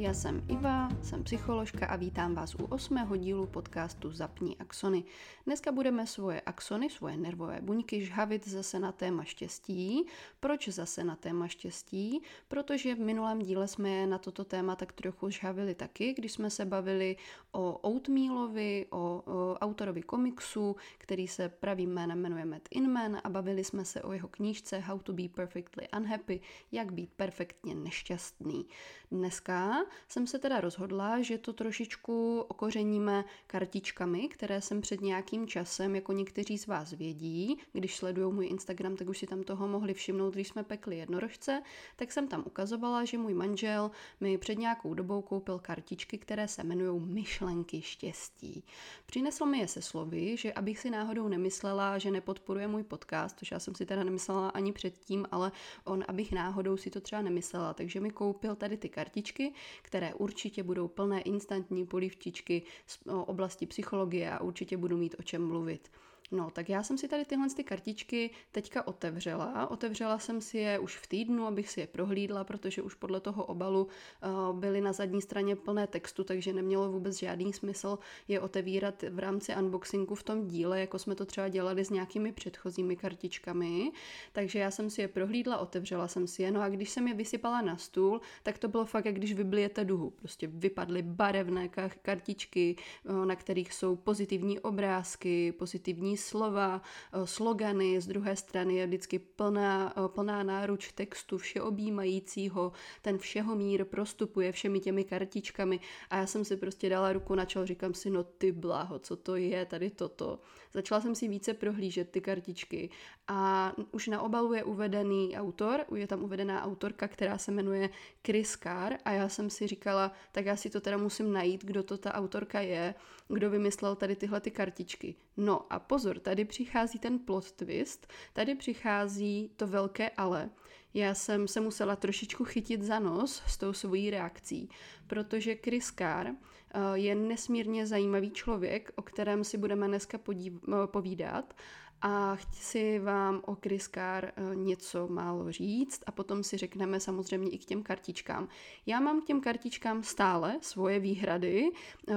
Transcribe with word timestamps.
Já 0.00 0.14
jsem 0.14 0.44
Iva, 0.48 0.88
jsem 1.02 1.24
psycholožka 1.24 1.86
a 1.86 1.96
vítám 1.96 2.34
vás 2.34 2.54
u 2.54 2.64
osmého 2.64 3.16
dílu 3.16 3.46
podcastu 3.46 4.10
Zapni 4.10 4.56
axony. 4.56 5.04
Dneska 5.46 5.72
budeme 5.72 6.06
svoje 6.06 6.40
axony, 6.40 6.90
svoje 6.90 7.16
nervové 7.16 7.60
buňky 7.60 8.04
žhavit 8.04 8.48
zase 8.48 8.78
na 8.78 8.92
téma 8.92 9.24
štěstí. 9.24 10.06
Proč 10.40 10.68
zase 10.68 11.04
na 11.04 11.16
téma 11.16 11.48
štěstí? 11.48 12.22
Protože 12.48 12.94
v 12.94 12.98
minulém 12.98 13.38
díle 13.38 13.68
jsme 13.68 13.90
je 13.90 14.06
na 14.06 14.18
toto 14.18 14.44
téma 14.44 14.76
tak 14.76 14.92
trochu 14.92 15.30
žhavili 15.30 15.74
taky, 15.74 16.14
když 16.14 16.32
jsme 16.32 16.50
se 16.50 16.64
bavili 16.64 17.16
o 17.52 17.72
Oatmealovi, 17.72 18.86
o, 18.90 19.22
o 19.26 19.58
autorovi 19.58 20.02
komiksu, 20.02 20.76
který 20.98 21.28
se 21.28 21.48
pravým 21.48 21.90
jménem 21.90 22.20
jmenuje 22.20 22.44
Matt 22.44 22.68
Inman 22.70 23.20
a 23.24 23.30
bavili 23.30 23.64
jsme 23.64 23.84
se 23.84 24.02
o 24.02 24.12
jeho 24.12 24.28
knížce 24.28 24.78
How 24.78 24.98
to 24.98 25.12
be 25.12 25.28
perfectly 25.28 25.88
unhappy, 25.96 26.40
jak 26.72 26.92
být 26.92 27.10
perfektně 27.16 27.74
nešťastný. 27.74 28.66
Dneska 29.10 29.89
jsem 30.08 30.26
se 30.26 30.38
teda 30.38 30.60
rozhodla, 30.60 31.22
že 31.22 31.38
to 31.38 31.52
trošičku 31.52 32.40
okořeníme 32.48 33.24
kartičkami, 33.46 34.28
které 34.28 34.60
jsem 34.60 34.80
před 34.80 35.00
nějakým 35.00 35.46
časem, 35.46 35.94
jako 35.94 36.12
někteří 36.12 36.58
z 36.58 36.66
vás 36.66 36.92
vědí, 36.92 37.58
když 37.72 37.96
sledují 37.96 38.34
můj 38.34 38.46
Instagram, 38.46 38.96
tak 38.96 39.08
už 39.08 39.18
si 39.18 39.26
tam 39.26 39.42
toho 39.42 39.68
mohli 39.68 39.94
všimnout, 39.94 40.34
když 40.34 40.48
jsme 40.48 40.64
pekli 40.64 40.98
jednorožce, 40.98 41.62
tak 41.96 42.12
jsem 42.12 42.28
tam 42.28 42.42
ukazovala, 42.46 43.04
že 43.04 43.18
můj 43.18 43.34
manžel 43.34 43.90
mi 44.20 44.38
před 44.38 44.58
nějakou 44.58 44.94
dobou 44.94 45.22
koupil 45.22 45.58
kartičky, 45.58 46.18
které 46.18 46.48
se 46.48 46.62
jmenují 46.62 47.00
myšlenky 47.00 47.82
štěstí. 47.82 48.64
Přinesl 49.06 49.46
mi 49.46 49.58
je 49.58 49.68
se 49.68 49.82
slovy, 49.82 50.36
že 50.36 50.52
abych 50.52 50.78
si 50.78 50.90
náhodou 50.90 51.28
nemyslela, 51.28 51.98
že 51.98 52.10
nepodporuje 52.10 52.68
můj 52.68 52.82
podcast, 52.82 53.38
což 53.38 53.50
já 53.50 53.58
jsem 53.58 53.74
si 53.74 53.86
teda 53.86 54.04
nemyslela 54.04 54.48
ani 54.48 54.72
předtím, 54.72 55.26
ale 55.30 55.52
on, 55.84 56.04
abych 56.08 56.32
náhodou 56.32 56.76
si 56.76 56.90
to 56.90 57.00
třeba 57.00 57.22
nemyslela, 57.22 57.74
takže 57.74 58.00
mi 58.00 58.10
koupil 58.10 58.54
tady 58.54 58.76
ty 58.76 58.88
kartičky, 58.88 59.52
které 59.82 60.14
určitě 60.14 60.62
budou 60.62 60.88
plné 60.88 61.20
instantní 61.20 61.86
polivčičky 61.86 62.62
z 62.86 62.98
oblasti 63.06 63.66
psychologie 63.66 64.30
a 64.30 64.40
určitě 64.40 64.76
budu 64.76 64.96
mít 64.96 65.14
o 65.18 65.22
čem 65.22 65.46
mluvit. 65.46 65.90
No, 66.32 66.50
tak 66.50 66.68
já 66.68 66.82
jsem 66.82 66.98
si 66.98 67.08
tady 67.08 67.24
tyhle 67.24 67.48
ty 67.56 67.64
kartičky 67.64 68.30
teďka 68.52 68.86
otevřela. 68.86 69.70
Otevřela 69.70 70.18
jsem 70.18 70.40
si 70.40 70.58
je 70.58 70.78
už 70.78 70.96
v 70.96 71.06
týdnu, 71.06 71.46
abych 71.46 71.70
si 71.70 71.80
je 71.80 71.86
prohlídla, 71.86 72.44
protože 72.44 72.82
už 72.82 72.94
podle 72.94 73.20
toho 73.20 73.44
obalu 73.44 73.84
uh, 73.84 74.58
byly 74.58 74.80
na 74.80 74.92
zadní 74.92 75.22
straně 75.22 75.56
plné 75.56 75.86
textu, 75.86 76.24
takže 76.24 76.52
nemělo 76.52 76.92
vůbec 76.92 77.18
žádný 77.18 77.52
smysl 77.52 77.98
je 78.28 78.40
otevírat 78.40 79.02
v 79.10 79.18
rámci 79.18 79.56
unboxingu 79.56 80.14
v 80.14 80.22
tom 80.22 80.46
díle, 80.46 80.80
jako 80.80 80.98
jsme 80.98 81.14
to 81.14 81.26
třeba 81.26 81.48
dělali 81.48 81.84
s 81.84 81.90
nějakými 81.90 82.32
předchozími 82.32 82.96
kartičkami. 82.96 83.92
Takže 84.32 84.58
já 84.58 84.70
jsem 84.70 84.90
si 84.90 85.00
je 85.00 85.08
prohlídla, 85.08 85.58
otevřela 85.58 86.08
jsem 86.08 86.26
si 86.26 86.42
je. 86.42 86.50
No 86.50 86.60
a 86.60 86.68
když 86.68 86.90
jsem 86.90 87.08
je 87.08 87.14
vysypala 87.14 87.60
na 87.60 87.76
stůl, 87.76 88.20
tak 88.42 88.58
to 88.58 88.68
bylo 88.68 88.84
fakt, 88.84 89.04
jak 89.04 89.14
když 89.14 89.32
vyblijete 89.32 89.84
duhu. 89.84 90.10
Prostě 90.10 90.46
vypadly 90.46 91.02
barevné 91.02 91.68
kartičky, 92.02 92.76
na 93.24 93.36
kterých 93.36 93.72
jsou 93.72 93.96
pozitivní 93.96 94.60
obrázky, 94.60 95.52
pozitivní 95.52 96.16
slova, 96.20 96.82
eh, 97.12 97.26
slogany, 97.26 98.00
z 98.00 98.06
druhé 98.06 98.36
strany 98.36 98.74
je 98.74 98.86
vždycky 98.86 99.18
plná, 99.18 99.94
eh, 99.96 100.08
plná 100.08 100.42
náruč 100.42 100.92
textu 100.92 101.38
všeobjímajícího, 101.38 102.72
ten 103.02 103.18
všeho 103.18 103.56
mír 103.56 103.84
prostupuje 103.84 104.52
všemi 104.52 104.80
těmi 104.80 105.04
kartičkami 105.04 105.80
a 106.10 106.16
já 106.16 106.26
jsem 106.26 106.44
si 106.44 106.56
prostě 106.56 106.88
dala 106.88 107.12
ruku 107.12 107.34
na 107.34 107.44
čel, 107.44 107.66
říkám 107.66 107.94
si, 107.94 108.10
no 108.10 108.24
ty 108.24 108.52
bláho, 108.52 108.98
co 108.98 109.16
to 109.16 109.36
je 109.36 109.66
tady 109.66 109.90
toto. 109.90 110.38
Začala 110.72 111.00
jsem 111.00 111.14
si 111.14 111.28
více 111.28 111.54
prohlížet 111.54 112.10
ty 112.10 112.20
kartičky 112.20 112.90
a 113.28 113.72
už 113.90 114.08
na 114.08 114.22
obalu 114.22 114.54
je 114.54 114.64
uvedený 114.64 115.36
autor, 115.36 115.84
je 115.94 116.06
tam 116.06 116.24
uvedená 116.24 116.64
autorka, 116.64 117.08
která 117.08 117.38
se 117.38 117.52
jmenuje 117.52 117.90
Chris 118.26 118.56
Carr 118.56 118.96
a 119.04 119.12
já 119.12 119.28
jsem 119.28 119.50
si 119.50 119.66
říkala, 119.66 120.12
tak 120.32 120.46
já 120.46 120.56
si 120.56 120.70
to 120.70 120.80
teda 120.80 120.96
musím 120.96 121.32
najít, 121.32 121.64
kdo 121.64 121.82
to 121.82 121.98
ta 121.98 122.14
autorka 122.14 122.60
je, 122.60 122.94
kdo 123.34 123.50
vymyslel 123.50 123.96
tady 123.96 124.16
tyhle 124.16 124.40
ty 124.40 124.50
kartičky. 124.50 125.14
No 125.36 125.72
a 125.72 125.78
pozor, 125.78 126.18
tady 126.18 126.44
přichází 126.44 126.98
ten 126.98 127.18
plot 127.18 127.52
twist, 127.52 128.12
tady 128.32 128.54
přichází 128.54 129.50
to 129.56 129.66
velké 129.66 130.10
ale. 130.10 130.50
Já 130.94 131.14
jsem 131.14 131.48
se 131.48 131.60
musela 131.60 131.96
trošičku 131.96 132.44
chytit 132.44 132.82
za 132.82 132.98
nos 132.98 133.42
s 133.46 133.56
tou 133.56 133.72
svojí 133.72 134.10
reakcí, 134.10 134.68
protože 135.06 135.56
Chris 135.64 135.92
Carr 135.92 136.26
eh, 136.28 136.80
je 136.94 137.14
nesmírně 137.14 137.86
zajímavý 137.86 138.30
člověk, 138.30 138.92
o 138.96 139.02
kterém 139.02 139.44
si 139.44 139.58
budeme 139.58 139.88
dneska 139.88 140.18
podív- 140.18 140.60
eh, 140.68 140.86
povídat 140.86 141.54
a 142.02 142.36
chci 142.36 142.98
vám 142.98 143.40
o 143.46 143.56
Carr 143.94 144.24
eh, 144.24 144.56
něco 144.56 145.08
málo 145.08 145.52
říct 145.52 146.02
a 146.06 146.12
potom 146.12 146.42
si 146.42 146.56
řekneme 146.56 147.00
samozřejmě 147.00 147.50
i 147.50 147.58
k 147.58 147.64
těm 147.64 147.82
kartičkám. 147.82 148.48
Já 148.86 149.00
mám 149.00 149.20
k 149.20 149.24
těm 149.24 149.40
kartičkám 149.40 150.02
stále 150.02 150.58
svoje 150.60 150.98
výhrady, 150.98 151.70
eh, 152.08 152.14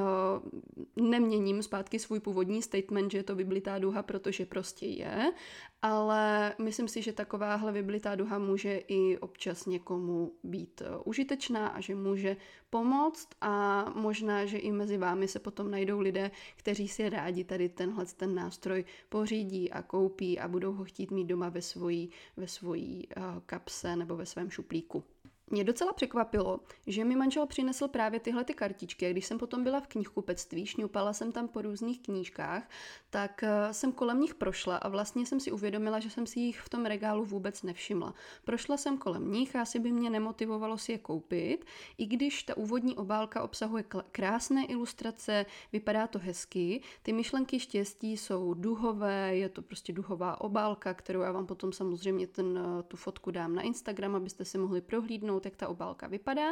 neměním 0.95 1.63
zpátky 1.63 1.99
svůj 1.99 2.19
původní 2.19 2.61
statement, 2.61 3.11
že 3.11 3.17
je 3.17 3.23
to 3.23 3.35
vyblitá 3.35 3.79
duha, 3.79 4.03
protože 4.03 4.45
prostě 4.45 4.85
je, 4.85 5.33
ale 5.81 6.55
myslím 6.61 6.87
si, 6.87 7.01
že 7.01 7.13
takováhle 7.13 7.71
vyblitá 7.71 8.15
duha 8.15 8.39
může 8.39 8.77
i 8.87 9.17
občas 9.17 9.65
někomu 9.65 10.31
být 10.43 10.81
eh, 10.81 10.97
užitečná 11.03 11.67
a 11.67 11.79
že 11.79 11.95
může 11.95 12.37
pomoct 12.69 13.29
a 13.41 13.85
možná, 13.95 14.45
že 14.45 14.57
i 14.57 14.71
mezi 14.71 14.97
vámi 14.97 15.27
se 15.27 15.39
potom 15.39 15.71
najdou 15.71 15.99
lidé, 15.99 16.31
kteří 16.55 16.87
si 16.87 17.09
rádi 17.09 17.43
tady 17.43 17.69
tenhle 17.69 18.05
ten 18.05 18.35
nástroj 18.35 18.85
pořídí 19.09 19.71
a 19.73 19.81
koupí 19.81 20.39
a 20.39 20.47
budou 20.47 20.73
ho 20.73 20.83
chtít 20.83 21.11
mít 21.11 21.25
doma 21.25 21.49
ve 21.49 21.61
svojí, 21.61 22.09
ve 22.37 22.47
svojí 22.47 23.07
uh, 23.17 23.23
kapse 23.45 23.95
nebo 23.95 24.15
ve 24.15 24.25
svém 24.25 24.49
šuplíku. 24.49 25.03
Mě 25.51 25.63
docela 25.63 25.93
překvapilo, 25.93 26.59
že 26.87 27.05
mi 27.05 27.15
manžel 27.15 27.45
přinesl 27.45 27.87
právě 27.87 28.19
tyhle 28.19 28.43
ty 28.43 28.53
kartičky. 28.53 29.11
Když 29.11 29.25
jsem 29.25 29.37
potom 29.37 29.63
byla 29.63 29.79
v 29.79 29.87
knihkupectví, 29.87 30.65
šňupala 30.65 31.13
jsem 31.13 31.31
tam 31.31 31.47
po 31.47 31.61
různých 31.61 32.01
knížkách, 32.01 32.69
tak 33.09 33.43
eh, 33.43 33.73
jsem 33.73 33.91
kolem 33.91 34.19
nich 34.19 34.35
prošla 34.35 34.77
a 34.77 34.89
vlastně 34.89 35.25
jsem 35.25 35.39
si 35.39 35.51
uvědomila, 35.51 35.99
že 35.99 36.09
jsem 36.09 36.27
si 36.27 36.39
jich 36.39 36.59
v 36.59 36.69
tom 36.69 36.85
regálu 36.85 37.25
vůbec 37.25 37.63
nevšimla. 37.63 38.13
Prošla 38.43 38.77
jsem 38.77 38.97
kolem 38.97 39.31
nich 39.31 39.55
a 39.55 39.61
asi 39.61 39.79
by 39.79 39.91
mě 39.91 40.09
nemotivovalo 40.09 40.77
si 40.77 40.91
je 40.91 40.97
koupit, 40.97 41.65
i 41.97 42.05
když 42.05 42.43
ta 42.43 42.57
úvodní 42.57 42.95
obálka 42.97 43.43
obsahuje 43.43 43.83
krásné 44.11 44.65
ilustrace, 44.65 45.45
vypadá 45.73 46.07
to 46.07 46.19
hezky, 46.19 46.81
ty 47.03 47.13
myšlenky 47.13 47.59
štěstí 47.59 48.17
jsou 48.17 48.53
duhové, 48.53 49.35
je 49.35 49.49
to 49.49 49.61
prostě 49.61 49.93
duhová 49.93 50.41
obálka, 50.41 50.93
kterou 50.93 51.21
já 51.21 51.31
vám 51.31 51.45
potom 51.45 51.71
samozřejmě 51.71 52.27
ten, 52.27 52.59
eh, 52.79 52.83
tu 52.83 52.97
fotku 52.97 53.31
dám 53.31 53.55
na 53.55 53.61
Instagram, 53.61 54.15
abyste 54.15 54.45
si 54.45 54.57
mohli 54.57 54.81
prohlídnout 54.81 55.32
jak 55.45 55.55
ta 55.55 55.67
obálka 55.67 56.07
vypadá. 56.07 56.51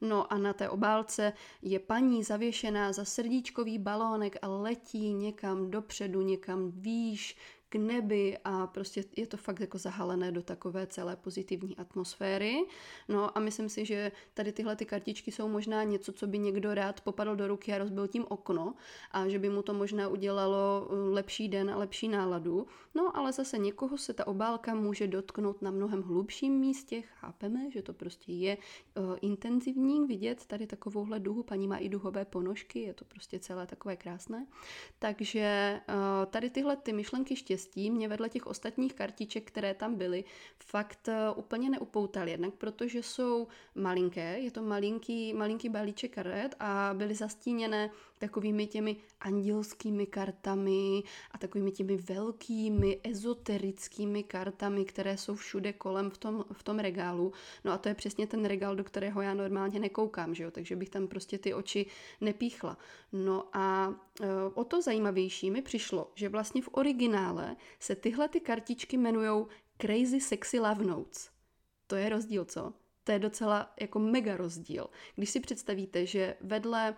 No 0.00 0.32
a 0.32 0.38
na 0.38 0.52
té 0.52 0.70
obálce 0.70 1.32
je 1.62 1.78
paní 1.78 2.24
zavěšená 2.24 2.92
za 2.92 3.04
srdíčkový 3.04 3.78
balónek 3.78 4.36
a 4.42 4.48
letí 4.48 5.12
někam 5.12 5.70
dopředu, 5.70 6.22
někam 6.22 6.70
výš, 6.70 7.36
k 7.68 7.76
nebi 7.76 8.38
a 8.44 8.66
prostě 8.66 9.04
je 9.16 9.26
to 9.26 9.36
fakt 9.36 9.60
jako 9.60 9.78
zahalené 9.78 10.32
do 10.32 10.42
takové 10.42 10.86
celé 10.86 11.16
pozitivní 11.16 11.76
atmosféry. 11.76 12.64
No 13.08 13.38
a 13.38 13.40
myslím 13.40 13.68
si, 13.68 13.84
že 13.84 14.12
tady 14.34 14.52
tyhle 14.52 14.76
ty 14.76 14.84
kartičky 14.84 15.32
jsou 15.32 15.48
možná 15.48 15.82
něco, 15.82 16.12
co 16.12 16.26
by 16.26 16.38
někdo 16.38 16.74
rád 16.74 17.00
popadl 17.00 17.36
do 17.36 17.48
ruky 17.48 17.72
a 17.72 17.78
rozbil 17.78 18.08
tím 18.08 18.24
okno 18.28 18.74
a 19.10 19.28
že 19.28 19.38
by 19.38 19.48
mu 19.50 19.62
to 19.62 19.74
možná 19.74 20.08
udělalo 20.08 20.88
uh, 20.90 21.14
lepší 21.14 21.48
den 21.48 21.70
a 21.70 21.76
lepší 21.76 22.08
náladu. 22.08 22.66
No 22.94 23.16
ale 23.16 23.32
zase 23.32 23.58
někoho 23.58 23.98
se 23.98 24.12
ta 24.12 24.26
obálka 24.26 24.74
může 24.74 25.06
dotknout 25.06 25.62
na 25.62 25.70
mnohem 25.70 26.02
hlubším 26.02 26.52
místě, 26.52 27.02
chápeme, 27.02 27.70
že 27.70 27.82
to 27.82 27.92
prostě 27.92 28.32
je 28.32 28.56
uh, 28.56 29.16
intenzivní 29.20 30.06
vidět 30.06 30.46
tady 30.46 30.66
takovouhle 30.66 31.20
duhu, 31.20 31.42
paní 31.42 31.68
má 31.68 31.76
i 31.76 31.88
duhové 31.88 32.24
ponožky, 32.24 32.80
je 32.80 32.94
to 32.94 33.04
prostě 33.04 33.38
celé 33.38 33.66
takové 33.66 33.96
krásné. 33.96 34.46
Takže 34.98 35.80
uh, 35.88 35.94
tady 36.30 36.50
tyhle 36.50 36.76
ty 36.76 36.92
myšlenky 36.92 37.36
štěstí 37.36 37.57
štěstí 37.58 37.90
mě 37.90 38.08
vedle 38.08 38.28
těch 38.28 38.46
ostatních 38.46 38.94
kartiček, 38.94 39.44
které 39.44 39.74
tam 39.74 39.94
byly, 39.94 40.24
fakt 40.58 41.08
eh, 41.08 41.30
úplně 41.36 41.70
neupoutal. 41.70 42.28
Jednak 42.28 42.54
protože 42.54 43.02
jsou 43.02 43.46
malinké, 43.74 44.38
je 44.38 44.50
to 44.50 44.62
malinký, 44.62 45.34
malinký 45.34 45.68
balíček 45.68 46.14
karet 46.14 46.54
a 46.60 46.94
byly 46.94 47.14
zastíněné 47.14 47.90
takovými 48.18 48.66
těmi 48.66 48.96
andělskými 49.20 50.06
kartami 50.06 51.02
a 51.30 51.38
takovými 51.38 51.72
těmi 51.72 51.96
velkými 51.96 53.00
ezoterickými 53.04 54.22
kartami, 54.22 54.84
které 54.84 55.16
jsou 55.16 55.34
všude 55.34 55.72
kolem 55.72 56.10
v 56.10 56.18
tom, 56.18 56.44
v 56.52 56.62
tom 56.62 56.78
regálu. 56.78 57.32
No 57.64 57.72
a 57.72 57.78
to 57.78 57.88
je 57.88 57.94
přesně 57.94 58.26
ten 58.26 58.44
regál, 58.44 58.76
do 58.76 58.84
kterého 58.84 59.20
já 59.20 59.34
normálně 59.34 59.80
nekoukám, 59.80 60.34
že 60.34 60.44
jo? 60.44 60.50
takže 60.50 60.76
bych 60.76 60.90
tam 60.90 61.08
prostě 61.08 61.38
ty 61.38 61.54
oči 61.54 61.86
nepíchla. 62.20 62.78
No 63.12 63.48
a 63.52 63.94
e, 64.20 64.26
o 64.54 64.64
to 64.64 64.82
zajímavější 64.82 65.50
mi 65.50 65.62
přišlo, 65.62 66.12
že 66.14 66.28
vlastně 66.28 66.62
v 66.62 66.68
originále 66.72 67.56
se 67.80 67.94
tyhle 67.94 68.28
ty 68.28 68.40
kartičky 68.40 68.96
jmenují 68.96 69.46
Crazy 69.80 70.20
Sexy 70.20 70.58
Love 70.58 70.84
Notes. 70.84 71.30
To 71.86 71.96
je 71.96 72.08
rozdíl, 72.08 72.44
co? 72.44 72.72
To 73.04 73.12
je 73.12 73.18
docela 73.18 73.72
jako 73.80 73.98
mega 73.98 74.36
rozdíl. 74.36 74.90
Když 75.16 75.30
si 75.30 75.40
představíte, 75.40 76.06
že 76.06 76.36
vedle 76.40 76.96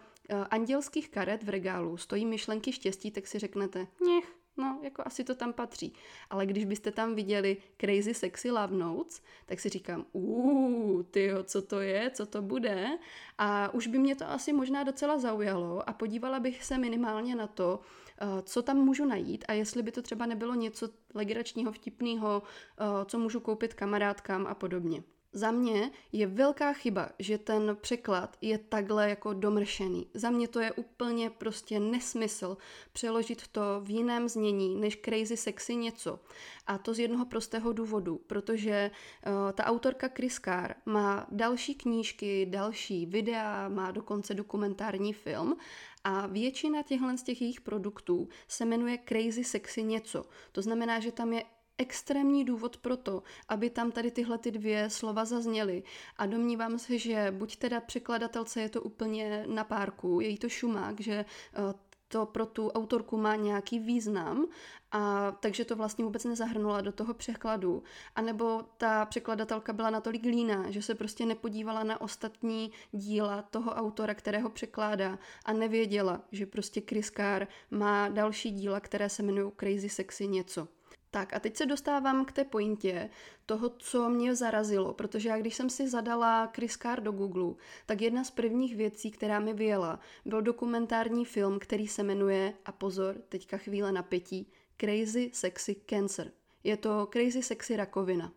andělských 0.51 1.09
karet 1.09 1.43
v 1.43 1.49
regálu 1.49 1.97
stojí 1.97 2.27
myšlenky 2.27 2.73
štěstí, 2.73 3.11
tak 3.11 3.27
si 3.27 3.39
řeknete, 3.39 3.87
něch, 4.07 4.37
no, 4.57 4.81
jako 4.83 5.03
asi 5.07 5.25
to 5.25 5.35
tam 5.35 5.53
patří. 5.53 5.93
Ale 6.31 6.47
když 6.47 6.65
byste 6.65 6.91
tam 6.91 7.15
viděli 7.15 7.57
Crazy 7.81 8.15
Sexy 8.15 8.51
Love 8.51 8.77
Notes, 8.77 9.23
tak 9.47 9.61
si 9.61 9.69
říkám, 9.69 10.07
uuu, 10.13 11.03
tyjo, 11.03 11.43
co 11.43 11.63
to 11.63 11.81
je, 11.81 12.11
co 12.11 12.27
to 12.27 12.43
bude? 12.43 12.99
A 13.39 13.75
už 13.75 13.87
by 13.87 13.99
mě 13.99 14.17
to 14.17 14.31
asi 14.31 14.53
možná 14.53 14.83
docela 14.83 15.19
zaujalo 15.19 15.89
a 15.89 15.93
podívala 15.93 16.41
bych 16.41 16.65
se 16.65 16.79
minimálně 16.79 17.37
na 17.37 17.47
to, 17.47 17.81
eh, 18.21 18.43
co 18.43 18.63
tam 18.63 18.77
můžu 18.77 19.05
najít 19.05 19.45
a 19.49 19.53
jestli 19.53 19.83
by 19.83 19.93
to 19.93 20.03
třeba 20.03 20.27
nebylo 20.27 20.55
něco 20.55 20.89
legračního, 21.15 21.73
vtipného, 21.73 22.43
eh, 22.43 22.85
co 23.05 23.19
můžu 23.19 23.41
koupit 23.41 23.75
kamarádkám 23.75 24.47
a 24.47 24.55
podobně. 24.55 25.03
Za 25.33 25.51
mě 25.51 25.91
je 26.13 26.27
velká 26.27 26.73
chyba, 26.73 27.09
že 27.19 27.39
ten 27.39 27.77
překlad 27.81 28.37
je 28.41 28.59
takhle 28.59 29.09
jako 29.11 29.33
domršený. 29.33 30.07
Za 30.15 30.31
mě 30.31 30.49
to 30.49 30.61
je 30.61 30.73
úplně 30.73 31.31
prostě 31.31 31.81
nesmysl 31.81 32.57
přeložit 32.93 33.49
to 33.49 33.61
v 33.81 33.91
jiném 33.91 34.29
znění 34.29 34.77
než 34.77 35.01
crazy 35.05 35.37
sexy 35.37 35.77
něco. 35.77 36.21
A 36.67 36.79
to 36.79 36.95
z 36.95 36.99
jednoho 36.99 37.27
prostého 37.27 37.73
důvodu, 37.73 38.21
protože 38.27 38.91
uh, 39.27 39.33
ta 39.53 39.65
autorka 39.65 40.09
Chris 40.09 40.41
Carr 40.45 40.75
má 40.87 41.27
další 41.31 41.75
knížky, 41.75 42.47
další 42.47 43.07
videa, 43.07 43.69
má 43.69 43.91
dokonce 43.91 44.35
dokumentární 44.35 45.13
film 45.13 45.57
a 46.05 46.27
většina 46.27 46.83
těchhle 46.83 47.19
z 47.19 47.23
těch 47.23 47.41
jejich 47.41 47.61
produktů 47.61 48.29
se 48.49 48.65
jmenuje 48.65 48.99
Crazy 49.09 49.45
Sexy 49.45 49.83
něco. 49.83 50.25
To 50.53 50.63
znamená, 50.63 51.01
že 51.01 51.13
tam 51.13 51.33
je 51.33 51.45
extrémní 51.81 52.45
důvod 52.45 52.77
pro 52.77 52.97
to, 52.97 53.23
aby 53.49 53.71
tam 53.71 53.93
tady 53.93 54.11
tyhle 54.11 54.39
ty 54.39 54.51
dvě 54.51 54.91
slova 54.91 55.25
zazněly. 55.25 55.83
A 56.17 56.27
domnívám 56.27 56.79
se, 56.79 56.99
že 56.99 57.31
buď 57.31 57.57
teda 57.57 57.81
překladatelce 57.81 58.61
je 58.61 58.69
to 58.69 58.83
úplně 58.83 59.45
na 59.47 59.65
párku, 59.65 60.21
je 60.21 60.29
jí 60.29 60.39
to 60.39 60.49
šumák, 60.49 61.01
že 61.01 61.13
eh, 61.15 61.75
to 62.09 62.27
pro 62.27 62.47
tu 62.47 62.71
autorku 62.71 63.17
má 63.17 63.37
nějaký 63.37 63.79
význam 63.79 64.47
a 64.93 65.33
takže 65.41 65.65
to 65.65 65.77
vlastně 65.77 66.05
vůbec 66.05 66.25
nezahrnula 66.25 66.81
do 66.81 66.93
toho 66.93 67.15
překladu. 67.15 67.83
A 68.17 68.23
nebo 68.23 68.63
ta 68.77 69.07
překladatelka 69.07 69.73
byla 69.73 69.91
natolik 69.91 70.25
líná, 70.25 70.71
že 70.71 70.83
se 70.83 70.95
prostě 70.95 71.27
nepodívala 71.27 71.85
na 71.85 72.01
ostatní 72.01 72.73
díla 72.93 73.43
toho 73.43 73.71
autora, 73.71 74.15
kterého 74.15 74.51
překládá 74.51 75.19
a 75.45 75.53
nevěděla, 75.53 76.21
že 76.33 76.47
prostě 76.47 76.83
Chris 76.89 77.11
Carr 77.11 77.47
má 77.71 78.09
další 78.09 78.51
díla, 78.51 78.81
které 78.81 79.09
se 79.09 79.23
jmenují 79.23 79.53
Crazy 79.57 79.89
Sexy 79.89 80.29
něco. 80.29 80.69
Tak 81.11 81.33
a 81.33 81.41
teď 81.41 81.57
se 81.57 81.67
dostávám 81.67 82.25
k 82.25 82.33
té 82.33 82.45
pointě 82.45 83.11
toho, 83.47 83.69
co 83.69 84.11
mě 84.11 84.35
zarazilo, 84.35 84.95
protože 84.95 85.29
já 85.29 85.39
když 85.39 85.55
jsem 85.55 85.71
si 85.71 85.89
zadala 85.89 86.47
Chris 86.47 86.77
Carr 86.77 87.03
do 87.03 87.13
Google, 87.13 87.55
tak 87.87 88.01
jedna 88.01 88.25
z 88.25 88.31
prvních 88.31 88.77
věcí, 88.77 89.11
která 89.11 89.41
mi 89.41 89.55
vyjela, 89.55 90.01
byl 90.25 90.43
dokumentární 90.43 91.25
film, 91.25 91.59
který 91.59 91.89
se 91.89 92.03
jmenuje, 92.03 92.55
a 92.65 92.73
pozor, 92.73 93.17
teďka 93.29 93.57
chvíle 93.57 93.93
napětí, 93.93 94.53
Crazy 94.77 95.31
Sexy 95.33 95.77
Cancer. 95.91 96.33
Je 96.65 96.77
to 96.77 97.09
Crazy 97.13 97.43
Sexy 97.43 97.77
rakovina. 97.77 98.33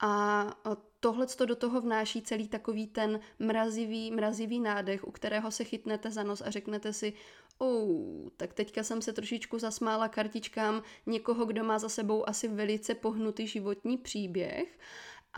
A 0.00 0.46
tohle 1.00 1.26
to 1.26 1.46
do 1.46 1.56
toho 1.56 1.80
vnáší 1.80 2.22
celý 2.22 2.48
takový 2.48 2.86
ten 2.86 3.20
mrazivý, 3.38 4.10
mrazivý 4.10 4.60
nádech, 4.60 5.04
u 5.04 5.10
kterého 5.10 5.50
se 5.50 5.64
chytnete 5.64 6.10
za 6.10 6.22
nos 6.22 6.40
a 6.40 6.50
řeknete 6.50 6.92
si, 6.92 7.12
oh, 7.58 8.28
tak 8.36 8.52
teďka 8.52 8.82
jsem 8.82 9.02
se 9.02 9.12
trošičku 9.12 9.58
zasmála 9.58 10.08
kartičkám 10.08 10.82
někoho, 11.06 11.46
kdo 11.46 11.64
má 11.64 11.78
za 11.78 11.88
sebou 11.88 12.28
asi 12.28 12.48
velice 12.48 12.94
pohnutý 12.94 13.46
životní 13.46 13.98
příběh 13.98 14.78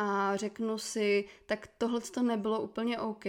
a 0.03 0.37
řeknu 0.37 0.79
si, 0.79 1.25
tak 1.47 1.69
tohle 1.79 2.01
to 2.01 2.23
nebylo 2.23 2.61
úplně 2.61 2.99
OK. 2.99 3.25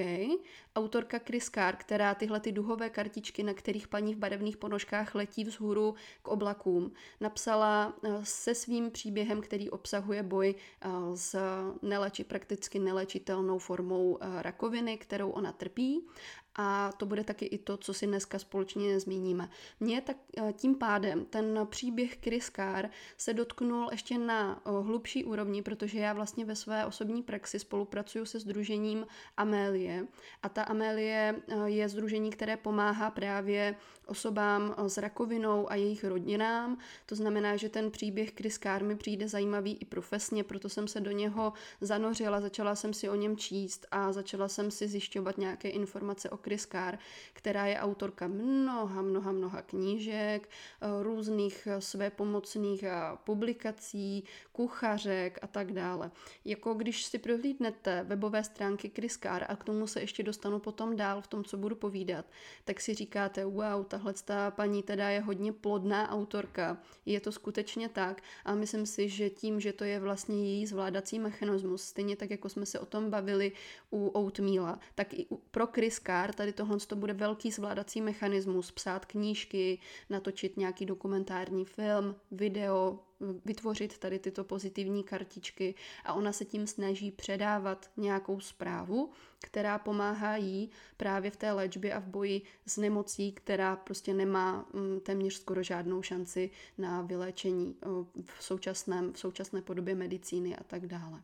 Autorka 0.76 1.20
Chris 1.20 1.50
Carr, 1.50 1.76
která 1.76 2.16
tyhle 2.16 2.40
ty 2.40 2.52
duhové 2.52 2.90
kartičky, 2.90 3.44
na 3.44 3.54
kterých 3.54 3.88
paní 3.88 4.16
v 4.16 4.18
barevných 4.18 4.58
ponožkách 4.58 5.16
letí 5.16 5.44
vzhůru 5.44 5.96
k 6.22 6.28
oblakům, 6.28 6.94
napsala 7.20 7.94
eh, 8.04 8.10
se 8.24 8.56
svým 8.56 8.92
příběhem, 8.92 9.42
který 9.42 9.70
obsahuje 9.70 10.24
boj 10.24 10.56
eh, 10.56 10.90
s 11.16 11.40
neleči, 11.82 12.24
prakticky 12.24 12.80
nelečitelnou 12.80 13.60
formou 13.60 14.18
eh, 14.22 14.42
rakoviny, 14.42 14.98
kterou 14.98 15.30
ona 15.30 15.52
trpí 15.52 16.08
a 16.56 16.92
to 16.98 17.06
bude 17.06 17.24
taky 17.24 17.46
i 17.46 17.58
to, 17.58 17.78
co 17.78 17.94
si 17.94 18.08
dneska 18.08 18.40
společně 18.40 19.00
zmíníme. 19.00 19.50
Mně 19.80 20.02
tak 20.02 20.18
eh, 20.38 20.54
tím 20.54 20.76
pádem 20.76 21.26
ten 21.26 21.68
příběh 21.70 22.18
Carr 22.56 22.90
se 23.18 23.34
dotknul 23.34 23.88
ještě 23.92 24.18
na 24.18 24.62
eh, 24.66 24.70
hlubší 24.70 25.26
úrovni, 25.26 25.62
protože 25.62 26.00
já 26.00 26.14
vlastně 26.14 26.46
ve 26.46 26.56
své 26.56 26.86
osobní 26.86 27.24
praxi 27.24 27.60
spolupracuju 27.60 28.26
se 28.26 28.40
združením 28.40 29.08
Amélie 29.38 30.08
a 30.44 30.50
ta 30.50 30.64
Amélie 30.64 31.36
eh, 31.48 31.70
je 31.70 31.90
združení, 31.90 32.30
které 32.30 32.58
pomáhá 32.58 33.12
právě 33.12 33.76
osobám 34.08 34.76
s 34.78 34.98
rakovinou 34.98 35.72
a 35.72 35.76
jejich 35.76 36.04
rodinám. 36.04 36.78
To 37.06 37.16
znamená, 37.16 37.56
že 37.56 37.70
ten 37.70 37.92
příběh 37.92 38.34
Carr 38.64 38.84
mi 38.84 38.96
přijde 38.96 39.28
zajímavý 39.28 39.78
i 39.82 39.86
profesně, 39.86 40.44
proto 40.44 40.70
jsem 40.70 40.88
se 40.88 41.00
do 41.00 41.12
něho 41.12 41.54
zanořila, 41.82 42.42
začala 42.42 42.76
jsem 42.76 42.94
si 42.94 43.10
o 43.10 43.16
něm 43.16 43.38
číst 43.38 43.86
a 43.92 44.12
začala 44.12 44.48
jsem 44.48 44.72
si 44.72 44.88
zjišťovat 44.88 45.38
nějaké 45.38 45.70
informace 45.70 46.30
o 46.30 46.38
Chris 46.44 46.66
Carr, 46.66 46.98
která 47.34 47.66
je 47.66 47.80
autorka 47.80 48.28
mnoha, 48.28 49.02
mnoha, 49.02 49.32
mnoha 49.32 49.62
knížek, 49.62 50.50
eh, 50.50 51.04
různých 51.04 51.68
eh, 51.68 51.82
své 51.82 52.10
pomocných 52.10 52.84
eh, 52.84 52.92
publikací, 53.24 54.24
kuchařek 54.52 55.40
a 55.42 55.48
tak 55.48 55.72
dále. 55.72 56.12
Jako 56.46 56.74
když 56.74 57.06
si 57.06 57.20
prohlídnete 57.20 58.04
webové 58.04 58.44
stránky 58.44 58.92
Chris 58.96 59.18
Carr 59.18 59.46
a 59.48 59.56
k 59.56 59.64
tomu 59.64 59.88
se 59.88 60.02
ještě 60.02 60.24
dostanu 60.24 60.60
potom 60.60 60.96
dál 60.96 61.22
v 61.22 61.28
tom, 61.28 61.44
co 61.44 61.58
budu 61.58 61.76
povídat, 61.76 62.26
tak 62.66 62.82
si 62.82 62.94
říkáte, 62.94 63.46
wow, 63.46 63.86
tahle 63.88 64.14
ta 64.26 64.52
paní 64.52 64.84
teda 64.84 65.10
je 65.10 65.20
hodně 65.20 65.52
plodná 65.52 66.12
autorka. 66.12 66.78
Je 67.06 67.20
to 67.20 67.32
skutečně 67.32 67.90
tak 67.90 68.22
a 68.46 68.56
myslím 68.56 68.86
si, 68.86 69.10
že 69.10 69.30
tím, 69.30 69.60
že 69.60 69.74
to 69.74 69.84
je 69.84 70.00
vlastně 70.00 70.44
její 70.44 70.66
zvládací 70.66 71.20
mechanismus, 71.20 71.84
stejně 71.84 72.16
tak, 72.16 72.30
jako 72.30 72.50
jsme 72.50 72.66
se 72.66 72.80
o 72.80 72.86
tom 72.86 73.10
bavili 73.10 73.52
u 73.92 74.08
Oatmeala, 74.08 74.80
tak 74.96 75.14
i 75.14 75.28
pro 75.52 75.68
Chris 75.68 76.00
Carr 76.00 76.31
tady 76.34 76.54
tohle 76.54 76.78
to 76.88 76.96
bude 76.96 77.14
velký 77.14 77.52
zvládací 77.52 78.02
mechanismus, 78.02 78.72
psát 78.72 79.06
knížky, 79.06 79.80
natočit 80.10 80.58
nějaký 80.58 80.86
dokumentární 80.86 81.66
film, 81.66 82.16
video, 82.32 83.00
vytvořit 83.46 83.98
tady 83.98 84.20
tyto 84.20 84.44
pozitivní 84.44 85.04
kartičky 85.04 85.76
a 86.06 86.14
ona 86.14 86.32
se 86.32 86.46
tím 86.46 86.68
snaží 86.68 87.12
předávat 87.12 87.92
nějakou 87.98 88.40
zprávu, 88.40 89.12
která 89.40 89.80
pomáhá 89.80 90.36
jí 90.36 90.70
právě 90.98 91.32
v 91.32 91.38
té 91.38 91.52
léčbě 91.52 91.94
a 91.94 92.00
v 92.00 92.08
boji 92.08 92.42
s 92.66 92.78
nemocí, 92.78 93.32
která 93.32 93.76
prostě 93.76 94.14
nemá 94.14 94.70
mm, 94.74 95.00
téměř 95.00 95.34
skoro 95.34 95.64
žádnou 95.64 96.02
šanci 96.02 96.50
na 96.78 97.02
vyléčení 97.02 97.76
v, 98.24 98.44
současném, 98.44 99.14
v 99.14 99.20
současné 99.20 99.62
podobě 99.62 99.96
medicíny 99.96 100.56
a 100.56 100.64
tak 100.64 100.88
dále. 100.88 101.22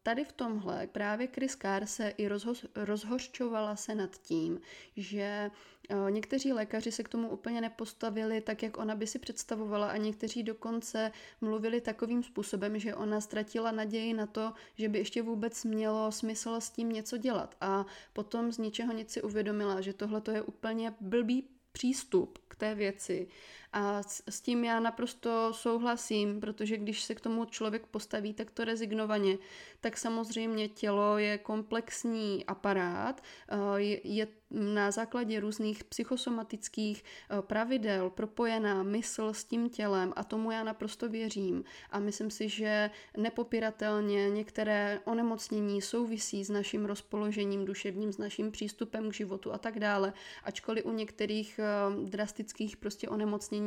Tady 0.03 0.25
v 0.25 0.31
tomhle 0.31 0.87
právě 0.87 1.27
Chris 1.27 1.55
Carr 1.61 1.85
se 1.85 2.09
i 2.09 2.27
rozho- 2.27 2.69
rozhořčovala 2.75 3.75
se 3.75 3.95
nad 3.95 4.17
tím, 4.17 4.59
že 4.97 5.51
Eh, 5.51 5.72
někteří 6.09 6.53
lékaři 6.53 6.91
se 6.91 7.03
k 7.03 7.09
tomu 7.09 7.29
úplně 7.29 7.61
nepostavili 7.61 8.41
tak, 8.41 8.63
jak 8.63 8.77
ona 8.77 8.95
by 8.95 9.07
si 9.07 9.19
představovala 9.19 9.87
a 9.87 9.97
někteří 9.97 10.43
dokonce 10.43 11.11
mluvili 11.41 11.81
takovým 11.81 12.23
způsobem, 12.23 12.79
že 12.79 12.95
ona 12.95 13.21
ztratila 13.21 13.71
naději 13.71 14.13
na 14.13 14.25
to, 14.25 14.53
že 14.77 14.89
by 14.89 14.97
ještě 14.97 15.21
vůbec 15.21 15.63
mělo 15.63 16.11
smysl 16.11 16.55
s 16.55 16.69
tím 16.69 16.89
něco 16.89 17.17
dělat. 17.17 17.55
A 17.61 17.85
potom 18.13 18.51
z 18.51 18.57
ničeho 18.57 18.93
nic 18.93 19.11
si 19.11 19.21
uvědomila, 19.21 19.81
že 19.81 19.93
tohle 19.93 20.21
je 20.31 20.41
úplně 20.41 20.93
blbý 21.01 21.47
přístup 21.71 22.39
k 22.47 22.55
té 22.55 22.75
věci. 22.75 23.27
A 23.73 24.03
s, 24.03 24.23
s 24.29 24.41
tím 24.41 24.63
já 24.63 24.79
naprosto 24.79 25.53
souhlasím, 25.53 26.39
protože 26.39 26.77
když 26.77 27.03
se 27.03 27.15
k 27.15 27.21
tomu 27.21 27.45
člověk 27.45 27.85
postaví 27.85 28.33
takto 28.33 28.65
rezignovaně, 28.65 29.37
tak 29.81 29.97
samozřejmě 29.97 30.67
tělo 30.67 31.17
je 31.17 31.37
komplexní 31.37 32.45
aparát, 32.45 33.23
eh, 33.49 33.55
je, 34.03 34.27
na 34.53 34.91
základě 34.91 35.39
různých 35.39 35.83
psychosomatických 35.83 37.03
eh, 37.03 37.41
pravidel 37.41 38.09
propojená 38.09 38.83
mysl 38.83 39.33
s 39.33 39.43
tím 39.43 39.69
tělem 39.69 40.13
a 40.15 40.23
tomu 40.23 40.51
já 40.51 40.63
naprosto 40.63 41.09
věřím. 41.09 41.63
A 41.91 41.99
myslím 41.99 42.31
si, 42.31 42.49
že 42.49 42.89
nepopiratelně 43.17 44.29
některé 44.29 44.99
onemocnění 45.05 45.81
souvisí 45.81 46.43
s 46.43 46.49
naším 46.49 46.85
rozpoložením 46.85 47.65
duševním, 47.65 48.13
s 48.13 48.17
naším 48.17 48.51
přístupem 48.51 49.09
k 49.09 49.13
životu 49.13 49.53
a 49.53 49.57
tak 49.57 49.79
dále. 49.79 50.13
Ačkoliv 50.43 50.85
u 50.85 50.91
některých 50.91 51.59
eh, 51.59 51.65
drastických 52.09 52.77
prostě 52.77 53.09
onemocnění 53.09 53.62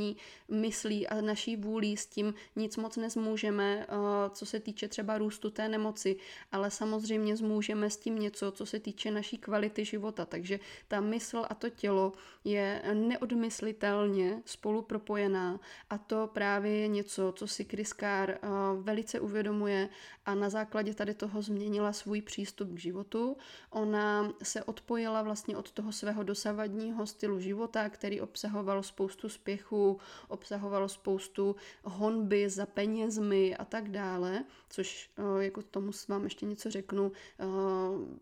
myslí 0.48 1.06
a 1.06 1.20
naší 1.20 1.56
vůlí 1.56 1.96
s 1.96 2.06
tím 2.06 2.34
nic 2.56 2.76
moc 2.76 2.96
nezmůžeme, 2.96 3.86
eh, 3.88 3.94
co 4.30 4.46
se 4.46 4.60
týče 4.60 4.88
třeba 4.88 5.18
růstu 5.18 5.50
té 5.50 5.68
nemoci, 5.68 6.16
ale 6.52 6.70
samozřejmě 6.70 7.36
zmůžeme 7.36 7.90
s 7.90 7.96
tím 7.96 8.18
něco, 8.18 8.52
co 8.52 8.66
se 8.66 8.80
týče 8.80 9.10
naší 9.10 9.38
kvality 9.38 9.84
života. 9.84 10.26
Takže 10.26 10.60
ta 10.88 11.00
mysl 11.00 11.44
a 11.48 11.54
to 11.54 11.70
tělo 11.70 12.12
je 12.44 12.82
neodmyslitelně 12.94 14.42
spolu 14.44 14.82
propojená 14.82 15.60
a 15.90 15.98
to 15.98 16.30
právě 16.32 16.72
je 16.76 16.88
něco, 16.88 17.32
co 17.36 17.46
si 17.46 17.66
Carr 18.00 18.30
uh, 18.30 18.82
velice 18.82 19.20
uvědomuje 19.20 19.88
a 20.26 20.34
na 20.34 20.50
základě 20.50 20.94
tady 20.94 21.14
toho 21.14 21.42
změnila 21.42 21.92
svůj 21.92 22.20
přístup 22.22 22.68
k 22.74 22.78
životu. 22.78 23.36
Ona 23.70 24.32
se 24.42 24.64
odpojila 24.64 25.22
vlastně 25.22 25.56
od 25.56 25.70
toho 25.70 25.92
svého 25.92 26.22
dosavadního 26.22 27.06
stylu 27.06 27.40
života, 27.40 27.88
který 27.88 28.20
obsahoval 28.20 28.82
spoustu 28.82 29.28
spěchu, 29.28 29.85
obsahoval 30.28 30.88
spoustu 30.88 31.56
honby 31.84 32.48
za 32.48 32.66
penězmi 32.66 33.56
a 33.56 33.64
tak 33.64 33.90
dále, 33.90 34.44
což 34.68 35.10
uh, 35.18 35.42
jako 35.42 35.62
tomu 35.62 35.90
vám 36.08 36.24
ještě 36.24 36.46
něco 36.46 36.70
řeknu 36.70 37.12
uh, 37.12 37.46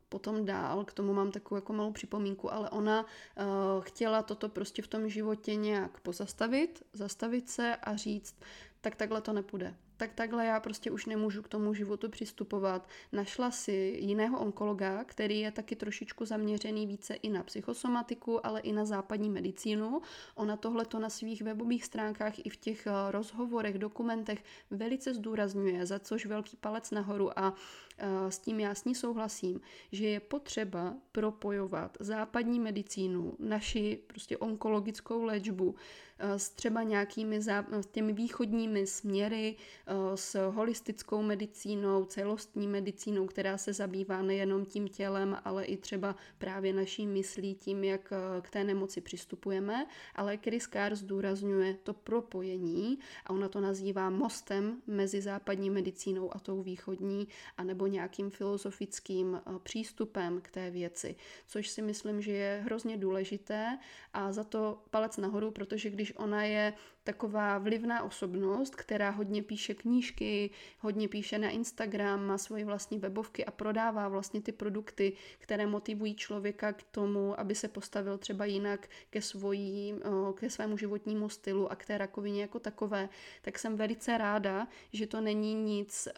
potom 0.09 0.45
dál, 0.45 0.85
k 0.85 0.93
tomu 0.93 1.15
mám 1.15 1.31
takovou 1.31 1.57
jako 1.57 1.73
malou 1.73 1.93
připomínku, 1.93 2.53
ale 2.53 2.71
ona 2.71 3.03
uh, 3.03 3.07
chtěla 3.81 4.23
toto 4.23 4.49
prostě 4.49 4.83
v 4.83 4.89
tom 4.89 5.09
životě 5.09 5.55
nějak 5.55 6.01
pozastavit, 6.01 6.83
zastavit 6.93 7.51
se 7.51 7.77
a 7.77 7.97
říct, 7.97 8.35
tak 8.81 8.97
takhle 8.97 9.21
to 9.21 9.33
nepůjde 9.33 9.75
tak 9.97 10.13
takhle 10.13 10.47
já 10.47 10.61
prostě 10.61 10.91
už 10.91 11.07
nemůžu 11.07 11.43
k 11.43 11.49
tomu 11.49 11.75
životu 11.75 12.09
přistupovat. 12.09 12.89
Našla 13.13 13.51
si 13.51 13.97
jiného 14.01 14.39
onkologa, 14.39 15.05
který 15.05 15.41
je 15.41 15.51
taky 15.51 15.77
trošičku 15.77 16.25
zaměřený 16.25 16.87
více 16.87 17.15
i 17.15 17.29
na 17.29 17.43
psychosomatiku, 17.43 18.47
ale 18.47 18.61
i 18.61 18.73
na 18.73 18.85
západní 18.85 19.31
medicínu. 19.31 20.01
Ona 20.35 20.57
tohle 20.57 20.85
to 20.85 20.99
na 20.99 21.11
svých 21.11 21.43
webových 21.43 21.85
stránkách 21.85 22.47
i 22.47 22.51
v 22.51 22.57
těch 22.57 22.87
eh, 22.87 22.91
rozhovorech, 23.11 23.79
dokumentech 23.79 24.45
velice 24.71 25.15
zdůrazňuje, 25.15 25.87
za 25.87 25.99
což 25.99 26.27
velký 26.27 26.57
palec 26.57 26.91
nahoru 26.91 27.39
a 27.39 27.55
s 28.29 28.39
tím 28.39 28.61
ní 28.85 28.95
souhlasím, 28.95 29.61
že 29.93 30.07
je 30.07 30.21
potřeba 30.21 30.95
propojovat 31.13 31.97
západní 32.01 32.61
medicínu, 32.61 33.35
naši 33.39 33.99
prostě 34.07 34.39
onkologickou 34.39 35.23
léčbu 35.23 35.75
Eh, 36.19 36.39
s 36.39 36.51
třeba 36.51 36.83
nějakými 36.83 37.43
zá, 37.43 37.67
těmi 37.91 38.13
východními 38.13 38.87
směry, 38.87 39.57
eh, 39.87 39.93
s 40.15 40.51
holistickou 40.51 41.23
medicínou, 41.23 42.05
celostní 42.05 42.69
medicínou, 42.69 43.27
která 43.27 43.59
se 43.59 43.73
zabývá 43.73 44.23
nejenom 44.23 44.65
tím 44.65 44.89
tělem, 44.89 45.39
ale 45.45 45.65
i 45.65 45.77
třeba 45.77 46.17
právě 46.39 46.73
naší 46.73 47.07
myslí, 47.07 47.55
tím, 47.55 47.85
jak 47.85 48.13
eh, 48.13 48.41
k 48.41 48.51
té 48.51 48.65
nemoci 48.65 49.01
přistupujeme. 49.01 49.87
Ale 50.15 50.37
Chris 50.37 50.69
Carr 50.69 50.95
zdůrazňuje 50.95 51.75
to 51.83 51.95
propojení 51.95 52.99
a 53.25 53.31
ona 53.31 53.49
to 53.49 53.61
nazývá 53.61 54.11
mostem 54.11 54.83
mezi 54.87 55.21
západní 55.21 55.71
medicínou 55.71 56.37
a 56.37 56.39
tou 56.39 56.63
východní, 56.63 57.29
anebo 57.57 57.84
nějakým 57.87 58.31
filozofickým 58.31 59.41
přístupem 59.63 60.41
k 60.41 60.51
té 60.51 60.71
věci, 60.71 61.17
což 61.47 61.69
si 61.69 61.83
myslím, 61.83 62.23
že 62.23 62.33
je 62.33 62.63
hrozně 62.65 62.97
důležité. 62.97 63.79
A 64.13 64.33
za 64.33 64.45
to 64.45 64.83
palec 64.91 65.17
nahoru, 65.17 65.51
protože 65.51 65.91
když 65.91 66.13
ona 66.17 66.45
je 66.45 66.73
taková 67.05 67.59
vlivná 67.59 68.03
osobnost, 68.03 68.77
která 68.77 69.11
hodně 69.11 69.43
píše 69.43 69.75
knížky, 69.75 70.51
hodně 70.79 71.09
píše 71.09 71.39
na 71.39 71.51
Instagram, 71.51 72.27
má 72.27 72.39
svoji 72.39 72.65
vlastní 72.65 72.99
webovky 72.99 73.45
a 73.45 73.51
prodává 73.51 74.09
vlastně 74.09 74.41
ty 74.43 74.53
produkty, 74.53 75.13
které 75.39 75.67
motivují 75.67 76.15
člověka 76.15 76.73
k 76.73 76.83
tomu, 76.83 77.41
aby 77.41 77.55
se 77.55 77.69
postavil 77.69 78.19
třeba 78.19 78.45
jinak 78.45 78.89
ke, 79.11 79.23
svojí, 79.23 79.95
ke 80.35 80.51
svému 80.51 80.77
životnímu 80.77 81.29
stylu 81.29 81.73
a 81.73 81.77
k 81.77 81.87
té 81.87 81.99
rakovině 81.99 82.43
jako 82.43 82.59
takové, 82.59 83.09
tak 83.43 83.59
jsem 83.59 83.77
velice 83.77 84.19
ráda, 84.19 84.69
že 84.93 85.07
to 85.07 85.21
není 85.21 85.55
nic 85.55 86.09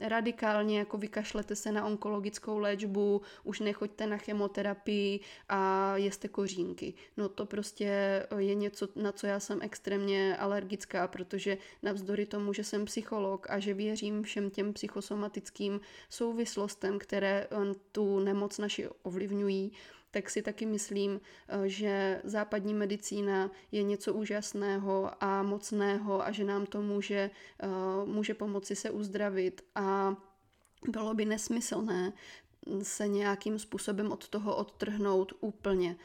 radikálně, 0.00 0.78
jako 0.78 0.98
vykašlete 0.98 1.56
se 1.56 1.72
na 1.72 1.86
onkologickou 1.86 2.58
léčbu, 2.58 3.22
už 3.44 3.60
nechoďte 3.60 4.06
na 4.06 4.16
chemoterapii 4.16 5.20
a 5.48 5.92
jeste 5.96 6.28
kořínky. 6.28 6.94
No 7.16 7.28
to 7.28 7.46
prostě 7.46 7.86
je 8.38 8.54
něco, 8.54 8.88
na 8.96 9.12
co 9.12 9.26
já 9.26 9.40
jsem 9.40 9.58
extrémně 9.62 10.21
alergická, 10.38 11.08
protože 11.08 11.58
navzdory 11.82 12.26
tomu, 12.26 12.52
že 12.52 12.64
jsem 12.64 12.84
psycholog 12.84 13.46
a 13.50 13.58
že 13.58 13.74
věřím 13.74 14.22
všem 14.22 14.50
těm 14.50 14.72
psychosomatickým 14.72 15.80
souvislostem, 16.10 16.98
které 16.98 17.46
eh, 17.50 17.74
tu 17.92 18.18
nemoc 18.18 18.58
naši 18.58 18.88
ovlivňují, 19.02 19.72
tak 20.10 20.30
si 20.30 20.42
taky 20.42 20.66
myslím, 20.66 21.20
eh, 21.48 21.68
že 21.68 22.20
západní 22.24 22.74
medicína 22.74 23.50
je 23.72 23.82
něco 23.82 24.14
úžasného 24.14 25.10
a 25.20 25.42
mocného 25.42 26.24
a 26.24 26.32
že 26.32 26.44
nám 26.44 26.66
to 26.66 26.82
může, 26.82 27.30
eh, 27.62 27.68
může 28.04 28.34
pomoci 28.34 28.76
se 28.76 28.90
uzdravit 28.90 29.64
a 29.74 30.16
bylo 30.88 31.14
by 31.14 31.24
nesmyslné 31.24 32.12
se 32.82 33.08
nějakým 33.08 33.58
způsobem 33.58 34.12
od 34.12 34.28
toho 34.28 34.56
odtrhnout 34.56 35.32
úplně. 35.40 35.96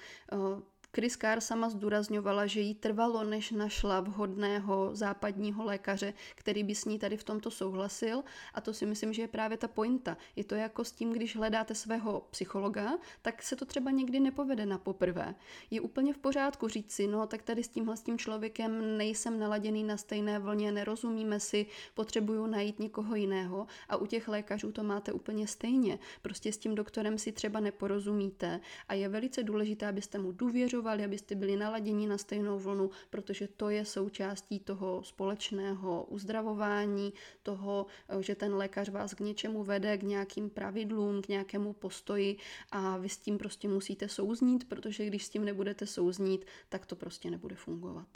Chris 0.97 1.17
Carr 1.17 1.41
sama 1.41 1.69
zdůrazňovala, 1.69 2.45
že 2.45 2.59
jí 2.59 2.75
trvalo, 2.75 3.23
než 3.23 3.51
našla 3.51 3.99
vhodného 3.99 4.89
západního 4.93 5.63
lékaře, 5.63 6.13
který 6.35 6.63
by 6.63 6.75
s 6.75 6.85
ní 6.85 6.99
tady 6.99 7.17
v 7.17 7.23
tomto 7.23 7.51
souhlasil 7.51 8.23
a 8.53 8.61
to 8.61 8.73
si 8.73 8.85
myslím, 8.85 9.13
že 9.13 9.21
je 9.21 9.27
právě 9.27 9.57
ta 9.57 9.67
pointa. 9.67 10.17
Je 10.35 10.43
to 10.43 10.55
jako 10.55 10.83
s 10.83 10.91
tím, 10.91 11.13
když 11.13 11.35
hledáte 11.35 11.75
svého 11.75 12.27
psychologa, 12.31 12.97
tak 13.21 13.43
se 13.43 13.55
to 13.55 13.65
třeba 13.65 13.91
někdy 13.91 14.19
nepovede 14.19 14.65
na 14.65 14.77
poprvé. 14.77 15.35
Je 15.71 15.81
úplně 15.81 16.13
v 16.13 16.17
pořádku 16.17 16.67
říct 16.67 16.91
si, 16.91 17.07
no 17.07 17.27
tak 17.27 17.41
tady 17.43 17.63
s 17.63 17.69
tímhle 17.69 17.97
s 17.97 18.01
tím 18.01 18.17
člověkem 18.17 18.97
nejsem 18.97 19.39
naladěný 19.39 19.83
na 19.83 19.97
stejné 19.97 20.39
vlně, 20.39 20.71
nerozumíme 20.71 21.39
si, 21.39 21.65
potřebuju 21.93 22.45
najít 22.45 22.79
někoho 22.79 23.15
jiného 23.15 23.67
a 23.89 23.97
u 23.97 24.05
těch 24.05 24.27
lékařů 24.27 24.71
to 24.71 24.83
máte 24.83 25.11
úplně 25.13 25.47
stejně. 25.47 25.99
Prostě 26.21 26.53
s 26.53 26.57
tím 26.57 26.75
doktorem 26.75 27.17
si 27.17 27.31
třeba 27.31 27.59
neporozumíte 27.59 28.59
a 28.87 28.93
je 28.93 29.09
velice 29.09 29.43
důležité, 29.43 29.87
abyste 29.87 30.19
mu 30.19 30.31
důvěřovali 30.31 30.86
komunikovali, 30.87 31.03
abyste 31.03 31.35
byli 31.35 31.55
naladěni 31.55 32.07
na 32.07 32.17
stejnou 32.17 32.59
vlnu, 32.59 32.89
protože 33.09 33.47
to 33.47 33.69
je 33.69 33.85
součástí 33.85 34.59
toho 34.59 35.03
společného 35.03 36.03
uzdravování, 36.03 37.13
toho, 37.43 37.85
že 38.19 38.35
ten 38.35 38.55
lékař 38.55 38.89
vás 38.89 39.13
k 39.13 39.19
něčemu 39.19 39.63
vede, 39.63 39.97
k 39.97 40.03
nějakým 40.03 40.49
pravidlům, 40.49 41.21
k 41.21 41.27
nějakému 41.27 41.73
postoji 41.73 42.37
a 42.71 42.97
vy 42.97 43.09
s 43.09 43.17
tím 43.17 43.37
prostě 43.37 43.67
musíte 43.67 44.09
souznít, 44.09 44.69
protože 44.69 45.05
když 45.05 45.25
s 45.25 45.29
tím 45.29 45.45
nebudete 45.45 45.85
souznít, 45.85 46.45
tak 46.69 46.85
to 46.85 46.95
prostě 46.95 47.29
nebude 47.29 47.55
fungovat. 47.55 48.07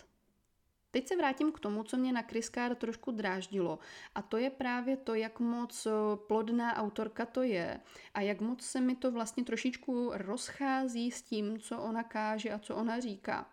Teď 0.92 1.08
se 1.08 1.16
vrátím 1.16 1.52
k 1.52 1.60
tomu, 1.60 1.84
co 1.84 1.98
mě 1.98 2.14
na 2.14 2.24
Kriskár 2.24 2.76
trošku 2.76 3.12
dráždilo. 3.12 3.80
A 4.16 4.22
to 4.22 4.38
je 4.38 4.50
právě 4.50 4.98
to, 4.98 5.14
jak 5.16 5.40
moc 5.40 5.86
eh, 5.86 5.92
plodná 6.28 6.76
autorka 6.76 7.26
to 7.26 7.44
je 7.44 7.80
a 8.14 8.22
jak 8.22 8.42
moc 8.42 8.62
se 8.62 8.82
mi 8.82 8.96
to 8.96 9.12
vlastně 9.12 9.44
trošičku 9.44 10.12
rozchází 10.14 11.12
s 11.12 11.22
tím, 11.22 11.60
co 11.60 11.80
ona 11.80 12.04
káže 12.04 12.52
a 12.52 12.60
co 12.60 12.76
ona 12.76 13.00
říká. 13.00 13.50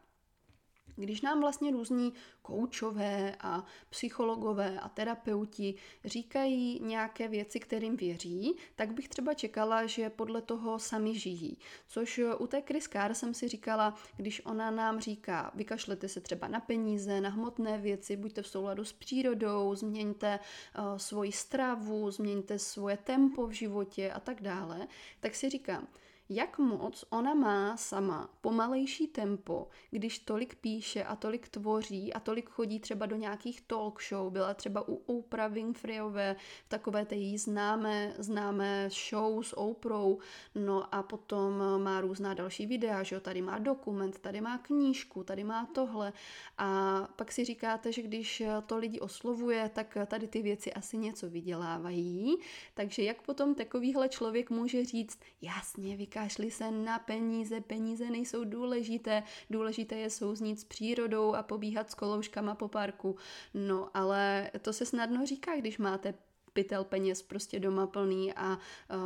Když 0.99 1.21
nám 1.21 1.40
vlastně 1.40 1.71
různí 1.71 2.12
koučové 2.43 3.37
a 3.40 3.64
psychologové 3.90 4.81
a 4.81 4.88
terapeuti 4.88 5.75
říkají 6.05 6.81
nějaké 6.83 7.28
věci, 7.28 7.61
kterým 7.61 7.97
věří, 7.97 8.57
tak 8.76 8.93
bych 8.93 9.09
třeba 9.09 9.35
čekala, 9.35 9.87
že 9.87 10.11
podle 10.11 10.43
toho 10.43 10.78
sami 10.78 11.19
žijí. 11.19 11.59
Což 11.88 12.21
u 12.38 12.47
té 12.47 12.62
Chris 12.62 12.88
Carr 12.88 13.14
jsem 13.14 13.35
si 13.35 13.49
říkala, 13.49 13.95
když 14.17 14.43
ona 14.45 14.71
nám 14.71 15.00
říká, 15.00 15.50
vykašlete 15.55 16.09
se 16.09 16.21
třeba 16.21 16.49
na 16.49 16.61
peníze, 16.61 17.21
na 17.21 17.28
hmotné 17.28 17.78
věci, 17.78 18.17
buďte 18.17 18.43
v 18.43 18.49
souladu 18.49 18.85
s 18.85 18.93
přírodou, 18.93 19.75
změňte 19.75 20.38
uh, 20.38 20.97
svoji 20.97 21.33
stravu, 21.33 22.11
změňte 22.11 22.59
svoje 22.59 22.97
tempo 22.97 23.47
v 23.47 23.50
životě 23.52 24.12
a 24.12 24.21
tak 24.21 24.43
dále, 24.43 24.88
tak 25.21 25.35
si 25.35 25.50
říkám, 25.50 25.88
jak 26.28 26.58
moc 26.58 27.04
ona 27.11 27.35
má 27.35 27.76
sama 27.76 28.30
pomalejší 28.40 29.06
tempo, 29.06 29.68
když 29.90 30.18
tolik 30.18 30.54
píše 30.54 31.04
a 31.04 31.16
tolik 31.16 31.49
tvoří 31.49 32.12
a 32.12 32.20
tolik 32.20 32.49
chodí 32.49 32.80
třeba 32.80 33.06
do 33.06 33.16
nějakých 33.16 33.61
talk 33.61 34.02
show, 34.02 34.32
byla 34.32 34.54
třeba 34.54 34.88
u 34.88 34.94
Oprah 34.94 35.52
Winfreyové 35.52 36.37
v 36.64 36.68
takové 36.68 37.06
té 37.06 37.14
její 37.14 37.38
známé, 37.38 38.14
známé 38.18 38.88
show 39.11 39.42
s 39.42 39.58
Oprou, 39.58 40.18
no 40.54 40.94
a 40.94 41.02
potom 41.02 41.82
má 41.82 42.00
různá 42.00 42.35
další 42.35 42.66
videa, 42.66 43.02
že 43.02 43.14
jo, 43.14 43.20
tady 43.20 43.42
má 43.42 43.58
dokument, 43.58 44.18
tady 44.18 44.40
má 44.40 44.58
knížku, 44.58 45.25
tady 45.25 45.44
má 45.44 45.66
tohle. 45.66 46.12
A 46.58 47.08
pak 47.16 47.32
si 47.32 47.44
říkáte, 47.44 47.92
že 47.92 48.02
když 48.02 48.42
to 48.66 48.76
lidi 48.76 49.00
oslovuje, 49.00 49.70
tak 49.75 49.99
tady 50.06 50.28
ty 50.28 50.42
věci 50.42 50.73
asi 50.73 50.99
něco 50.99 51.30
vydělávají, 51.30 52.37
takže 52.75 53.02
jak 53.02 53.23
potom 53.23 53.54
takovýhle 53.54 54.08
člověk 54.08 54.50
může 54.50 54.85
říct, 54.85 55.20
jasně, 55.42 55.97
vyká 55.97 56.17
vykašli 56.18 56.50
se 56.50 56.70
na 56.70 56.98
peníze, 56.98 57.60
peníze 57.60 58.10
nejsou 58.10 58.44
důležité, 58.44 59.22
důležité 59.50 59.94
je 59.96 60.10
souznít 60.10 60.60
s 60.60 60.64
přírodou 60.64 61.34
a 61.34 61.42
pobíhat 61.42 61.90
s 61.90 61.94
kolouškama 61.94 62.54
po 62.54 62.68
parku. 62.68 63.16
No, 63.54 63.90
ale 63.94 64.50
to 64.62 64.72
se 64.72 64.87
snadno 64.87 65.26
říká, 65.26 65.56
když 65.56 65.78
máte 65.78 66.14
pytel 66.52 66.84
peněz 66.84 67.22
prostě 67.22 67.60
doma 67.60 67.87
plný 67.87 68.34
a 68.34 68.58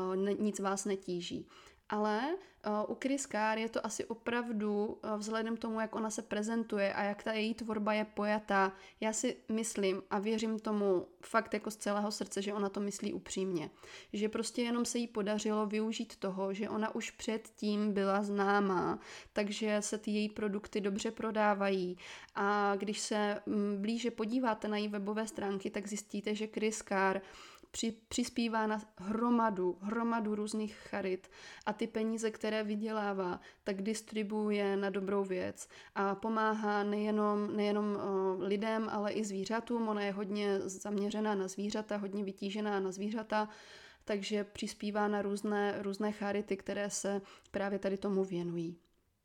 uh, 0.08 0.40
nic 0.40 0.60
vás 0.60 0.84
netíží. 0.84 1.46
Ale 1.92 2.36
uh, 2.66 2.90
u 2.90 2.98
Chris 3.02 3.26
Carr 3.26 3.58
je 3.58 3.68
to 3.68 3.86
asi 3.86 4.04
opravdu 4.04 4.86
uh, 4.86 5.16
vzhledem 5.16 5.56
tomu, 5.56 5.80
jak 5.80 5.94
ona 5.94 6.10
se 6.10 6.22
prezentuje 6.22 6.92
a 6.92 7.02
jak 7.02 7.22
ta 7.22 7.32
její 7.32 7.54
tvorba 7.54 7.92
je 7.92 8.04
pojatá. 8.04 8.72
Já 9.00 9.12
si 9.12 9.36
myslím 9.48 10.02
a 10.10 10.18
věřím 10.18 10.58
tomu 10.58 11.06
fakt 11.20 11.54
jako 11.54 11.70
z 11.70 11.76
celého 11.76 12.10
srdce, 12.10 12.42
že 12.42 12.54
ona 12.54 12.68
to 12.68 12.80
myslí 12.80 13.12
upřímně. 13.12 13.70
Že 14.12 14.28
prostě 14.28 14.62
jenom 14.62 14.84
se 14.84 14.98
jí 14.98 15.06
podařilo 15.06 15.66
využít 15.66 16.16
toho, 16.16 16.54
že 16.54 16.68
ona 16.68 16.94
už 16.94 17.10
předtím 17.10 17.92
byla 17.92 18.22
známá, 18.22 18.98
takže 19.32 19.76
se 19.82 19.98
ty 19.98 20.10
její 20.10 20.28
produkty 20.28 20.80
dobře 20.80 21.10
prodávají 21.10 21.96
a 22.34 22.76
když 22.76 23.00
se 23.00 23.42
mm, 23.46 23.76
blíže 23.80 24.10
podíváte 24.10 24.68
na 24.68 24.76
její 24.76 24.88
webové 24.88 25.26
stránky, 25.26 25.70
tak 25.70 25.86
zjistíte, 25.88 26.34
že 26.34 26.46
Chris 26.46 26.78
Carr 26.78 27.20
při, 27.72 27.96
přispívá 28.08 28.66
na 28.66 28.82
hromadu, 28.98 29.78
hromadu 29.80 30.34
různých 30.34 30.74
charit 30.74 31.30
a 31.66 31.72
ty 31.72 31.86
peníze, 31.86 32.30
které 32.30 32.64
vydělává, 32.64 33.40
tak 33.64 33.82
distribuje 33.82 34.76
na 34.76 34.90
dobrou 34.90 35.24
věc 35.24 35.68
a 35.94 36.14
pomáhá 36.14 36.84
nejenom, 36.84 37.56
nejenom 37.56 37.98
lidem, 38.38 38.88
ale 38.88 39.12
i 39.12 39.24
zvířatům. 39.24 39.88
Ona 39.88 40.02
je 40.02 40.12
hodně 40.12 40.60
zaměřená 40.60 41.34
na 41.34 41.48
zvířata, 41.48 41.96
hodně 41.96 42.24
vytížená 42.24 42.80
na 42.80 42.92
zvířata, 42.92 43.48
takže 44.04 44.44
přispívá 44.44 45.08
na 45.08 45.22
různé, 45.22 45.82
různé 45.82 46.12
charity, 46.12 46.56
které 46.56 46.90
se 46.90 47.20
právě 47.50 47.78
tady 47.78 47.96
tomu 47.96 48.24
věnují. 48.24 48.78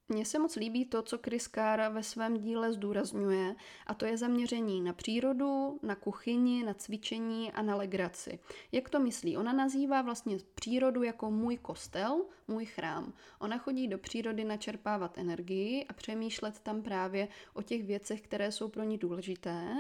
Mně 0.10 0.26
se 0.26 0.40
moc 0.40 0.56
líbí 0.56 0.86
to, 0.86 1.02
co 1.02 1.18
Chris 1.18 1.50
Carr 1.50 1.92
ve 1.94 2.04
svém 2.04 2.38
díle 2.38 2.74
zdůrazňuje, 2.74 3.56
a 3.88 3.94
to 3.94 4.06
je 4.06 4.18
zaměření 4.18 4.82
na 4.82 4.94
přírodu, 4.94 5.80
na 5.84 5.96
kuchyni, 5.96 6.64
na 6.64 6.74
cvičení 6.74 7.52
a 7.52 7.62
na 7.62 7.76
legraci. 7.76 8.40
Jak 8.72 8.90
to 8.90 9.00
myslí? 9.00 9.38
Ona 9.38 9.54
nazývá 9.54 10.02
vlastně 10.02 10.38
přírodu 10.56 11.04
jako 11.04 11.32
můj 11.32 11.58
kostel, 11.58 12.26
můj 12.48 12.66
chrám. 12.66 13.14
Ona 13.40 13.58
chodí 13.58 13.88
do 13.88 13.98
přírody 13.98 14.44
načerpávat 14.44 15.18
energii 15.18 15.86
a 15.86 15.94
přemýšlet 15.94 16.60
tam 16.60 16.82
právě 16.82 17.28
o 17.54 17.62
těch 17.62 17.84
věcech, 17.84 18.22
které 18.22 18.52
jsou 18.52 18.68
pro 18.70 18.84
ní 18.84 18.98
důležité. 18.98 19.76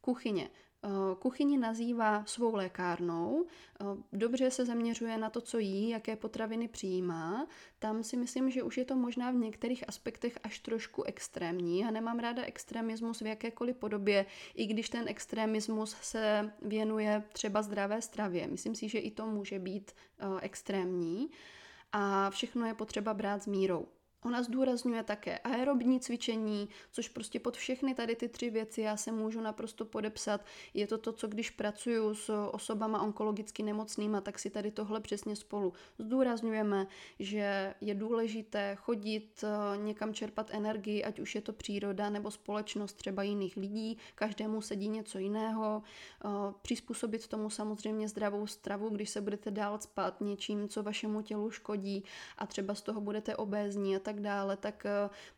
Kuchyně. 0.00 0.50
Eh, 0.84 0.88
kuchyni 1.18 1.58
nazývá 1.58 2.24
svou 2.24 2.54
lékárnou, 2.54 3.46
eh, 3.46 3.84
dobře 4.12 4.50
se 4.50 4.64
zaměřuje 4.64 5.18
na 5.18 5.30
to, 5.30 5.40
co 5.40 5.58
jí, 5.58 5.88
jaké 5.88 6.16
potraviny 6.16 6.68
přijímá. 6.68 7.46
Tam 7.78 8.02
si 8.02 8.16
myslím, 8.16 8.50
že 8.50 8.62
už 8.62 8.76
je 8.76 8.84
to 8.84 8.96
možná 8.96 9.30
v 9.30 9.34
některých 9.34 9.88
aspektech 9.88 10.38
až 10.42 10.58
trošku 10.58 11.02
extrémní 11.02 11.84
a 11.84 11.90
nemám 11.90 12.18
ráda 12.18 12.42
extremismus 12.42 13.20
v 13.20 13.26
jakékoliv 13.26 13.76
podobě, 13.76 14.26
i 14.54 14.66
když 14.66 14.90
ten 14.90 15.08
extremismus 15.08 15.96
se 16.00 16.52
věnuje 16.62 17.22
třeba 17.32 17.62
zdravé 17.62 18.02
stravě. 18.02 18.46
Myslím 18.46 18.74
si, 18.74 18.88
že 18.88 18.98
i 18.98 19.10
to 19.10 19.26
může 19.26 19.58
být 19.58 19.92
eh, 19.92 20.24
extrémní 20.40 21.30
a 21.92 22.30
všechno 22.30 22.66
je 22.66 22.74
potřeba 22.74 23.14
brát 23.14 23.42
s 23.42 23.46
mírou. 23.46 23.86
Ona 24.24 24.42
zdůrazňuje 24.42 25.02
také 25.02 25.38
aerobní 25.38 26.00
cvičení, 26.00 26.68
což 26.92 27.08
prostě 27.08 27.40
pod 27.40 27.56
všechny 27.56 27.94
tady 27.94 28.16
ty 28.16 28.28
tři 28.28 28.50
věci 28.50 28.80
já 28.80 28.96
se 28.96 29.12
můžu 29.12 29.40
naprosto 29.40 29.84
podepsat. 29.84 30.44
Je 30.74 30.86
to 30.86 30.98
to, 30.98 31.12
co 31.12 31.28
když 31.28 31.50
pracuju 31.50 32.14
s 32.14 32.48
osobama 32.52 33.02
onkologicky 33.02 33.62
nemocnýma, 33.62 34.20
tak 34.20 34.38
si 34.38 34.50
tady 34.50 34.70
tohle 34.70 35.00
přesně 35.00 35.36
spolu 35.36 35.72
zdůrazňujeme, 35.98 36.86
že 37.18 37.74
je 37.80 37.94
důležité 37.94 38.76
chodit 38.76 39.44
eh, 39.44 39.78
někam 39.78 40.14
čerpat 40.14 40.50
energii, 40.50 41.04
ať 41.04 41.20
už 41.20 41.34
je 41.34 41.40
to 41.40 41.52
příroda 41.52 42.10
nebo 42.10 42.30
společnost 42.30 42.92
třeba 42.92 43.22
jiných 43.22 43.56
lidí, 43.56 43.98
každému 44.14 44.60
sedí 44.60 44.88
něco 44.88 45.18
jiného, 45.18 45.82
eh, 46.24 46.28
přizpůsobit 46.62 47.28
tomu 47.28 47.50
samozřejmě 47.50 48.08
zdravou 48.08 48.46
stravu, 48.46 48.88
když 48.88 49.10
se 49.10 49.20
budete 49.20 49.50
dál 49.50 49.78
spát 49.80 50.20
něčím, 50.20 50.68
co 50.68 50.82
vašemu 50.82 51.22
tělu 51.22 51.50
škodí 51.50 52.04
a 52.38 52.46
třeba 52.46 52.74
z 52.74 52.82
toho 52.82 53.00
budete 53.00 53.36
obézní 53.36 53.96
a 53.96 53.98
tak 53.98 54.09
tak 54.10 54.20
dále, 54.20 54.56
tak 54.56 54.86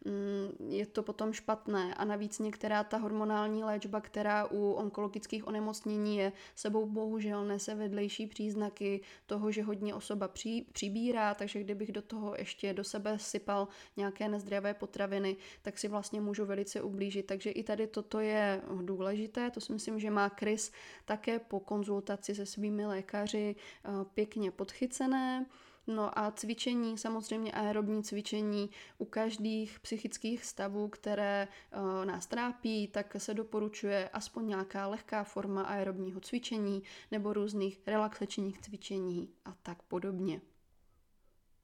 mm, 0.05 0.73
je 0.73 0.87
to 0.87 1.03
potom 1.03 1.33
špatné. 1.33 1.95
A 1.95 2.05
navíc 2.05 2.39
některá 2.39 2.85
ta 2.85 2.97
hormonální 2.97 3.65
léčba, 3.65 4.01
která 4.01 4.47
u 4.51 4.73
onkologických 4.73 5.47
onemocnění 5.47 6.17
je, 6.17 6.33
sebou 6.55 6.87
bohužel 6.87 7.45
nese 7.45 7.75
vedlejší 7.75 8.27
příznaky 8.27 9.01
toho, 9.27 9.53
že 9.53 9.63
hodně 9.63 9.95
osoba 9.95 10.29
při, 10.29 10.65
přibírá, 10.73 11.35
takže 11.35 11.61
kdybych 11.61 11.93
do 11.93 12.03
toho 12.03 12.35
ještě 12.39 12.73
do 12.73 12.85
sebe 12.85 13.19
sypal 13.19 13.69
nějaké 13.97 14.29
nezdravé 14.29 14.75
potraviny, 14.75 15.37
tak 15.63 15.79
si 15.79 15.89
vlastně 15.89 16.21
můžu 16.21 16.45
velice 16.45 16.83
ublížit. 16.83 17.27
Takže 17.27 17.51
i 17.51 17.63
tady 17.63 17.87
toto 17.87 18.21
je 18.21 18.63
důležité, 18.83 19.51
to 19.51 19.61
si 19.61 19.73
myslím, 19.73 19.99
že 19.99 20.11
má 20.11 20.29
Chris 20.29 20.73
také 21.05 21.39
po 21.39 21.61
konzultaci 21.61 22.35
se 22.35 22.47
svými 22.47 22.87
lékaři 22.87 23.57
eh, 23.57 23.89
pěkně 24.15 24.51
podchycené. 24.51 25.47
No 25.87 26.18
a 26.18 26.31
cvičení, 26.31 26.99
samozřejmě 26.99 27.53
aerobní 27.53 28.03
cvičení 28.03 28.71
u 28.99 29.05
každých 29.05 29.81
psychických 29.81 30.45
stavů, 30.45 30.88
které 30.88 31.49
uh, 31.77 32.05
nás 32.05 32.27
trápí, 32.27 32.88
tak 32.88 33.14
se 33.18 33.35
doporučuje 33.35 34.09
aspoň 34.09 34.49
nějaká 34.49 34.87
lehká 34.87 35.25
forma 35.25 35.62
aerobního 35.62 36.21
cvičení 36.21 36.83
nebo 37.11 37.33
různých 37.33 37.81
relaxačních 37.87 38.61
cvičení 38.61 39.29
a 39.45 39.55
tak 39.62 39.83
podobně. 39.83 40.40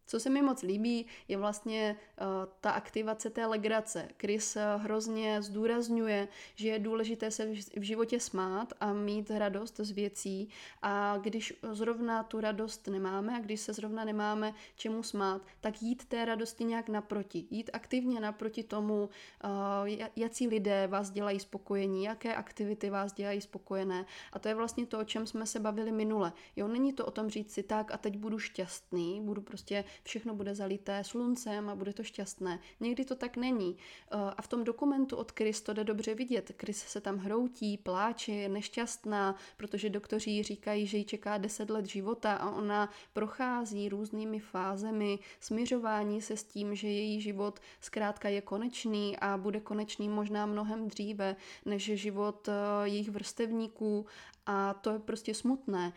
Co 0.09 0.21
se 0.21 0.31
mi 0.31 0.43
moc 0.43 0.63
líbí, 0.63 1.07
je 1.29 1.37
vlastně 1.37 1.97
uh, 2.21 2.27
ta 2.61 2.71
aktivace 2.71 3.31
té 3.31 3.47
legrace. 3.47 4.09
Chris 4.21 4.57
uh, 4.57 4.83
hrozně 4.83 5.43
zdůrazňuje, 5.43 6.29
že 6.55 6.69
je 6.69 6.79
důležité 6.79 7.31
se 7.31 7.47
v 7.77 7.83
životě 7.83 8.21
smát 8.21 8.73
a 8.81 8.93
mít 8.93 9.31
radost 9.31 9.77
z 9.77 9.91
věcí 9.91 10.49
a 10.83 11.17
když 11.17 11.55
zrovna 11.73 12.23
tu 12.23 12.41
radost 12.41 12.87
nemáme 12.87 13.37
a 13.37 13.41
když 13.41 13.61
se 13.61 13.73
zrovna 13.73 14.05
nemáme 14.05 14.55
čemu 14.77 15.03
smát, 15.03 15.43
tak 15.61 15.83
jít 15.83 16.05
té 16.05 16.25
radosti 16.25 16.65
nějak 16.65 16.89
naproti. 16.89 17.47
Jít 17.51 17.71
aktivně 17.73 18.21
naproti 18.21 18.63
tomu, 18.63 19.09
uh, 19.45 20.09
jaký 20.17 20.49
lidé 20.49 20.87
vás 20.87 21.11
dělají 21.11 21.41
spokojení, 21.41 22.05
jaké 22.05 22.35
aktivity 22.35 22.91
vás 22.91 23.13
dělají 23.13 23.41
spokojené. 23.41 24.05
A 24.33 24.39
to 24.39 24.49
je 24.49 24.55
vlastně 24.55 24.87
to, 24.87 24.99
o 24.99 25.05
čem 25.05 25.27
jsme 25.27 25.47
se 25.47 25.61
bavili 25.61 25.93
minule. 25.93 26.33
Jo, 26.57 26.69
není 26.69 26.93
to 26.93 27.07
o 27.07 27.11
tom 27.11 27.29
říct 27.29 27.53
si 27.53 27.63
tak 27.63 27.91
a 27.91 27.99
teď 27.99 28.17
budu 28.17 28.39
šťastný, 28.39 29.21
budu 29.21 29.43
prostě 29.43 29.85
všechno 30.03 30.35
bude 30.35 30.55
zalité 30.55 31.05
sluncem 31.05 31.69
a 31.69 31.75
bude 31.75 31.93
to 31.93 32.05
šťastné. 32.05 32.59
Někdy 32.81 33.05
to 33.05 33.15
tak 33.15 33.37
není. 33.37 33.77
Eh, 33.77 34.17
a 34.37 34.43
v 34.43 34.49
tom 34.49 34.65
dokumentu 34.65 35.17
od 35.17 35.33
Chris 35.33 35.61
to 35.61 35.73
jde 35.73 35.85
dobře 35.85 36.15
vidět. 36.15 36.53
Chris 36.61 36.79
se 36.79 37.01
tam 37.01 37.17
hroutí, 37.17 37.77
pláče, 37.79 38.33
je 38.33 38.49
nešťastná, 38.49 39.35
protože 39.57 39.91
doktoři 39.91 40.43
říkají, 40.43 40.87
že 40.87 40.99
jí 40.99 41.05
čeká 41.05 41.39
10 41.39 41.71
let 41.71 41.87
života 41.87 42.35
a 42.35 42.51
ona 42.51 42.91
prochází 43.13 43.89
různými 43.89 44.41
fázemi 44.41 45.19
směřování 45.41 46.23
se 46.23 46.37
s 46.37 46.45
tím, 46.45 46.75
že 46.75 46.89
její 46.89 47.21
život 47.21 47.61
zkrátka 47.81 48.29
je 48.29 48.41
konečný 48.41 49.17
a 49.17 49.37
bude 49.37 49.61
konečný 49.61 50.09
možná 50.09 50.47
mnohem 50.47 50.89
dříve 50.89 51.37
než 51.65 51.85
život 51.85 52.49
eh, 52.49 52.53
jejich 52.89 53.11
vrstevníků 53.11 54.07
a 54.47 54.75
to 54.75 54.91
je 54.91 54.99
prostě 54.99 55.35
smutné. 55.35 55.93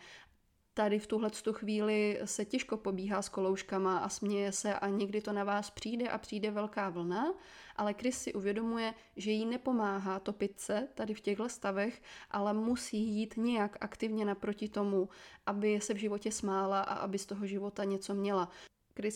Tady 0.74 0.98
v 0.98 1.06
tuhle 1.06 1.30
chvíli 1.52 2.20
se 2.24 2.44
těžko 2.44 2.76
pobíhá 2.76 3.22
s 3.22 3.28
kolouškama 3.28 3.98
a 3.98 4.08
směje 4.08 4.52
se 4.52 4.74
a 4.74 4.88
někdy 4.88 5.20
to 5.20 5.32
na 5.32 5.44
vás 5.44 5.70
přijde 5.70 6.08
a 6.08 6.18
přijde 6.18 6.50
velká 6.50 6.90
vlna, 6.90 7.34
ale 7.76 7.94
Chris 7.94 8.18
si 8.18 8.34
uvědomuje, 8.34 8.94
že 9.16 9.30
jí 9.30 9.46
nepomáhá 9.46 10.20
topit 10.20 10.60
se 10.60 10.88
tady 10.94 11.14
v 11.14 11.20
těchto 11.20 11.48
stavech, 11.48 12.02
ale 12.30 12.52
musí 12.52 12.98
jít 12.98 13.34
nějak 13.36 13.76
aktivně 13.80 14.24
naproti 14.24 14.68
tomu, 14.68 15.08
aby 15.46 15.80
se 15.80 15.94
v 15.94 15.96
životě 15.96 16.32
smála 16.32 16.80
a 16.80 16.94
aby 16.94 17.18
z 17.18 17.26
toho 17.26 17.46
života 17.46 17.84
něco 17.84 18.14
měla. 18.14 18.48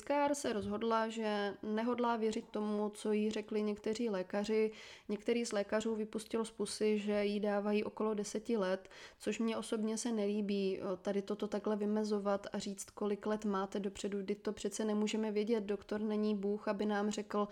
Carr 0.07 0.35
se 0.35 0.53
rozhodla, 0.53 1.09
že 1.09 1.55
nehodlá 1.62 2.17
věřit 2.17 2.45
tomu, 2.51 2.89
co 2.95 3.12
jí 3.12 3.31
řekli 3.31 3.62
někteří 3.62 4.09
lékaři. 4.09 4.71
Některý 5.09 5.47
z 5.47 5.53
lékařů 5.53 5.95
vypustil 5.95 6.45
z 6.45 6.51
pusy, 6.51 6.99
že 6.99 7.25
jí 7.25 7.41
dávají 7.41 7.85
okolo 7.85 8.15
deseti 8.15 8.57
let, 8.57 8.89
což 9.19 9.39
mě 9.39 9.57
osobně 9.57 9.99
se 9.99 10.12
nelíbí. 10.12 10.81
Tady 11.03 11.23
toto 11.23 11.49
takhle 11.49 11.77
vymezovat 11.77 12.47
a 12.53 12.59
říct, 12.59 12.91
kolik 12.91 13.27
let 13.27 13.45
máte 13.45 13.81
dopředu, 13.81 14.19
kdy 14.19 14.35
to 14.35 14.53
přece 14.53 14.85
nemůžeme 14.85 15.33
vědět. 15.33 15.65
Doktor 15.65 16.01
není 16.01 16.35
Bůh, 16.35 16.69
aby 16.69 16.87
nám 16.87 17.11
řekl, 17.11 17.49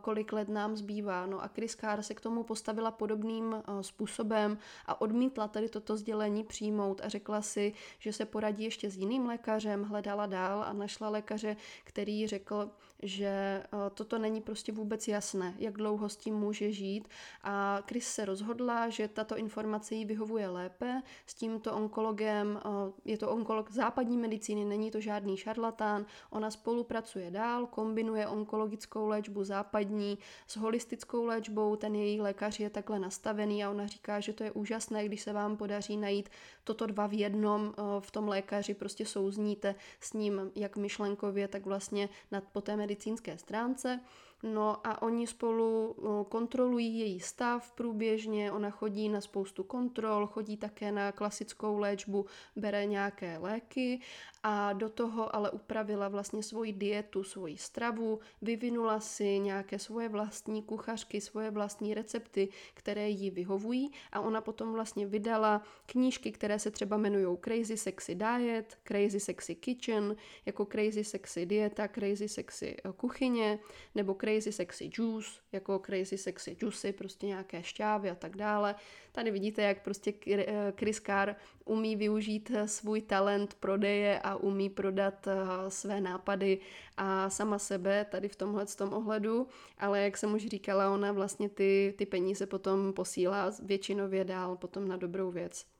kolik 0.00 0.32
let 0.32 0.48
nám 0.48 0.76
zbývá. 0.76 1.26
No 1.26 1.44
a 1.44 1.50
Carr 1.80 2.02
se 2.02 2.14
k 2.14 2.20
tomu 2.20 2.42
postavila 2.42 2.90
podobným 2.90 3.62
způsobem 3.80 4.58
a 4.86 5.00
odmítla 5.00 5.48
tady 5.48 5.68
toto 5.68 5.96
sdělení 5.96 6.44
přijmout 6.44 7.00
a 7.04 7.08
řekla 7.08 7.42
si, 7.42 7.72
že 7.98 8.12
se 8.12 8.24
poradí 8.24 8.64
ještě 8.64 8.90
s 8.90 8.96
jiným 8.96 9.26
lékařem, 9.26 9.84
hledala 9.84 10.26
dál 10.26 10.62
a 10.62 10.72
našla 10.72 11.08
lékaře, 11.08 11.56
který 11.84 12.26
řekl, 12.26 12.70
že 13.02 13.26
eh, 13.26 13.66
toto 13.94 14.18
není 14.18 14.40
prostě 14.40 14.72
vůbec 14.72 15.08
jasné, 15.08 15.54
jak 15.58 15.76
dlouho 15.76 16.08
s 16.08 16.16
tím 16.16 16.34
může 16.34 16.72
žít. 16.72 17.08
A 17.42 17.82
Chris 17.88 18.08
se 18.08 18.24
rozhodla, 18.24 18.88
že 18.88 19.08
tato 19.08 19.36
informace 19.36 19.94
jí 19.94 20.04
vyhovuje 20.04 20.48
lépe. 20.48 21.02
S 21.26 21.34
tímto 21.34 21.74
onkologem, 21.74 22.60
eh, 22.64 22.92
je 23.04 23.18
to 23.18 23.30
onkolog 23.30 23.70
západní 23.70 24.16
medicíny, 24.16 24.64
není 24.64 24.90
to 24.90 25.00
žádný 25.00 25.36
šarlatán, 25.36 26.06
ona 26.30 26.50
spolupracuje 26.50 27.30
dál, 27.30 27.66
kombinuje 27.66 28.26
onkologickou 28.26 29.06
léčbu 29.06 29.44
západní 29.44 30.18
s 30.46 30.56
holistickou 30.56 31.24
léčbou, 31.24 31.76
ten 31.76 31.94
její 31.94 32.20
lékař 32.20 32.60
je 32.60 32.70
takhle 32.70 32.98
nastavený 32.98 33.64
a 33.64 33.70
ona 33.70 33.86
říká, 33.86 34.20
že 34.20 34.32
to 34.32 34.44
je 34.44 34.52
úžasné, 34.52 35.04
když 35.04 35.22
se 35.22 35.32
vám 35.32 35.56
podaří 35.56 35.96
najít 35.96 36.28
toto 36.64 36.86
dva 36.86 37.06
v 37.06 37.18
jednom 37.18 37.74
eh, 37.78 37.82
v 38.00 38.10
tom 38.10 38.28
lékaři, 38.28 38.74
prostě 38.74 39.06
souzníte 39.06 39.74
s 40.00 40.12
ním 40.12 40.50
jak 40.54 40.76
myšlenkově, 40.76 41.48
tak 41.48 41.66
vlastně 41.66 42.08
nad 42.30 42.44
po 42.52 42.60
té 42.60 42.76
medicínské 42.92 43.38
stránce. 43.38 44.00
No 44.42 44.86
a 44.86 45.02
oni 45.02 45.26
spolu 45.26 45.96
kontrolují 46.28 46.98
její 46.98 47.20
stav 47.20 47.72
průběžně, 47.72 48.52
ona 48.52 48.70
chodí 48.70 49.08
na 49.08 49.20
spoustu 49.20 49.64
kontrol, 49.64 50.26
chodí 50.26 50.56
také 50.56 50.92
na 50.92 51.12
klasickou 51.12 51.78
léčbu, 51.78 52.26
bere 52.56 52.86
nějaké 52.86 53.38
léky 53.38 54.00
a 54.42 54.72
do 54.72 54.88
toho 54.88 55.36
ale 55.36 55.50
upravila 55.50 56.08
vlastně 56.08 56.42
svoji 56.42 56.72
dietu, 56.72 57.24
svoji 57.24 57.56
stravu, 57.56 58.20
vyvinula 58.42 59.00
si 59.00 59.38
nějaké 59.38 59.78
svoje 59.78 60.08
vlastní 60.08 60.62
kuchařky, 60.62 61.20
svoje 61.20 61.50
vlastní 61.50 61.94
recepty, 61.94 62.48
které 62.74 63.08
jí 63.08 63.30
vyhovují 63.30 63.92
a 64.12 64.20
ona 64.20 64.40
potom 64.40 64.72
vlastně 64.72 65.06
vydala 65.06 65.62
knížky, 65.86 66.32
které 66.32 66.58
se 66.58 66.70
třeba 66.70 66.96
jmenují 66.96 67.36
Crazy 67.44 67.76
Sexy 67.76 68.14
Diet, 68.14 68.78
Crazy 68.84 69.20
Sexy 69.20 69.54
Kitchen, 69.54 70.16
jako 70.46 70.66
Crazy 70.66 71.04
Sexy 71.04 71.46
Dieta, 71.46 71.88
Crazy 71.88 72.28
Sexy 72.28 72.76
eh, 72.84 72.92
kuchyně, 72.96 73.58
nebo 73.94 74.14
Crazy 74.14 74.31
Sexy 74.40 74.90
Juice, 74.98 75.30
jako 75.52 75.78
Crazy 75.78 76.18
Sexy 76.18 76.56
Juicy, 76.60 76.92
prostě 76.92 77.26
nějaké 77.26 77.62
šťávy 77.62 78.10
a 78.10 78.14
tak 78.14 78.36
dále. 78.36 78.74
Tady 79.12 79.30
vidíte, 79.30 79.62
jak 79.62 79.82
prostě 79.82 80.12
eh, 80.30 80.72
Chris 80.78 81.00
Carr 81.00 81.34
umí 81.64 81.96
využít 81.96 82.50
eh, 82.54 82.68
svůj 82.68 83.00
talent 83.02 83.54
prodeje 83.54 84.20
a 84.20 84.36
umí 84.36 84.70
prodat 84.70 85.26
eh, 85.26 85.34
své 85.68 86.00
nápady 86.00 86.58
a 86.96 87.30
sama 87.30 87.58
sebe 87.58 88.06
tady 88.10 88.28
v 88.28 88.36
tomhle 88.36 88.66
tom 88.66 88.92
ohledu, 88.92 89.46
ale 89.78 90.00
jak 90.00 90.16
jsem 90.16 90.34
už 90.34 90.46
říkala, 90.46 90.94
ona 90.94 91.12
vlastně 91.12 91.48
ty, 91.48 91.94
ty 91.98 92.06
peníze 92.06 92.46
potom 92.46 92.92
posílá 92.92 93.52
většinově 93.62 94.24
dál 94.24 94.56
potom 94.56 94.88
na 94.88 94.96
dobrou 94.96 95.30
věc. 95.30 95.71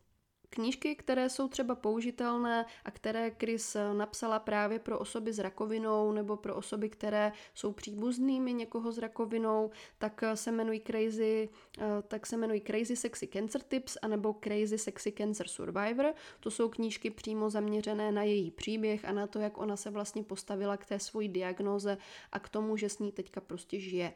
Knížky, 0.54 0.94
které 0.94 1.28
jsou 1.28 1.48
třeba 1.48 1.74
použitelné 1.74 2.66
a 2.84 2.90
které 2.90 3.30
Chris 3.30 3.76
napsala 3.92 4.38
právě 4.38 4.78
pro 4.78 4.98
osoby 4.98 5.32
s 5.32 5.38
rakovinou 5.38 6.12
nebo 6.12 6.36
pro 6.36 6.54
osoby, 6.54 6.88
které 6.88 7.32
jsou 7.54 7.72
příbuznými 7.72 8.52
někoho 8.52 8.92
s 8.92 8.98
rakovinou, 8.98 9.70
tak 9.98 10.24
se 10.34 10.50
jmenují 10.50 10.80
Crazy, 10.80 11.48
eh, 11.78 11.84
tak 12.08 12.26
se 12.26 12.36
jmenují 12.36 12.60
Crazy 12.60 12.96
Sexy 12.96 13.26
Cancer 13.26 13.62
Tips 13.62 13.96
anebo 14.02 14.34
Crazy 14.44 14.78
Sexy 14.78 15.12
Cancer 15.12 15.48
Survivor. 15.48 16.14
To 16.40 16.50
jsou 16.50 16.68
knížky 16.68 17.10
přímo 17.10 17.50
zaměřené 17.50 18.12
na 18.12 18.22
její 18.22 18.50
příběh 18.50 19.04
a 19.04 19.12
na 19.12 19.26
to, 19.26 19.38
jak 19.38 19.58
ona 19.58 19.76
se 19.76 19.90
vlastně 19.90 20.22
postavila 20.22 20.76
k 20.76 20.86
té 20.86 20.98
svojí 20.98 21.28
diagnoze 21.28 21.98
a 22.32 22.38
k 22.38 22.48
tomu, 22.48 22.76
že 22.76 22.88
s 22.88 22.98
ní 22.98 23.12
teďka 23.12 23.40
prostě 23.40 23.80
žije. 23.80 24.14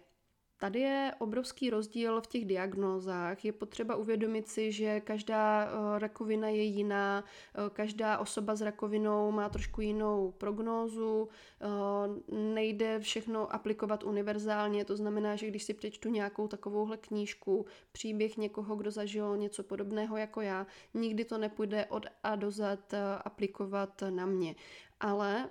Tady 0.59 0.81
je 0.81 1.12
obrovský 1.19 1.71
rozdíl 1.71 2.21
v 2.21 2.27
těch 2.27 2.45
diagnózách. 2.45 3.45
Je 3.45 3.53
potřeba 3.53 3.97
uvědomit 3.97 4.49
si, 4.49 4.73
že 4.73 5.01
každá 5.01 5.64
eh, 5.64 5.99
rakovina 5.99 6.49
je 6.49 6.62
jiná, 6.62 7.25
eh, 7.55 7.71
každá 7.71 8.19
osoba 8.19 8.57
s 8.57 8.61
rakovinou 8.61 9.33
má 9.33 9.49
trošku 9.49 9.81
jinou 9.81 10.31
prognózu, 10.38 11.29
eh, 11.61 12.35
nejde 12.35 13.01
všechno 13.01 13.55
aplikovat 13.55 14.05
univerzálně, 14.05 14.85
to 14.85 14.97
znamená, 14.97 15.37
že 15.37 15.47
když 15.47 15.62
si 15.62 15.75
přečtu 15.75 16.09
nějakou 16.09 16.49
takovouhle 16.49 16.97
knížku, 16.97 17.66
příběh 17.92 18.37
někoho, 18.37 18.77
kdo 18.77 18.90
zažil 18.90 19.37
něco 19.37 19.62
podobného 19.62 20.16
jako 20.16 20.40
já, 20.40 20.66
nikdy 20.95 21.25
to 21.25 21.38
nepůjde 21.38 21.87
od 21.87 22.07
A 22.23 22.37
do 22.37 22.51
Z 22.51 22.79
aplikovat 23.25 24.03
na 24.11 24.27
mě. 24.27 24.55
Ale 25.01 25.49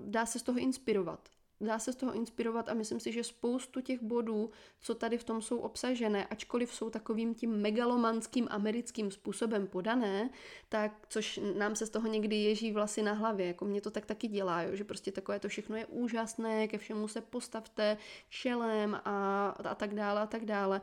dá 0.00 0.26
se 0.26 0.38
z 0.38 0.42
toho 0.42 0.58
inspirovat 0.58 1.28
dá 1.64 1.78
se 1.78 1.92
z 1.92 1.96
toho 1.96 2.12
inspirovat 2.14 2.68
a 2.68 2.74
myslím 2.74 3.00
si, 3.00 3.12
že 3.12 3.24
spoustu 3.24 3.80
těch 3.80 4.02
bodů, 4.02 4.50
co 4.80 4.94
tady 4.94 5.18
v 5.18 5.24
tom 5.24 5.42
jsou 5.42 5.58
obsažené, 5.58 6.26
ačkoliv 6.26 6.74
jsou 6.74 6.90
takovým 6.90 7.34
tím 7.34 7.50
megalomanským 7.50 8.48
americkým 8.50 9.10
způsobem 9.10 9.66
podané, 9.66 10.30
tak 10.68 11.06
což 11.08 11.40
nám 11.56 11.76
se 11.76 11.86
z 11.86 11.90
toho 11.90 12.08
někdy 12.08 12.36
ježí 12.36 12.72
vlasy 12.72 13.02
na 13.02 13.12
hlavě, 13.12 13.46
jako 13.46 13.64
mě 13.64 13.80
to 13.80 13.90
tak 13.90 14.06
taky 14.06 14.28
dělá, 14.28 14.62
jo, 14.62 14.76
že 14.76 14.84
prostě 14.84 15.12
takové 15.12 15.40
to 15.40 15.48
všechno 15.48 15.76
je 15.76 15.86
úžasné, 15.86 16.68
ke 16.68 16.78
všemu 16.78 17.08
se 17.08 17.20
postavte 17.20 17.96
čelem 18.28 19.00
a, 19.04 19.48
a 19.48 19.74
tak 19.74 19.94
dále 19.94 20.20
a 20.20 20.26
tak 20.26 20.44
dále, 20.44 20.80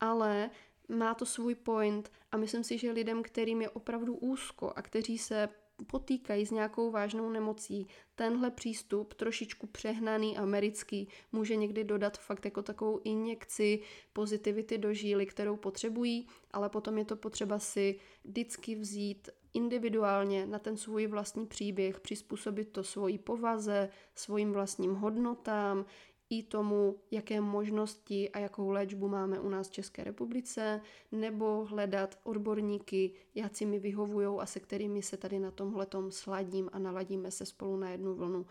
ale 0.00 0.50
má 0.88 1.14
to 1.14 1.26
svůj 1.26 1.54
point 1.54 2.12
a 2.32 2.36
myslím 2.36 2.64
si, 2.64 2.78
že 2.78 2.92
lidem, 2.92 3.22
kterým 3.22 3.62
je 3.62 3.70
opravdu 3.70 4.14
úzko 4.14 4.72
a 4.76 4.82
kteří 4.82 5.18
se 5.18 5.48
potýkají 5.86 6.46
s 6.46 6.50
nějakou 6.50 6.90
vážnou 6.90 7.30
nemocí, 7.30 7.86
tenhle 8.14 8.50
přístup, 8.50 9.14
trošičku 9.14 9.66
přehnaný 9.66 10.38
americký, 10.38 11.08
může 11.32 11.56
někdy 11.56 11.84
dodat 11.84 12.18
fakt 12.18 12.44
jako 12.44 12.62
takovou 12.62 13.00
injekci 13.04 13.80
pozitivity 14.12 14.78
do 14.78 14.94
žíly, 14.94 15.26
kterou 15.26 15.56
potřebují, 15.56 16.26
ale 16.50 16.68
potom 16.68 16.98
je 16.98 17.04
to 17.04 17.16
potřeba 17.16 17.58
si 17.58 17.98
vždycky 18.24 18.74
vzít 18.74 19.28
individuálně 19.54 20.46
na 20.46 20.58
ten 20.58 20.76
svůj 20.76 21.06
vlastní 21.06 21.46
příběh, 21.46 22.00
přizpůsobit 22.00 22.68
to 22.72 22.84
svojí 22.84 23.18
povaze, 23.18 23.88
svým 24.14 24.52
vlastním 24.52 24.94
hodnotám, 24.94 25.84
i 26.30 26.42
tomu, 26.42 26.96
jaké 27.10 27.40
možnosti 27.40 28.30
a 28.30 28.38
jakou 28.38 28.70
léčbu 28.70 29.08
máme 29.08 29.40
u 29.40 29.48
nás 29.48 29.68
v 29.68 29.72
České 29.72 30.04
republice, 30.04 30.80
nebo 31.12 31.64
hledat 31.64 32.18
odborníky, 32.22 33.12
si 33.52 33.66
mi 33.66 33.78
vyhovují 33.78 34.38
a 34.40 34.46
se 34.46 34.60
kterými 34.60 35.02
se 35.02 35.16
tady 35.16 35.38
na 35.38 35.50
tomhletom 35.50 36.10
sladím 36.10 36.70
a 36.72 36.78
naladíme 36.78 37.30
se 37.30 37.46
spolu 37.46 37.76
na 37.76 37.90
jednu 37.90 38.14
vlnu. 38.14 38.46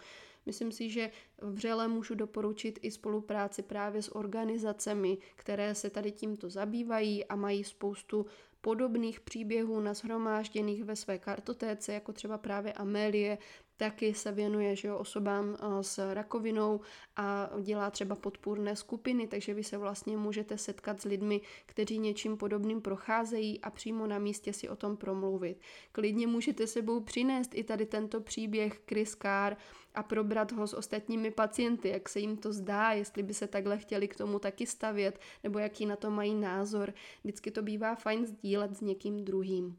Myslím 0.46 0.72
si, 0.72 0.90
že 0.90 1.12
vřele 1.42 1.88
můžu 1.88 2.16
doporučit 2.16 2.80
i 2.82 2.92
spolupráci 2.92 3.62
právě 3.62 4.02
s 4.02 4.16
organizacemi, 4.16 5.18
které 5.36 5.76
se 5.76 5.90
tady 5.90 6.12
tímto 6.12 6.50
zabývají 6.50 7.26
a 7.26 7.36
mají 7.36 7.64
spoustu 7.64 8.26
podobných 8.62 9.20
příběhů 9.20 9.80
nashromážděných 9.80 10.84
ve 10.84 10.96
své 10.96 11.18
kartotéce, 11.18 11.94
jako 11.94 12.14
třeba 12.14 12.38
právě 12.38 12.74
Amélie, 12.74 13.38
taky 13.84 14.14
se 14.14 14.32
věnuje 14.32 14.76
že 14.76 14.88
jo, 14.88 14.98
osobám 14.98 15.56
eh, 15.56 15.84
s 15.84 16.14
rakovinou 16.14 16.82
a 17.16 17.50
dělá 17.62 17.92
třeba 17.92 18.16
podpůrné 18.16 18.76
skupiny, 18.76 19.28
takže 19.28 19.54
vy 19.54 19.64
se 19.64 19.78
vlastně 19.78 20.18
můžete 20.18 20.58
setkat 20.58 21.02
s 21.02 21.04
lidmi, 21.04 21.42
kteří 21.66 22.00
něčím 22.00 22.38
podobným 22.38 22.82
procházejí 22.82 23.62
a 23.62 23.70
přímo 23.70 24.08
na 24.08 24.20
místě 24.20 24.54
si 24.54 24.70
o 24.70 24.76
tom 24.76 24.98
promluvit. 24.98 25.58
Klidně 25.92 26.28
můžete 26.28 26.68
sebou 26.68 27.00
přinést 27.00 27.52
i 27.56 27.64
tady 27.64 27.86
tento 27.86 28.22
příběh 28.22 28.82
Chris 28.88 29.16
Carr, 29.22 29.56
a 29.96 30.04
probrat 30.04 30.52
ho 30.52 30.68
s 30.68 30.74
ostatními 30.74 31.32
pacienty, 31.32 31.90
jak 31.90 32.10
se 32.10 32.20
jim 32.20 32.38
to 32.38 32.54
zdá, 32.54 32.92
jestli 32.92 33.24
by 33.24 33.34
se 33.34 33.48
takhle 33.48 33.78
chtěli 33.78 34.08
k 34.08 34.16
tomu 34.16 34.40
taky 34.40 34.66
stavět, 34.66 35.20
nebo 35.44 35.60
jaký 35.60 35.86
na 35.86 35.96
to 35.96 36.12
mají 36.12 36.36
názor. 36.36 36.94
Vždycky 37.24 37.52
to 37.52 37.62
bývá 37.62 37.96
fajn 37.96 38.26
sdílet 38.26 38.78
s 38.78 38.82
někým 38.82 39.26
druhým. 39.26 39.78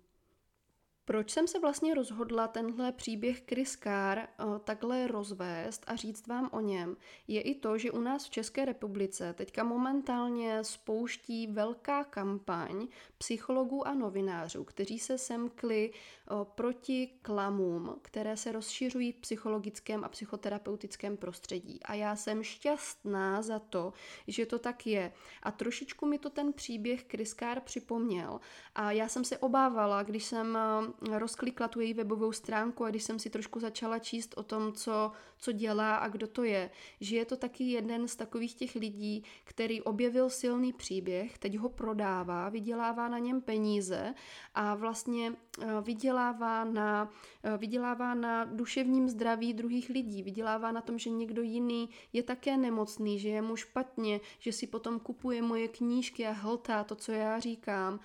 Proč 1.06 1.30
jsem 1.30 1.48
se 1.48 1.58
vlastně 1.58 1.94
rozhodla 1.94 2.48
tenhle 2.48 2.92
příběh 2.92 3.42
Chris 3.48 3.78
Carr 3.82 4.18
uh, 4.18 4.58
takhle 4.58 5.06
rozvést 5.06 5.84
a 5.86 5.96
říct 5.96 6.26
vám 6.26 6.48
o 6.52 6.60
něm, 6.60 6.96
je 7.28 7.40
i 7.40 7.54
to, 7.54 7.78
že 7.78 7.90
u 7.90 8.00
nás 8.00 8.26
v 8.26 8.30
České 8.30 8.64
republice 8.64 9.32
teďka 9.32 9.64
momentálně 9.64 10.64
spouští 10.64 11.46
velká 11.46 12.04
kampaň 12.04 12.86
psychologů 13.18 13.88
a 13.88 13.94
novinářů, 13.94 14.64
kteří 14.64 14.98
se 14.98 15.18
semkli 15.18 15.90
uh, 15.90 16.44
proti 16.44 17.10
klamům, 17.22 17.98
které 18.02 18.36
se 18.36 18.52
rozšiřují 18.52 19.12
v 19.12 19.16
psychologickém 19.16 20.04
a 20.04 20.08
psychoterapeutickém 20.08 21.16
prostředí. 21.16 21.80
A 21.82 21.94
já 21.94 22.16
jsem 22.16 22.42
šťastná 22.42 23.42
za 23.42 23.58
to, 23.58 23.92
že 24.28 24.46
to 24.46 24.58
tak 24.58 24.86
je. 24.86 25.12
A 25.42 25.50
trošičku 25.50 26.06
mi 26.06 26.18
to 26.18 26.30
ten 26.30 26.52
příběh 26.52 27.04
Chris 27.10 27.34
Carr 27.34 27.60
připomněl. 27.60 28.40
A 28.74 28.92
já 28.92 29.08
jsem 29.08 29.24
se 29.24 29.38
obávala, 29.38 30.02
když 30.02 30.24
jsem 30.24 30.58
uh, 30.78 30.93
rozklikla 31.10 31.68
tu 31.68 31.80
její 31.80 31.94
webovou 31.94 32.32
stránku 32.32 32.84
a 32.84 32.90
když 32.90 33.02
jsem 33.02 33.18
si 33.18 33.30
trošku 33.30 33.60
začala 33.60 33.98
číst 33.98 34.34
o 34.36 34.42
tom, 34.42 34.72
co, 34.72 35.12
co 35.38 35.52
dělá 35.52 35.96
a 35.96 36.08
kdo 36.08 36.26
to 36.26 36.44
je, 36.44 36.70
že 37.00 37.16
je 37.16 37.24
to 37.24 37.36
taky 37.36 37.64
jeden 37.64 38.08
z 38.08 38.16
takových 38.16 38.54
těch 38.54 38.74
lidí, 38.74 39.24
který 39.44 39.82
objevil 39.82 40.30
silný 40.30 40.72
příběh, 40.72 41.38
teď 41.38 41.56
ho 41.56 41.68
prodává, 41.68 42.48
vydělává 42.48 43.08
na 43.08 43.18
něm 43.18 43.40
peníze 43.40 44.14
a 44.54 44.74
vlastně 44.74 45.32
eh, 45.62 45.66
vydělává 45.80 46.64
na, 46.64 47.10
eh, 47.42 47.56
vydělává 47.58 48.14
na 48.14 48.44
duševním 48.44 49.08
zdraví 49.08 49.54
druhých 49.54 49.88
lidí, 49.88 50.22
vydělává 50.22 50.72
na 50.72 50.80
tom, 50.80 50.98
že 50.98 51.10
někdo 51.10 51.42
jiný 51.42 51.90
je 52.12 52.22
také 52.22 52.56
nemocný, 52.56 53.18
že 53.18 53.28
je 53.28 53.42
mu 53.42 53.56
špatně, 53.56 54.20
že 54.38 54.52
si 54.52 54.66
potom 54.66 55.00
kupuje 55.00 55.42
moje 55.42 55.68
knížky 55.68 56.26
a 56.26 56.32
hltá 56.32 56.84
to, 56.84 56.94
co 56.94 57.12
já 57.12 57.40
říkám. 57.40 58.00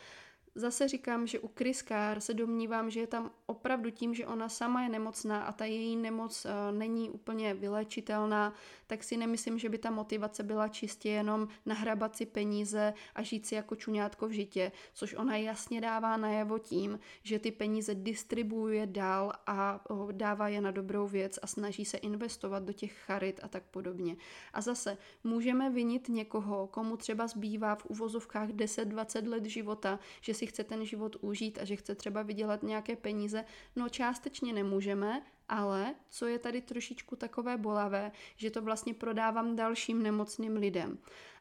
Zase 0.60 0.88
říkám, 0.88 1.28
že 1.28 1.39
u 1.39 1.52
Carr 1.88 2.19
se 2.19 2.34
domnívám, 2.34 2.89
že 2.89 3.00
je 3.00 3.08
tam 3.08 3.32
opravdu 3.45 3.89
tím, 3.89 4.13
že 4.13 4.28
ona 4.28 4.50
sama 4.50 4.84
je 4.84 4.89
nemocná 4.89 5.43
a 5.43 5.52
ta 5.52 5.65
její 5.65 5.95
nemoc 5.95 6.45
uh, 6.45 6.78
není 6.78 7.10
úplně 7.10 7.54
vylečitelná, 7.54 8.54
tak 8.88 9.04
si 9.04 9.17
nemyslím, 9.17 9.60
že 9.60 9.69
by 9.69 9.78
ta 9.78 9.91
motivace 9.91 10.43
byla 10.43 10.67
čistě 10.67 11.10
jenom 11.10 11.48
nahrabat 11.65 12.15
si 12.15 12.26
peníze 12.26 12.93
a 13.15 13.22
žít 13.22 13.45
si 13.45 13.56
jako 13.56 13.76
čuňátko 13.76 14.28
v 14.28 14.32
žitě, 14.32 14.72
což 14.93 15.13
ona 15.13 15.38
jasně 15.38 15.82
dává 15.82 16.17
najevo 16.17 16.60
tím, 16.60 17.00
že 17.24 17.39
ty 17.39 17.52
peníze 17.52 17.95
distribuuje 17.95 18.88
dál 18.88 19.34
a 19.48 19.84
dává 20.12 20.48
je 20.48 20.62
na 20.62 20.72
dobrou 20.72 21.08
věc 21.08 21.39
a 21.41 21.48
snaží 21.48 21.86
se 21.86 21.98
investovat 21.98 22.63
do 22.63 22.74
těch 22.74 22.93
charit 22.93 23.39
a 23.43 23.48
tak 23.48 23.63
podobně. 23.63 24.17
A 24.54 24.62
zase 24.62 24.98
můžeme 25.24 25.69
vinit 25.69 26.10
někoho, 26.10 26.67
komu 26.67 26.98
třeba 26.98 27.28
zbývá 27.28 27.76
v 27.76 27.86
uvozovkách 27.86 28.50
10-20 28.50 29.30
let 29.30 29.45
života, 29.45 30.00
že 30.22 30.34
si 30.34 30.48
chce 30.49 30.63
ten 30.63 30.85
život 30.85 31.15
užít 31.21 31.59
a 31.62 31.65
že 31.65 31.75
chce 31.75 31.95
třeba 31.95 32.21
vydělat 32.21 32.63
nějaké 32.63 32.95
peníze, 32.95 33.45
no 33.75 33.89
částečně 33.89 34.53
nemůžeme, 34.53 35.21
ale 35.49 35.95
co 36.09 36.25
je 36.25 36.39
tady 36.39 36.62
trošičku 36.62 37.15
takové 37.15 37.57
bolavé, 37.57 38.12
že 38.35 38.51
to 38.51 38.62
vlastně 38.62 38.93
prodávám 38.93 39.55
dalším 39.55 40.03
nemocným 40.03 40.55
lidem. 40.55 40.97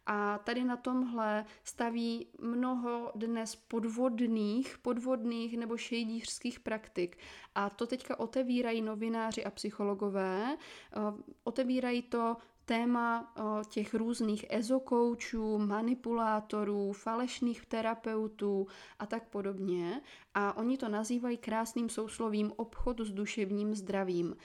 A 0.07 0.39
tady 0.39 0.65
na 0.65 0.77
tomhle 0.77 1.45
staví 1.65 2.27
mnoho 2.41 3.13
dnes 3.15 3.57
podvodných, 3.57 4.79
podvodných 4.79 5.57
nebo 5.59 5.77
šejdířských 5.77 6.61
praktik. 6.61 7.19
A 7.55 7.71
to 7.71 7.87
teďka 7.87 8.19
otevírají 8.19 8.83
novináři 8.83 9.45
a 9.45 9.51
psychologové. 9.51 10.57
Otevírají 11.45 12.03
to 12.03 12.37
téma 12.69 13.35
těch 13.69 13.95
různých 13.95 14.47
ezokoučů, 14.49 15.59
manipulátorů, 15.59 16.93
falešných 16.93 17.67
terapeutů 17.67 18.67
a 18.99 19.07
tak 19.07 19.29
podobně. 19.29 20.01
A 20.35 20.57
oni 20.57 20.79
to 20.79 20.89
nazývají 20.89 21.37
krásným 21.37 21.89
souslovím 21.89 22.53
obchod 22.57 23.01
s 23.01 23.11
duševním 23.11 23.75
zdravím. 23.75 24.37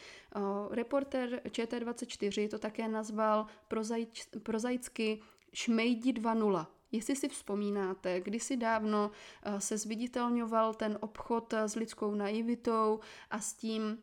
Reporter 0.72 1.42
ČT24 1.46 2.50
to 2.50 2.60
také 2.60 2.88
nazval 2.88 3.46
prozaič, 3.68 4.28
prozaicky 4.44 5.22
Šmejdi 5.54 6.14
2.0. 6.14 6.66
Jestli 6.92 7.16
si 7.16 7.30
vzpomínáte, 7.30 8.22
kdysi 8.22 8.58
dávno 8.58 9.12
se 9.58 9.78
zviditelňoval 9.78 10.74
ten 10.74 10.98
obchod 11.02 11.54
s 11.54 11.76
lidskou 11.76 12.16
naivitou 12.16 13.00
a 13.32 13.40
s 13.40 13.54
tím, 13.54 13.98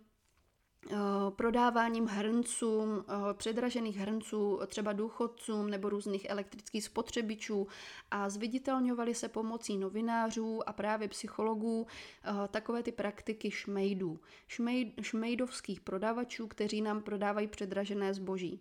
prodáváním 1.31 2.07
hrncům, 2.07 3.05
eh, 3.09 3.35
předražených 3.35 3.97
hrnců 3.97 4.61
třeba 4.67 4.93
důchodcům 4.93 5.71
nebo 5.71 5.89
různých 5.89 6.27
elektrických 6.29 6.85
spotřebičů 6.85 7.67
a 8.11 8.29
zviditelňovaly 8.29 9.15
se 9.15 9.29
pomocí 9.29 9.79
novinářů 9.79 10.69
a 10.69 10.73
právě 10.73 11.09
psychologů 11.09 11.87
eh, 12.25 12.49
takové 12.49 12.83
ty 12.83 12.93
praktiky 12.93 13.51
šmejdů, 13.51 14.21
šmejd, 14.49 14.95
šmejdovských 15.03 15.81
prodavačů, 15.81 16.47
kteří 16.47 16.83
nám 16.83 17.03
prodávají 17.03 17.47
předražené 17.47 18.15
zboží. 18.15 18.61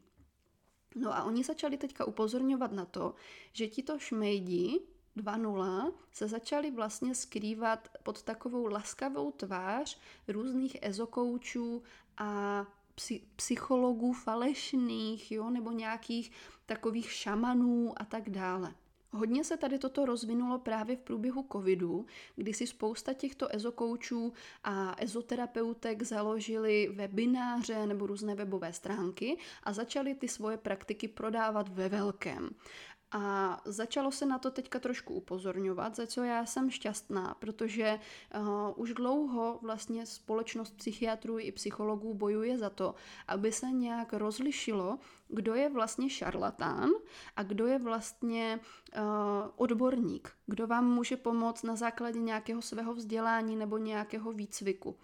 No 0.96 1.16
a 1.16 1.24
oni 1.24 1.44
začali 1.44 1.78
teďka 1.78 2.06
upozorňovat 2.06 2.72
na 2.72 2.86
to, 2.86 3.14
že 3.54 3.68
tito 3.68 4.00
šmejdi 4.00 4.80
2.0 5.18 5.94
se 6.12 6.28
začaly 6.28 6.72
vlastně 6.72 7.16
skrývat 7.16 7.90
pod 8.04 8.24
takovou 8.24 8.68
laskavou 8.68 9.32
tvář 9.32 10.00
různých 10.28 10.78
ezokoučů 10.82 11.84
a 12.20 12.66
psychologů 13.36 14.14
falešných, 14.14 15.32
jo, 15.32 15.50
nebo 15.50 15.72
nějakých 15.72 16.32
takových 16.66 17.12
šamanů 17.12 17.94
a 18.02 18.06
tak 18.06 18.30
dále. 18.30 18.74
Hodně 19.12 19.44
se 19.44 19.58
tady 19.58 19.80
toto 19.80 20.06
rozvinulo 20.06 20.60
právě 20.60 20.96
v 20.96 21.00
průběhu 21.02 21.46
covidu, 21.52 22.06
kdy 22.36 22.54
si 22.54 22.68
spousta 22.68 23.14
těchto 23.14 23.56
ezokoučů 23.56 24.34
a 24.64 24.96
ezoterapeutek 24.98 26.04
založili 26.04 26.90
webináře 26.96 27.88
nebo 27.88 28.08
různé 28.08 28.36
webové 28.36 28.74
stránky 28.74 29.38
a 29.64 29.74
začali 29.74 30.16
ty 30.16 30.28
svoje 30.28 30.58
praktiky 30.58 31.08
prodávat 31.08 31.70
ve 31.70 31.90
velkém. 31.90 32.50
A 33.12 33.58
začalo 33.66 34.12
se 34.12 34.26
na 34.26 34.40
to 34.40 34.52
teďka 34.52 34.80
trošku 34.80 35.14
upozorňovat, 35.14 35.96
za 35.96 36.08
co 36.08 36.24
já 36.24 36.46
jsem 36.46 36.70
šťastná, 36.70 37.36
protože 37.40 38.00
uh, 38.36 38.44
už 38.76 38.94
dlouho 38.94 39.60
vlastně 39.62 40.06
společnost 40.06 40.78
psychiatrů 40.78 41.40
i 41.40 41.52
psychologů 41.52 42.14
bojuje 42.14 42.58
za 42.58 42.70
to, 42.70 42.96
aby 43.28 43.52
se 43.52 43.72
nějak 43.72 44.14
rozlišilo, 44.14 45.00
kdo 45.28 45.56
je 45.56 45.70
vlastně 45.70 46.10
šarlatán 46.10 46.90
a 47.36 47.44
kdo 47.44 47.68
je 47.68 47.80
vlastně 47.80 48.60
uh, 48.98 49.02
odborník, 49.56 50.32
kdo 50.46 50.68
vám 50.68 50.86
může 50.86 51.18
pomoct 51.18 51.64
na 51.64 51.76
základě 51.76 52.20
nějakého 52.20 52.62
svého 52.62 52.94
vzdělání 52.94 53.56
nebo 53.56 53.78
nějakého 53.78 54.32
výcviku. 54.32 54.96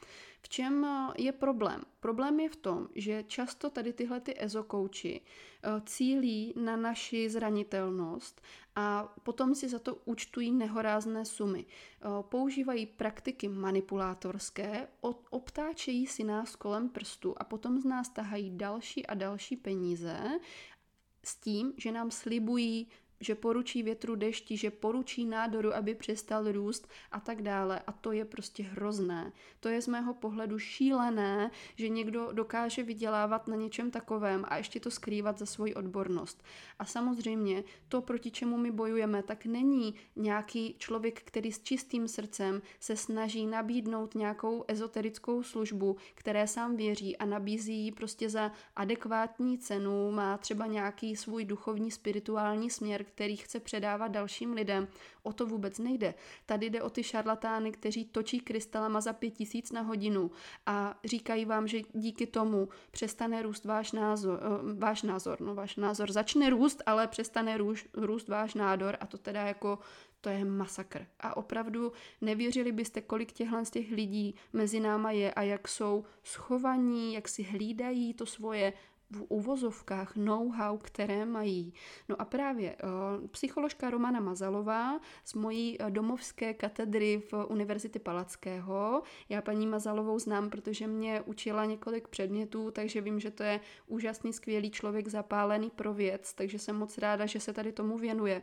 V 0.45 0.49
čem 0.49 0.85
eh, 0.85 1.13
je 1.17 1.31
problém? 1.31 1.81
Problém 1.99 2.39
je 2.39 2.49
v 2.49 2.55
tom, 2.55 2.87
že 2.95 3.23
často 3.23 3.69
tady 3.69 3.93
tyhle 3.93 4.19
ty 4.19 4.41
ezokouči 4.41 5.21
eh, 5.21 5.81
cílí 5.85 6.53
na 6.55 6.77
naši 6.77 7.29
zranitelnost 7.29 8.41
a 8.75 9.13
potom 9.23 9.55
si 9.55 9.69
za 9.69 9.79
to 9.79 9.95
účtují 9.95 10.51
nehorázné 10.51 11.25
sumy. 11.25 11.65
Eh, 11.65 12.07
používají 12.21 12.85
praktiky 12.85 13.47
manipulátorské, 13.47 14.87
obtáčejí 15.29 16.07
si 16.07 16.23
nás 16.23 16.55
kolem 16.55 16.89
prstu 16.89 17.33
a 17.37 17.43
potom 17.43 17.79
z 17.79 17.85
nás 17.85 18.09
tahají 18.09 18.57
další 18.57 19.05
a 19.05 19.13
další 19.13 19.57
peníze 19.57 20.39
s 21.23 21.35
tím, 21.35 21.73
že 21.77 21.91
nám 21.91 22.11
slibují 22.11 22.87
že 23.25 23.35
poručí 23.35 23.83
větru 23.83 24.15
dešti, 24.15 24.57
že 24.57 24.71
poručí 24.71 25.25
nádoru, 25.25 25.75
aby 25.75 25.95
přestal 25.95 26.51
růst 26.51 26.87
a 27.11 27.19
tak 27.19 27.41
dále. 27.41 27.79
A 27.87 27.91
to 27.91 28.11
je 28.11 28.25
prostě 28.25 28.63
hrozné. 28.63 29.31
To 29.59 29.69
je 29.69 29.81
z 29.81 29.87
mého 29.87 30.13
pohledu 30.13 30.59
šílené, 30.59 31.51
že 31.75 31.89
někdo 31.89 32.29
dokáže 32.31 32.83
vydělávat 32.83 33.47
na 33.47 33.55
něčem 33.55 33.91
takovém 33.91 34.45
a 34.47 34.57
ještě 34.57 34.79
to 34.79 34.91
skrývat 34.91 35.39
za 35.39 35.45
svoji 35.45 35.73
odbornost. 35.73 36.43
A 36.79 36.85
samozřejmě 36.85 37.63
to, 37.87 38.01
proti 38.01 38.31
čemu 38.31 38.57
my 38.57 38.71
bojujeme, 38.71 39.23
tak 39.23 39.45
není 39.45 39.95
nějaký 40.15 40.75
člověk, 40.77 41.21
který 41.21 41.51
s 41.51 41.59
čistým 41.59 42.07
srdcem 42.07 42.61
se 42.79 42.95
snaží 42.95 43.47
nabídnout 43.47 44.15
nějakou 44.15 44.65
ezoterickou 44.67 45.43
službu, 45.43 45.97
které 46.15 46.47
sám 46.47 46.75
věří 46.75 47.17
a 47.17 47.25
nabízí 47.25 47.73
ji 47.73 47.91
prostě 47.91 48.29
za 48.29 48.51
adekvátní 48.75 49.57
cenu, 49.57 50.11
má 50.11 50.37
třeba 50.37 50.65
nějaký 50.65 51.15
svůj 51.15 51.45
duchovní 51.45 51.91
spirituální 51.91 52.69
směr, 52.69 53.03
který 53.15 53.35
chce 53.35 53.59
předávat 53.59 54.07
dalším 54.07 54.53
lidem. 54.53 54.87
O 55.23 55.33
to 55.33 55.45
vůbec 55.45 55.79
nejde. 55.79 56.13
Tady 56.45 56.69
jde 56.69 56.81
o 56.81 56.89
ty 56.89 57.03
šarlatány, 57.03 57.71
kteří 57.71 58.05
točí 58.05 58.39
krystalama 58.39 59.01
za 59.01 59.13
pět 59.13 59.31
tisíc 59.31 59.71
na 59.71 59.81
hodinu 59.81 60.31
a 60.65 60.99
říkají 61.03 61.45
vám, 61.45 61.67
že 61.67 61.79
díky 61.93 62.27
tomu 62.27 62.69
přestane 62.91 63.41
růst 63.41 63.65
váš 63.65 63.91
názor, 63.91 64.39
uh, 64.63 64.79
váš 64.79 65.01
názor, 65.01 65.41
no 65.41 65.55
váš 65.55 65.75
názor 65.75 66.11
začne 66.11 66.49
růst, 66.49 66.83
ale 66.85 67.07
přestane 67.07 67.57
růst, 67.57 67.87
růst 67.93 68.27
váš 68.27 68.53
nádor 68.53 68.97
a 68.99 69.05
to 69.05 69.17
teda 69.17 69.41
jako 69.41 69.79
to 70.21 70.29
je 70.29 70.45
masakr. 70.45 71.05
A 71.19 71.37
opravdu 71.37 71.91
nevěřili 72.21 72.71
byste, 72.71 73.01
kolik 73.01 73.31
těchhle 73.31 73.65
z 73.65 73.69
těch 73.69 73.91
lidí 73.91 74.35
mezi 74.53 74.79
náma 74.79 75.11
je 75.11 75.33
a 75.33 75.41
jak 75.41 75.67
jsou 75.67 76.05
schovaní, 76.23 77.13
jak 77.13 77.27
si 77.27 77.43
hlídají 77.43 78.13
to 78.13 78.25
svoje 78.25 78.73
v 79.11 79.25
uvozovkách 79.29 80.15
know-how, 80.15 80.77
které 80.77 81.25
mají. 81.25 81.73
No 82.09 82.21
a 82.21 82.25
právě 82.25 82.75
uh, 82.75 83.27
psycholožka 83.27 83.89
Romana 83.89 84.19
Mazalová 84.19 84.99
z 85.25 85.33
mojí 85.33 85.79
uh, 85.79 85.89
domovské 85.89 86.53
katedry 86.53 87.21
v 87.31 87.33
Univerzity 87.47 87.99
Palackého. 87.99 89.03
Já 89.29 89.41
paní 89.41 89.67
Mazalovou 89.67 90.19
znám, 90.19 90.49
protože 90.49 90.87
mě 90.87 91.21
učila 91.21 91.65
několik 91.65 92.07
předmětů, 92.07 92.71
takže 92.71 93.01
vím, 93.01 93.19
že 93.19 93.31
to 93.31 93.43
je 93.43 93.59
úžasný, 93.87 94.33
skvělý 94.33 94.71
člověk 94.71 95.07
zapálený 95.07 95.69
pro 95.69 95.93
věc, 95.93 96.33
takže 96.33 96.59
jsem 96.59 96.75
moc 96.75 96.97
ráda, 96.97 97.25
že 97.25 97.39
se 97.39 97.53
tady 97.53 97.71
tomu 97.71 97.97
věnuje 97.97 98.41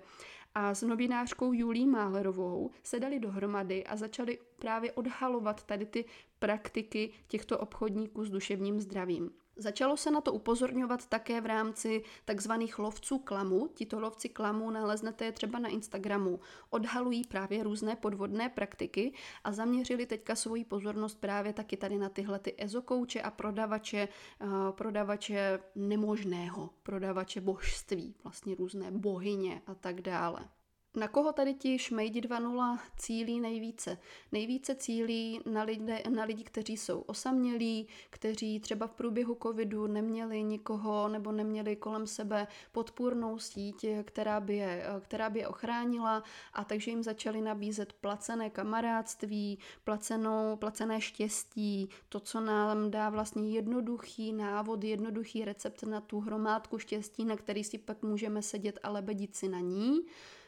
a 0.54 0.74
s 0.74 0.82
novinářkou 0.82 1.52
Julí 1.52 1.86
Málerovou 1.86 2.70
se 2.82 3.00
dali 3.00 3.20
dohromady 3.20 3.84
a 3.84 3.96
začali 3.96 4.38
právě 4.58 4.92
odhalovat 4.92 5.62
tady 5.62 5.86
ty 5.86 6.04
praktiky 6.38 7.10
těchto 7.28 7.58
obchodníků 7.58 8.24
s 8.24 8.30
duševním 8.30 8.80
zdravím. 8.80 9.30
Začalo 9.56 9.96
se 9.96 10.10
na 10.10 10.20
to 10.20 10.32
upozorňovat 10.32 11.06
také 11.06 11.40
v 11.40 11.46
rámci 11.46 12.02
takzvaných 12.24 12.78
lovců 12.78 13.18
klamu. 13.18 13.68
Tito 13.74 14.00
lovci 14.00 14.28
klamu 14.28 14.70
naleznete 14.70 15.24
je 15.24 15.32
třeba 15.32 15.58
na 15.58 15.68
Instagramu. 15.68 16.40
Odhalují 16.70 17.24
právě 17.24 17.62
různé 17.62 17.96
podvodné 17.96 18.48
praktiky 18.48 19.12
a 19.44 19.52
zaměřili 19.52 20.06
teďka 20.06 20.34
svoji 20.34 20.64
pozornost 20.64 21.20
právě 21.20 21.52
taky 21.52 21.76
tady 21.76 21.98
na 21.98 22.08
tyhle 22.08 22.38
ty 22.38 22.54
ezokouče 22.58 23.22
a 23.22 23.30
prodavače, 23.30 24.08
uh, 24.40 24.48
prodavače 24.70 25.60
nemožného, 25.74 26.70
prodavače 26.82 27.40
božství, 27.40 28.14
vlastně 28.24 28.54
různé 28.54 28.90
bohyně 28.90 29.62
a 29.66 29.74
tak 29.74 30.00
dále. 30.00 30.48
Na 30.94 31.08
koho 31.08 31.32
tady 31.32 31.54
ti 31.54 31.78
šmejdi 31.78 32.20
2.0 32.20 32.78
cílí 32.96 33.40
nejvíce? 33.40 33.98
Nejvíce 34.32 34.74
cílí 34.74 35.40
na 35.46 35.62
lidi, 35.62 36.02
na 36.08 36.24
lidi, 36.24 36.44
kteří 36.44 36.76
jsou 36.76 37.00
osamělí, 37.00 37.88
kteří 38.10 38.60
třeba 38.60 38.86
v 38.86 38.92
průběhu 38.92 39.36
covidu 39.42 39.86
neměli 39.86 40.42
nikoho 40.42 41.08
nebo 41.08 41.32
neměli 41.32 41.76
kolem 41.76 42.06
sebe 42.06 42.46
podpůrnou 42.72 43.38
síť, 43.38 43.86
která 44.04 44.40
by 44.40 44.56
je, 44.56 44.84
která 45.00 45.30
by 45.30 45.38
je 45.38 45.48
ochránila 45.48 46.22
a 46.52 46.64
takže 46.64 46.90
jim 46.90 47.02
začali 47.02 47.40
nabízet 47.40 47.92
placené 47.92 48.50
kamarádství, 48.50 49.58
placenou, 49.84 50.56
placené 50.56 51.00
štěstí, 51.00 51.88
to, 52.08 52.20
co 52.20 52.40
nám 52.40 52.90
dá 52.90 53.10
vlastně 53.10 53.50
jednoduchý 53.50 54.32
návod, 54.32 54.84
jednoduchý 54.84 55.44
recept 55.44 55.82
na 55.82 56.00
tu 56.00 56.20
hromádku 56.20 56.78
štěstí, 56.78 57.24
na 57.24 57.36
který 57.36 57.64
si 57.64 57.78
pak 57.78 58.02
můžeme 58.02 58.42
sedět 58.42 58.78
a 58.82 58.90
lebedit 58.90 59.36
si 59.36 59.48
na 59.48 59.60
ní. 59.60 60.00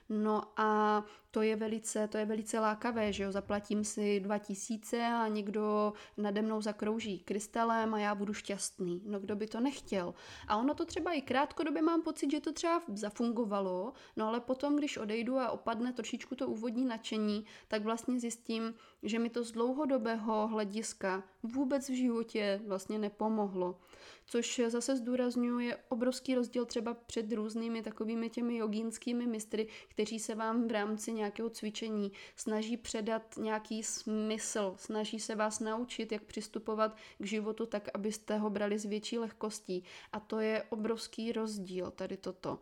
No 0.08 0.52
a 0.56 1.02
to 1.34 1.42
je 1.42 1.56
velice, 1.56 2.08
to 2.08 2.18
je 2.18 2.24
velice 2.26 2.58
lákavé, 2.60 3.12
že 3.12 3.22
jo, 3.22 3.32
zaplatím 3.32 3.84
si 3.84 4.20
2000 4.20 5.06
a 5.06 5.28
někdo 5.28 5.92
nade 6.16 6.42
mnou 6.42 6.60
zakrouží 6.60 7.18
krystalem 7.18 7.94
a 7.94 7.98
já 7.98 8.14
budu 8.14 8.34
šťastný. 8.34 9.02
No 9.04 9.20
kdo 9.20 9.36
by 9.36 9.46
to 9.46 9.60
nechtěl? 9.60 10.14
A 10.48 10.56
ono 10.56 10.74
to 10.74 10.84
třeba 10.84 11.12
i 11.12 11.22
krátkodobě 11.22 11.82
mám 11.82 12.02
pocit, 12.02 12.30
že 12.30 12.40
to 12.40 12.52
třeba 12.52 12.82
zafungovalo, 12.88 13.92
no 14.16 14.28
ale 14.28 14.40
potom, 14.40 14.76
když 14.76 14.96
odejdu 14.96 15.38
a 15.38 15.50
opadne 15.50 15.92
trošičku 15.92 16.34
to 16.34 16.48
úvodní 16.48 16.84
nadšení, 16.84 17.44
tak 17.68 17.82
vlastně 17.82 18.20
zjistím, 18.20 18.74
že 19.02 19.18
mi 19.18 19.30
to 19.30 19.44
z 19.44 19.52
dlouhodobého 19.52 20.46
hlediska 20.46 21.24
vůbec 21.42 21.88
v 21.88 21.92
životě 21.92 22.60
vlastně 22.66 22.98
nepomohlo 22.98 23.78
což 24.26 24.60
zase 24.68 24.96
zdůrazňuje 24.96 25.76
obrovský 25.88 26.34
rozdíl 26.34 26.64
třeba 26.64 26.94
před 26.94 27.32
různými 27.32 27.82
takovými 27.82 28.30
těmi 28.30 28.56
jogínskými 28.56 29.26
mistry, 29.26 29.68
kteří 29.88 30.18
se 30.18 30.34
vám 30.34 30.68
v 30.68 30.70
rámci 30.70 31.12
nějakého 31.24 31.50
cvičení 31.50 32.12
snaží 32.36 32.76
předat 32.76 33.36
nějaký 33.36 33.82
smysl, 33.82 34.74
snaží 34.78 35.20
se 35.20 35.34
vás 35.34 35.60
naučit, 35.60 36.12
jak 36.12 36.22
přistupovat 36.22 36.96
k 37.18 37.26
životu 37.26 37.66
tak, 37.66 37.88
abyste 37.94 38.38
ho 38.38 38.50
brali 38.50 38.78
s 38.78 38.84
větší 38.84 39.18
lehkostí. 39.18 39.84
A 40.12 40.20
to 40.20 40.40
je 40.40 40.62
obrovský 40.68 41.32
rozdíl 41.32 41.90
tady 41.90 42.16
toto. 42.16 42.58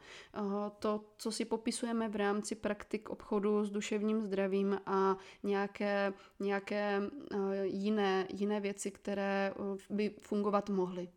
To, 0.79 1.05
co 1.17 1.33
si 1.33 1.45
popisujeme 1.45 2.09
v 2.09 2.17
rámci 2.17 2.55
praktik 2.55 3.11
obchodu 3.11 3.65
s 3.65 3.71
duševním 3.71 4.23
zdravím 4.23 4.81
a 4.87 5.17
nějaké, 5.43 6.13
nějaké 6.41 7.01
jiné, 7.63 8.27
jiné 8.33 8.61
věci, 8.61 8.91
které 8.91 9.55
by 9.91 10.15
fungovat 10.21 10.71
mohly. 10.71 11.09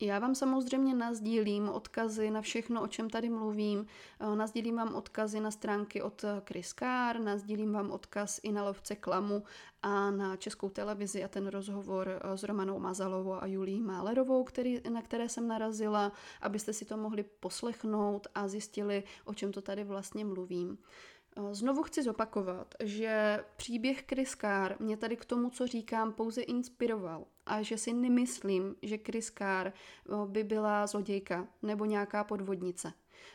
Já 0.00 0.18
vám 0.18 0.34
samozřejmě 0.34 0.94
nazdílím 0.94 1.68
odkazy 1.68 2.30
na 2.30 2.40
všechno, 2.40 2.82
o 2.82 2.86
čem 2.86 3.10
tady 3.10 3.28
mluvím. 3.30 3.86
Eh, 4.20 4.36
nazdílím 4.36 4.76
vám 4.76 4.94
odkazy 4.94 5.40
na 5.40 5.50
stránky 5.50 6.02
od 6.02 6.24
Chris 6.48 6.74
Carr, 6.74 7.20
nazdílím 7.20 7.72
vám 7.72 7.90
odkaz 7.90 8.40
i 8.42 8.52
na 8.52 8.64
lovce 8.64 8.96
klamu 8.96 9.42
a 9.82 10.10
na 10.10 10.36
českou 10.36 10.68
televizi 10.68 11.24
a 11.24 11.28
ten 11.28 11.46
rozhovor 11.46 12.08
eh, 12.08 12.38
s 12.38 12.42
Romanou 12.42 12.78
Mazalovou 12.78 13.32
a 13.32 13.46
Julí 13.46 13.80
Málerovou, 13.80 14.44
který, 14.44 14.80
na 14.90 15.02
které 15.02 15.28
jsem 15.28 15.48
narazila, 15.48 16.12
abyste 16.42 16.72
si 16.72 16.84
to 16.84 16.96
mohli 16.96 17.22
poslechnout 17.22 18.26
a 18.34 18.48
zjistili, 18.48 19.04
o 19.24 19.34
čem 19.34 19.52
to 19.52 19.62
tady 19.62 19.84
vlastně 19.84 20.24
mluvím. 20.24 20.78
Znovu 21.52 21.82
chci 21.82 22.02
zopakovat, 22.02 22.74
že 22.82 23.44
příběh 23.56 24.04
Chris 24.08 24.36
Carr 24.36 24.76
mě 24.78 24.96
tady 24.96 25.16
k 25.16 25.24
tomu, 25.24 25.50
co 25.50 25.66
říkám, 25.66 26.12
pouze 26.12 26.42
inspiroval 26.42 27.24
a 27.46 27.62
že 27.62 27.78
si 27.78 27.92
nemyslím, 27.92 28.76
že 28.82 28.98
Chris 29.06 29.32
Carr 29.38 29.72
by 30.26 30.44
byla 30.44 30.86
zlodějka 30.86 31.48
nebo 31.62 31.84
nějaká 31.84 32.24
podvodnice. 32.24 32.92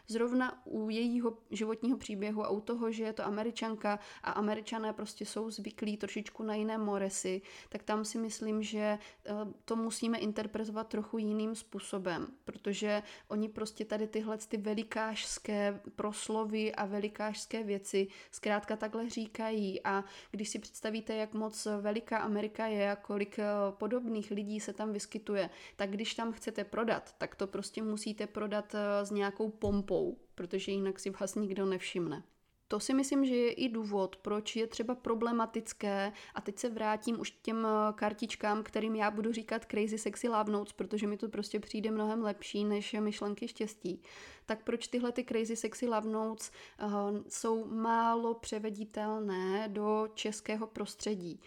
Zrovna 0.07 0.61
u 0.65 0.89
jejího 0.89 1.37
životního 1.51 1.97
příběhu 1.97 2.45
a 2.45 2.49
u 2.49 2.61
toho, 2.61 2.91
že 2.91 3.03
je 3.03 3.13
to 3.13 3.25
američanka 3.25 3.99
a 4.23 4.31
američané 4.31 4.93
prostě 4.93 5.25
jsou 5.25 5.51
zvyklí 5.51 5.97
trošičku 5.97 6.43
na 6.43 6.55
jiné 6.55 6.77
moresy, 6.77 7.41
tak 7.69 7.83
tam 7.83 8.05
si 8.05 8.17
myslím, 8.17 8.63
že 8.63 8.79
eh, 8.79 9.31
to 9.65 9.75
musíme 9.75 10.17
interpretovat 10.17 10.87
trochu 10.87 11.17
jiným 11.17 11.55
způsobem, 11.55 12.27
protože 12.45 13.03
oni 13.27 13.49
prostě 13.49 13.85
tady 13.85 14.07
tyhle 14.07 14.37
ty 14.37 14.57
velikářské 14.57 15.79
proslovy 15.95 16.75
a 16.75 16.85
velikářské 16.85 17.63
věci 17.63 18.07
zkrátka 18.31 18.75
takhle 18.75 19.09
říkají. 19.09 19.83
A 19.83 20.03
když 20.31 20.49
si 20.49 20.59
představíte, 20.59 21.15
jak 21.15 21.33
moc 21.33 21.67
veliká 21.81 22.17
Amerika 22.17 22.67
je 22.67 22.91
a 22.91 22.95
kolik 22.95 23.39
eh, 23.39 23.45
podobných 23.71 24.31
lidí 24.31 24.59
se 24.59 24.73
tam 24.73 24.93
vyskytuje, 24.93 25.49
tak 25.75 25.89
když 25.89 26.13
tam 26.13 26.31
chcete 26.31 26.63
prodat, 26.63 27.15
tak 27.17 27.35
to 27.35 27.47
prostě 27.47 27.83
musíte 27.83 28.27
prodat 28.27 28.75
eh, 28.75 29.05
s 29.05 29.11
nějakou 29.11 29.49
pompou, 29.71 30.17
protože 30.35 30.71
jinak 30.71 30.99
si 30.99 31.09
vás 31.09 31.35
nikdo 31.35 31.65
nevšimne. 31.65 32.23
To 32.67 32.79
si 32.79 32.93
myslím, 32.93 33.25
že 33.25 33.35
je 33.35 33.53
i 33.53 33.69
důvod, 33.69 34.15
proč 34.15 34.55
je 34.55 34.67
třeba 34.67 34.95
problematické, 34.95 36.11
a 36.35 36.41
teď 36.41 36.59
se 36.59 36.69
vrátím 36.69 37.19
už 37.19 37.29
k 37.31 37.41
těm 37.41 37.65
eh, 37.65 37.93
kartičkám, 37.93 38.63
kterým 38.63 38.95
já 38.95 39.11
budu 39.11 39.31
říkat 39.31 39.65
Crazy 39.71 39.97
Sexy 39.97 40.29
Love 40.29 40.51
Notes, 40.51 40.73
protože 40.73 41.07
mi 41.07 41.17
to 41.17 41.29
prostě 41.29 41.59
přijde 41.59 41.91
mnohem 41.91 42.23
lepší 42.23 42.65
než 42.65 42.95
myšlenky 42.99 43.47
štěstí. 43.47 44.01
Tak 44.45 44.63
proč 44.63 44.87
tyhle 44.87 45.11
ty 45.11 45.23
Crazy 45.23 45.55
Sexy 45.55 45.87
Love 45.87 46.09
Notes 46.09 46.51
uh, 46.83 46.91
jsou 47.27 47.65
málo 47.65 48.33
převeditelné 48.33 49.67
do 49.67 50.07
českého 50.13 50.67
prostředí? 50.67 51.39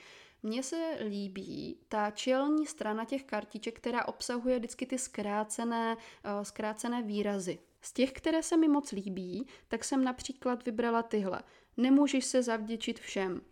Mně 0.42 0.62
se 0.62 0.98
líbí 1.08 1.78
ta 1.88 2.10
čelní 2.10 2.66
strana 2.66 3.04
těch 3.04 3.24
kartiček, 3.24 3.76
která 3.76 4.08
obsahuje 4.08 4.58
vždycky 4.58 4.86
ty 4.86 4.98
zkrácené, 4.98 5.96
uh, 5.96 6.42
zkrácené 6.42 7.02
výrazy. 7.02 7.58
Z 7.84 7.92
těch, 7.92 8.12
které 8.12 8.42
se 8.42 8.56
mi 8.56 8.68
moc 8.68 8.92
líbí, 8.92 9.46
tak 9.68 9.84
jsem 9.84 10.04
například 10.04 10.64
vybrala 10.64 11.02
tyhle. 11.02 11.42
Nemůžeš 11.76 12.24
se 12.24 12.42
zavděčit 12.42 12.98
všem. 12.98 13.42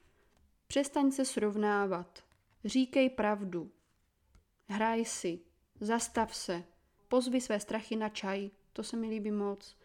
Přestaň 0.66 1.10
se 1.10 1.24
srovnávat. 1.24 2.24
Říkej 2.64 3.10
pravdu. 3.10 3.70
Hraj 4.68 5.04
si. 5.04 5.40
Zastav 5.80 6.34
se. 6.34 6.64
Pozvi 7.08 7.40
své 7.40 7.60
strachy 7.60 7.96
na 7.96 8.08
čaj. 8.08 8.50
To 8.72 8.82
se 8.82 8.96
mi 8.96 9.08
líbí 9.08 9.30
moc. 9.30 9.76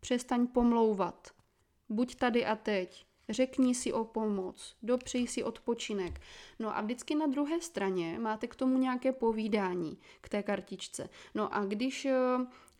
Přestaň 0.00 0.46
pomlouvat. 0.46 1.30
Buď 1.88 2.14
tady 2.14 2.46
a 2.46 2.56
teď. 2.56 3.06
Řekni 3.28 3.74
si 3.74 3.92
o 3.92 4.04
pomoc, 4.04 4.76
dopřej 4.82 5.26
si 5.26 5.42
odpočinek. 5.42 6.20
No 6.58 6.76
a 6.76 6.80
vždycky 6.80 7.14
na 7.14 7.26
druhé 7.26 7.60
straně 7.60 8.18
máte 8.18 8.46
k 8.46 8.54
tomu 8.54 8.78
nějaké 8.78 9.12
povídání 9.12 9.98
k 10.20 10.28
té 10.28 10.42
kartičce. 10.42 11.08
No 11.34 11.54
a 11.54 11.64
když 11.64 12.04
eh, 12.04 12.16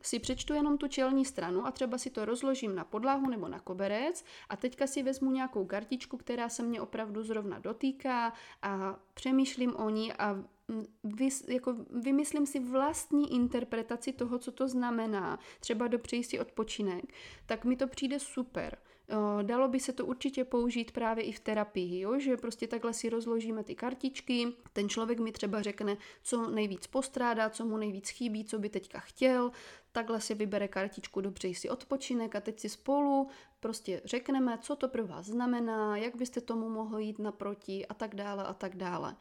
si 0.02 0.18
přečtu 0.18 0.54
jenom 0.54 0.78
tu 0.78 0.88
čelní 0.88 1.24
stranu 1.24 1.66
a 1.66 1.70
třeba 1.70 1.98
si 1.98 2.10
to 2.10 2.24
rozložím 2.24 2.74
na 2.74 2.84
podlahu 2.84 3.30
nebo 3.30 3.48
na 3.48 3.60
koberec 3.60 4.24
a 4.48 4.56
teďka 4.56 4.86
si 4.86 5.02
vezmu 5.02 5.30
nějakou 5.30 5.64
kartičku, 5.64 6.16
která 6.16 6.48
se 6.48 6.62
mě 6.62 6.80
opravdu 6.80 7.22
zrovna 7.22 7.58
dotýká 7.58 8.32
a 8.62 8.98
přemýšlím 9.14 9.76
o 9.76 9.90
ní 9.90 10.12
a 10.12 10.44
vy, 11.04 11.28
jako 11.48 11.76
vymyslím 12.02 12.46
si 12.46 12.60
vlastní 12.60 13.34
interpretaci 13.34 14.12
toho, 14.12 14.38
co 14.38 14.52
to 14.52 14.68
znamená, 14.68 15.38
třeba 15.60 15.88
dopřeji 15.88 16.24
si 16.24 16.40
odpočinek, 16.40 17.04
tak 17.46 17.64
mi 17.64 17.76
to 17.76 17.86
přijde 17.86 18.18
super. 18.18 18.78
Dalo 19.42 19.68
by 19.68 19.80
se 19.80 19.92
to 19.92 20.06
určitě 20.06 20.44
použít 20.44 20.92
právě 20.92 21.24
i 21.24 21.32
v 21.32 21.40
terapii, 21.40 22.00
jo? 22.00 22.18
že 22.18 22.36
prostě 22.36 22.66
takhle 22.66 22.92
si 22.92 23.08
rozložíme 23.08 23.64
ty 23.64 23.74
kartičky, 23.74 24.52
ten 24.72 24.88
člověk 24.88 25.18
mi 25.20 25.32
třeba 25.32 25.62
řekne, 25.62 25.96
co 26.22 26.50
nejvíc 26.50 26.86
postrádá, 26.86 27.50
co 27.50 27.64
mu 27.64 27.76
nejvíc 27.76 28.08
chybí, 28.08 28.44
co 28.44 28.58
by 28.58 28.68
teďka 28.68 28.98
chtěl, 29.00 29.50
takhle 29.92 30.20
si 30.20 30.34
vybere 30.34 30.68
kartičku 30.68 31.20
dobře 31.20 31.48
si 31.48 31.70
odpočinek 31.70 32.34
a 32.34 32.40
teď 32.40 32.60
si 32.60 32.68
spolu 32.68 33.28
prostě 33.60 34.02
řekneme, 34.04 34.58
co 34.62 34.76
to 34.76 34.88
pro 34.88 35.06
vás 35.06 35.26
znamená, 35.26 35.96
jak 35.96 36.16
byste 36.16 36.40
tomu 36.40 36.68
mohli 36.68 37.04
jít 37.04 37.18
naproti 37.18 37.86
a 37.86 37.94
tak 37.94 38.14
dále 38.14 38.44
a 38.44 38.54
tak 38.54 38.76
dále. 38.76 39.16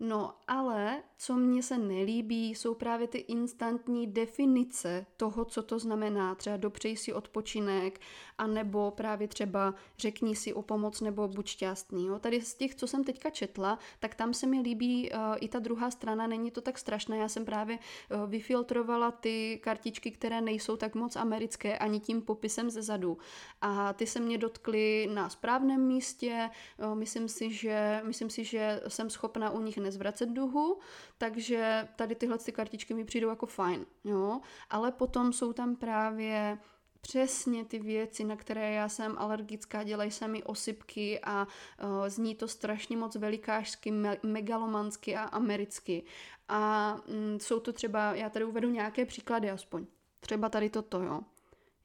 No 0.00 0.34
ale 0.48 1.02
co 1.18 1.34
mně 1.34 1.62
se 1.62 1.78
nelíbí, 1.78 2.50
jsou 2.50 2.74
právě 2.74 3.08
ty 3.08 3.18
instantní 3.18 4.06
definice 4.06 5.06
toho, 5.16 5.44
co 5.44 5.62
to 5.62 5.78
znamená. 5.78 6.34
Třeba 6.34 6.56
dopřej 6.56 6.96
si 6.96 7.12
odpočinek, 7.12 8.00
a 8.38 8.46
nebo 8.46 8.90
právě 8.90 9.28
třeba 9.28 9.74
řekni 9.98 10.36
si 10.36 10.54
o 10.54 10.62
pomoc 10.62 11.00
nebo 11.00 11.28
buď 11.28 11.46
šťastný. 11.46 12.06
Jo. 12.06 12.18
Tady 12.18 12.40
z 12.40 12.54
těch, 12.54 12.74
co 12.74 12.86
jsem 12.86 13.04
teďka 13.04 13.30
četla, 13.30 13.78
tak 13.98 14.14
tam 14.14 14.34
se 14.34 14.46
mi 14.46 14.60
líbí 14.60 15.10
uh, 15.10 15.18
i 15.40 15.48
ta 15.48 15.58
druhá 15.58 15.90
strana, 15.90 16.26
není 16.26 16.50
to 16.50 16.60
tak 16.60 16.78
strašné. 16.78 17.18
Já 17.18 17.28
jsem 17.28 17.44
právě 17.44 17.78
uh, 17.78 18.30
vyfiltrovala 18.30 19.10
ty 19.10 19.60
kartičky, 19.62 20.10
které 20.10 20.40
nejsou 20.40 20.76
tak 20.76 20.94
moc 20.94 21.16
americké 21.16 21.78
ani 21.78 22.00
tím 22.00 22.22
popisem 22.22 22.70
ze 22.70 22.82
zadu. 22.82 23.18
A 23.60 23.92
ty 23.92 24.06
se 24.06 24.20
mě 24.20 24.38
dotkly 24.38 25.08
na 25.14 25.28
správném 25.28 25.86
místě, 25.86 26.50
uh, 26.78 26.94
myslím 26.94 27.28
si, 27.28 27.52
že, 27.52 28.02
myslím 28.04 28.30
si, 28.30 28.44
že 28.44 28.80
jsem 28.88 29.10
schopna 29.10 29.50
u 29.50 29.60
nich 29.60 29.76
nezvracet 29.84 30.28
duhu, 30.28 30.78
takže 31.18 31.88
tady 31.96 32.14
tyhle 32.14 32.38
ty 32.38 32.52
kartičky 32.52 32.94
mi 32.94 33.04
přijdou 33.04 33.28
jako 33.28 33.46
fajn, 33.46 33.86
jo. 34.04 34.40
Ale 34.70 34.92
potom 34.92 35.32
jsou 35.32 35.52
tam 35.52 35.76
právě 35.76 36.58
přesně 37.00 37.64
ty 37.64 37.78
věci, 37.78 38.24
na 38.24 38.36
které 38.36 38.72
já 38.72 38.88
jsem 38.88 39.14
alergická, 39.18 39.82
dělají 39.82 40.10
se 40.10 40.28
mi 40.28 40.42
osypky 40.42 41.20
a 41.20 41.46
uh, 41.46 42.08
zní 42.08 42.34
to 42.34 42.48
strašně 42.48 42.96
moc 42.96 43.16
velikářsky, 43.16 43.92
me- 43.92 44.18
megalomansky 44.22 45.16
a 45.16 45.22
americky. 45.22 46.04
A 46.48 46.94
mm, 47.08 47.40
jsou 47.40 47.60
to 47.60 47.72
třeba, 47.72 48.14
já 48.14 48.30
tady 48.30 48.44
uvedu 48.44 48.70
nějaké 48.70 49.04
příklady 49.04 49.50
aspoň. 49.50 49.86
Třeba 50.20 50.48
tady 50.48 50.70
toto, 50.70 51.02
jo. 51.02 51.20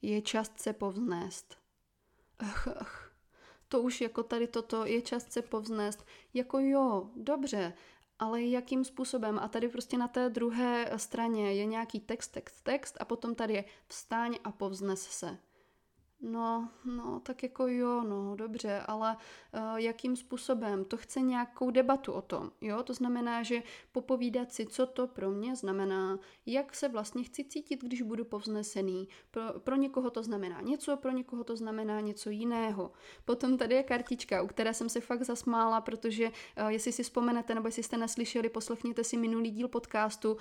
Je 0.02 0.22
čas 0.22 0.52
se 0.56 0.74
povznést. 0.74 1.58
Ach, 2.40 2.68
ach. 2.68 3.09
To 3.70 3.82
už 3.82 4.02
jako 4.02 4.24
tady 4.24 4.48
toto 4.48 4.86
je 4.86 5.02
čas 5.02 5.26
se 5.30 5.42
povznést. 5.42 6.06
Jako 6.34 6.60
jo, 6.60 7.10
dobře, 7.16 7.74
ale 8.20 8.44
jakým 8.44 8.84
způsobem? 8.84 9.40
A 9.40 9.48
tady 9.48 9.70
prostě 9.70 9.98
na 9.98 10.08
té 10.08 10.30
druhé 10.30 10.92
straně 10.96 11.54
je 11.54 11.66
nějaký 11.66 12.00
text, 12.00 12.28
text, 12.28 12.62
text 12.62 12.98
a 13.00 13.06
potom 13.06 13.36
tady 13.36 13.54
je 13.54 13.66
vstáň 13.88 14.36
a 14.44 14.52
povznes 14.52 15.02
se. 15.02 15.38
No, 16.22 16.70
no, 16.86 17.20
tak 17.20 17.44
jako 17.44 17.68
jo, 17.68 18.04
no, 18.04 18.36
dobře, 18.36 18.82
ale 18.88 19.18
uh, 19.54 19.76
jakým 19.76 20.16
způsobem? 20.16 20.86
To 20.86 20.98
chce 20.98 21.22
nějakou 21.22 21.72
debatu 21.72 22.14
o 22.14 22.22
tom, 22.22 22.52
jo? 22.62 22.84
To 22.84 22.94
znamená, 22.94 23.44
že 23.44 23.64
popovídat 23.92 24.54
si, 24.54 24.66
co 24.66 24.86
to 24.86 25.08
pro 25.08 25.32
mě 25.32 25.56
znamená, 25.56 26.20
jak 26.46 26.76
se 26.76 26.88
vlastně 26.88 27.24
chci 27.24 27.44
cítit, 27.44 27.84
když 27.84 28.02
budu 28.02 28.26
povznesený. 28.26 29.08
Pro, 29.32 29.44
pro 29.60 29.76
někoho 29.76 30.10
to 30.10 30.24
znamená 30.24 30.62
něco, 30.62 30.98
pro 30.98 31.12
někoho 31.12 31.44
to 31.44 31.56
znamená 31.56 32.00
něco 32.00 32.30
jiného. 32.30 32.92
Potom 33.26 33.58
tady 33.58 33.76
je 33.76 33.84
kartička, 33.84 34.42
u 34.42 34.48
které 34.48 34.74
jsem 34.74 34.90
se 34.90 35.02
fakt 35.02 35.24
zasmála, 35.24 35.82
protože 35.82 36.28
uh, 36.28 36.68
jestli 36.68 36.92
si 36.92 37.04
vzpomenete, 37.04 37.56
nebo 37.56 37.68
jestli 37.68 37.84
jste 37.84 37.98
neslyšeli, 37.98 38.50
poslechněte 38.50 39.04
si 39.04 39.18
minulý 39.18 39.52
díl 39.52 39.68
podcastu 39.68 40.32
uh, 40.34 40.38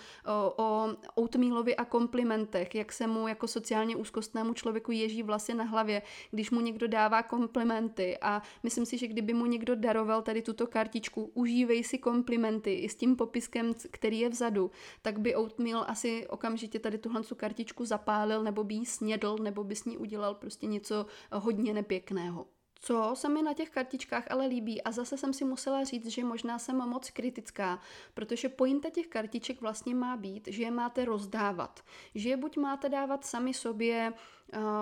o 0.56 0.88
oatmealovi 1.14 1.76
a 1.76 1.84
komplimentech, 1.84 2.74
jak 2.74 2.92
se 2.92 3.06
mu 3.06 3.28
jako 3.28 3.48
sociálně 3.48 3.96
úzkostnému 3.96 4.54
člověku 4.54 4.92
ježí 4.92 5.22
vlasy 5.22 5.54
na 5.54 5.67
hlavě, 5.68 6.02
když 6.30 6.50
mu 6.50 6.60
někdo 6.60 6.88
dává 6.88 7.22
komplimenty 7.22 8.18
a 8.20 8.42
myslím 8.62 8.86
si, 8.86 8.98
že 8.98 9.06
kdyby 9.06 9.34
mu 9.34 9.46
někdo 9.46 9.74
daroval 9.74 10.22
tady 10.22 10.42
tuto 10.42 10.66
kartičku, 10.66 11.30
užívej 11.34 11.84
si 11.84 11.98
komplimenty 11.98 12.74
i 12.74 12.88
s 12.88 12.94
tím 12.94 13.16
popiskem, 13.16 13.72
který 13.90 14.20
je 14.20 14.28
vzadu, 14.28 14.70
tak 15.02 15.20
by 15.20 15.34
Oatmeal 15.34 15.84
asi 15.88 16.26
okamžitě 16.28 16.78
tady 16.78 16.98
tuhle 16.98 17.22
kartičku 17.36 17.84
zapálil 17.84 18.42
nebo 18.42 18.64
by 18.64 18.74
ji 18.74 18.86
snědl 18.86 19.36
nebo 19.42 19.64
by 19.64 19.76
s 19.76 19.84
ní 19.84 19.98
udělal 19.98 20.34
prostě 20.34 20.66
něco 20.66 21.06
hodně 21.32 21.74
nepěkného. 21.74 22.46
Co 22.80 23.10
se 23.14 23.28
mi 23.28 23.42
na 23.42 23.54
těch 23.54 23.70
kartičkách 23.70 24.24
ale 24.30 24.46
líbí, 24.46 24.82
a 24.82 24.92
zase 24.92 25.16
jsem 25.16 25.32
si 25.32 25.44
musela 25.44 25.84
říct, 25.84 26.06
že 26.06 26.24
možná 26.24 26.58
jsem 26.58 26.76
moc 26.76 27.10
kritická, 27.10 27.80
protože 28.14 28.48
pointa 28.48 28.90
těch 28.90 29.06
kartiček 29.06 29.60
vlastně 29.60 29.94
má 29.94 30.16
být, 30.16 30.48
že 30.48 30.62
je 30.62 30.70
máte 30.70 31.04
rozdávat. 31.04 31.80
Že 32.14 32.28
je 32.28 32.36
buď 32.36 32.56
máte 32.56 32.88
dávat 32.88 33.24
sami 33.24 33.54
sobě 33.54 34.12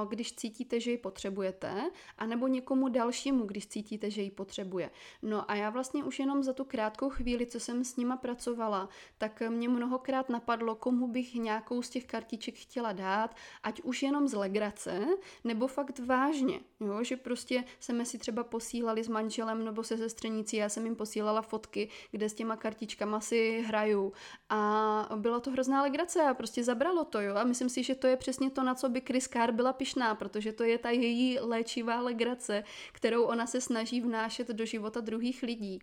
když 0.08 0.32
cítíte, 0.32 0.80
že 0.80 0.90
ji 0.90 0.98
potřebujete, 0.98 1.90
anebo 2.18 2.48
někomu 2.48 2.88
dalšímu, 2.88 3.44
když 3.44 3.66
cítíte, 3.66 4.10
že 4.10 4.22
ji 4.22 4.30
potřebuje. 4.30 4.90
No 5.22 5.50
a 5.50 5.54
já 5.54 5.70
vlastně 5.70 6.04
už 6.04 6.18
jenom 6.18 6.42
za 6.42 6.52
tu 6.52 6.64
krátkou 6.64 7.10
chvíli, 7.10 7.46
co 7.46 7.60
jsem 7.60 7.84
s 7.84 7.96
nima 7.96 8.16
pracovala, 8.16 8.88
tak 9.18 9.42
mě 9.48 9.68
mnohokrát 9.68 10.28
napadlo, 10.28 10.74
komu 10.74 11.08
bych 11.08 11.34
nějakou 11.34 11.82
z 11.82 11.90
těch 11.90 12.04
kartiček 12.04 12.54
chtěla 12.54 12.92
dát, 12.92 13.36
ať 13.62 13.80
už 13.82 14.02
jenom 14.02 14.28
z 14.28 14.34
legrace, 14.34 15.06
nebo 15.44 15.66
fakt 15.66 15.98
vážně, 15.98 16.60
jo? 16.80 17.04
že 17.04 17.16
prostě 17.16 17.64
jsme 17.80 18.04
si 18.04 18.18
třeba 18.18 18.44
posílali 18.44 19.04
s 19.04 19.08
manželem 19.08 19.64
nebo 19.64 19.82
se 19.82 19.98
sestřenicí, 19.98 20.56
já 20.56 20.68
jsem 20.68 20.84
jim 20.84 20.96
posílala 20.96 21.42
fotky, 21.42 21.88
kde 22.10 22.28
s 22.28 22.34
těma 22.34 22.56
kartičkama 22.56 23.20
si 23.20 23.64
hraju 23.66 24.12
a 24.48 25.08
byla 25.16 25.40
to 25.40 25.50
hrozná 25.50 25.82
legrace 25.82 26.22
a 26.22 26.34
prostě 26.34 26.64
zabralo 26.64 27.04
to, 27.04 27.20
jo, 27.20 27.34
a 27.34 27.44
myslím 27.44 27.68
si, 27.68 27.82
že 27.82 27.94
to 27.94 28.06
je 28.06 28.16
přesně 28.16 28.50
to, 28.50 28.62
na 28.62 28.74
co 28.74 28.88
by 28.88 29.00
Chris 29.00 29.28
Carr 29.28 29.55
byla 29.56 29.72
pišná, 29.72 30.14
protože 30.14 30.52
to 30.52 30.64
je 30.64 30.78
ta 30.78 30.90
její 30.90 31.38
léčivá 31.40 32.00
legrace, 32.00 32.64
kterou 32.92 33.24
ona 33.24 33.46
se 33.46 33.60
snaží 33.60 34.00
vnášet 34.00 34.48
do 34.48 34.66
života 34.66 35.00
druhých 35.00 35.42
lidí. 35.42 35.82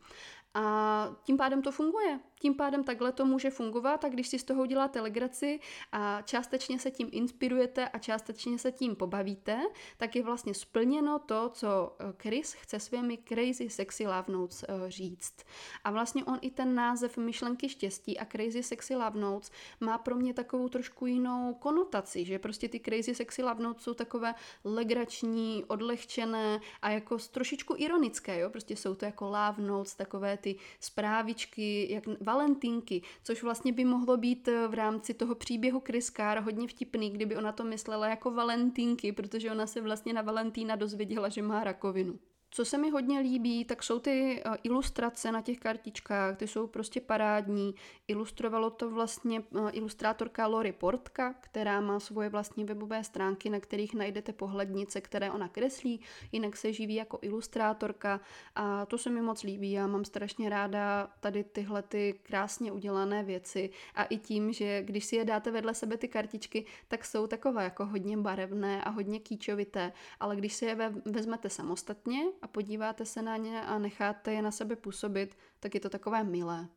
A 0.54 1.16
tím 1.24 1.38
pádem 1.38 1.62
to 1.62 1.72
funguje. 1.72 2.20
Tím 2.40 2.56
pádem 2.56 2.84
takhle 2.84 3.12
to 3.12 3.26
může 3.26 3.50
fungovat 3.50 4.06
a 4.06 4.10
když 4.10 4.28
si 4.28 4.40
z 4.40 4.44
toho 4.44 4.62
uděláte 4.62 5.02
legraci 5.02 5.60
a 5.92 6.22
částečně 6.22 6.80
se 6.80 6.92
tím 6.92 7.10
inspirujete 7.12 7.90
a 7.90 8.00
částečně 8.00 8.58
se 8.60 8.72
tím 8.72 8.96
pobavíte, 8.96 9.62
tak 9.98 10.16
je 10.16 10.24
vlastně 10.24 10.54
splněno 10.54 11.20
to, 11.20 11.50
co 11.50 11.96
eh, 12.00 12.14
Chris 12.22 12.54
chce 12.54 12.80
svými 12.80 13.18
Crazy 13.18 13.70
Sexy 13.70 14.08
Love 14.08 14.26
Notes 14.28 14.64
eh, 14.64 14.92
říct. 14.92 15.36
A 15.84 15.92
vlastně 15.92 16.26
on 16.26 16.40
i 16.42 16.52
ten 16.52 16.76
název 16.76 17.18
myšlenky 17.18 17.70
štěstí 17.70 18.20
a 18.20 18.26
Crazy 18.26 18.64
Sexy 18.64 18.96
Love 18.96 19.20
Notes 19.20 19.52
má 19.80 19.98
pro 19.98 20.16
mě 20.16 20.34
takovou 20.34 20.70
trošku 20.70 21.06
jinou 21.06 21.54
konotaci, 21.54 22.26
že 22.26 22.40
prostě 22.40 22.70
ty 22.70 22.80
Crazy 22.80 23.16
Sexy 23.16 23.44
Love 23.44 23.64
Notes 23.64 23.84
jsou 23.84 23.94
takové 23.94 24.36
legrační, 24.64 25.66
odlehčené 25.68 26.60
a 26.82 26.90
jako 26.90 27.18
trošičku 27.32 27.76
ironické, 27.78 28.40
jo? 28.40 28.50
prostě 28.50 28.76
jsou 28.76 28.96
to 28.96 29.06
jako 29.06 29.26
love 29.26 29.56
notes, 29.58 29.96
takové 29.96 30.38
ty 30.44 30.56
zprávičky, 30.80 31.88
jak 31.94 32.04
valentínky, 32.22 33.02
což 33.24 33.44
vlastně 33.44 33.72
by 33.72 33.86
mohlo 33.86 34.18
být 34.18 34.48
eh, 34.48 34.68
v 34.68 34.74
rámci 34.74 35.14
toho 35.14 35.36
příběhu 35.36 35.84
Carr 36.16 36.42
hodně 36.42 36.68
vtipný, 36.68 37.10
kdyby 37.10 37.36
ona 37.36 37.52
to 37.52 37.64
myslela 37.64 38.08
jako 38.08 38.32
valentínky, 38.32 39.12
protože 39.12 39.52
ona 39.52 39.68
se 39.68 39.82
vlastně 39.82 40.14
na 40.14 40.22
Valentína 40.22 40.76
dozvěděla, 40.76 41.30
že 41.30 41.42
má 41.42 41.64
rakovinu. 41.64 42.20
Co 42.56 42.66
se 42.66 42.78
mi 42.78 42.90
hodně 42.90 43.20
líbí, 43.20 43.66
tak 43.66 43.84
jsou 43.84 44.00
ty 44.00 44.42
eh, 44.46 44.58
ilustrace 44.64 45.32
na 45.32 45.42
těch 45.42 45.60
kartičkách, 45.60 46.38
ty 46.38 46.48
jsou 46.48 46.68
prostě 46.68 47.02
parádní. 47.02 47.76
Ilustrovalo 48.08 48.70
to 48.70 48.90
vlastně 48.90 49.44
eh, 49.56 49.72
ilustrátorka 49.72 50.48
Lori 50.48 50.72
Portka, 50.72 51.34
která 51.34 51.82
má 51.82 52.00
svoje 52.00 52.30
vlastní 52.30 52.66
webové 52.66 53.04
stránky, 53.04 53.50
na 53.50 53.60
kterých 53.60 53.94
najdete 53.94 54.34
pohlednice, 54.34 55.02
které 55.02 55.32
ona 55.32 55.48
kreslí, 55.48 56.00
jinak 56.32 56.58
se 56.58 56.74
živí 56.74 56.96
jako 56.96 57.20
ilustrátorka 57.22 58.22
a 58.56 58.86
to 58.86 58.98
se 58.98 59.10
mi 59.10 59.22
moc 59.22 59.44
líbí. 59.44 59.72
Já 59.72 59.88
mám 59.88 60.06
strašně 60.06 60.50
ráda 60.50 61.12
tady 61.20 61.44
tyhle 61.44 61.82
ty 61.82 62.20
krásně 62.24 62.72
udělané 62.72 63.24
věci 63.24 63.70
a 63.96 64.04
i 64.04 64.18
tím, 64.18 64.54
že 64.54 64.84
když 64.84 65.06
si 65.06 65.16
je 65.16 65.26
dáte 65.26 65.52
vedle 65.52 65.74
sebe 65.74 65.98
ty 65.98 66.08
kartičky, 66.08 66.66
tak 66.88 67.06
jsou 67.06 67.28
takové 67.28 67.64
jako 67.64 67.86
hodně 67.86 68.18
barevné 68.18 68.84
a 68.84 68.90
hodně 68.90 69.20
kýčovité, 69.20 69.94
ale 70.20 70.36
když 70.36 70.54
si 70.54 70.66
je 70.66 70.94
vezmete 71.06 71.50
samostatně, 71.50 72.24
a 72.44 72.48
podíváte 72.48 73.06
se 73.06 73.22
na 73.22 73.38
ně 73.38 73.62
a 73.62 73.80
necháte 73.80 74.34
je 74.34 74.42
na 74.42 74.52
sebe 74.52 74.76
působit, 74.76 75.38
tak 75.60 75.74
je 75.74 75.80
to 75.80 75.90
takové 75.90 76.24
milé. 76.24 76.68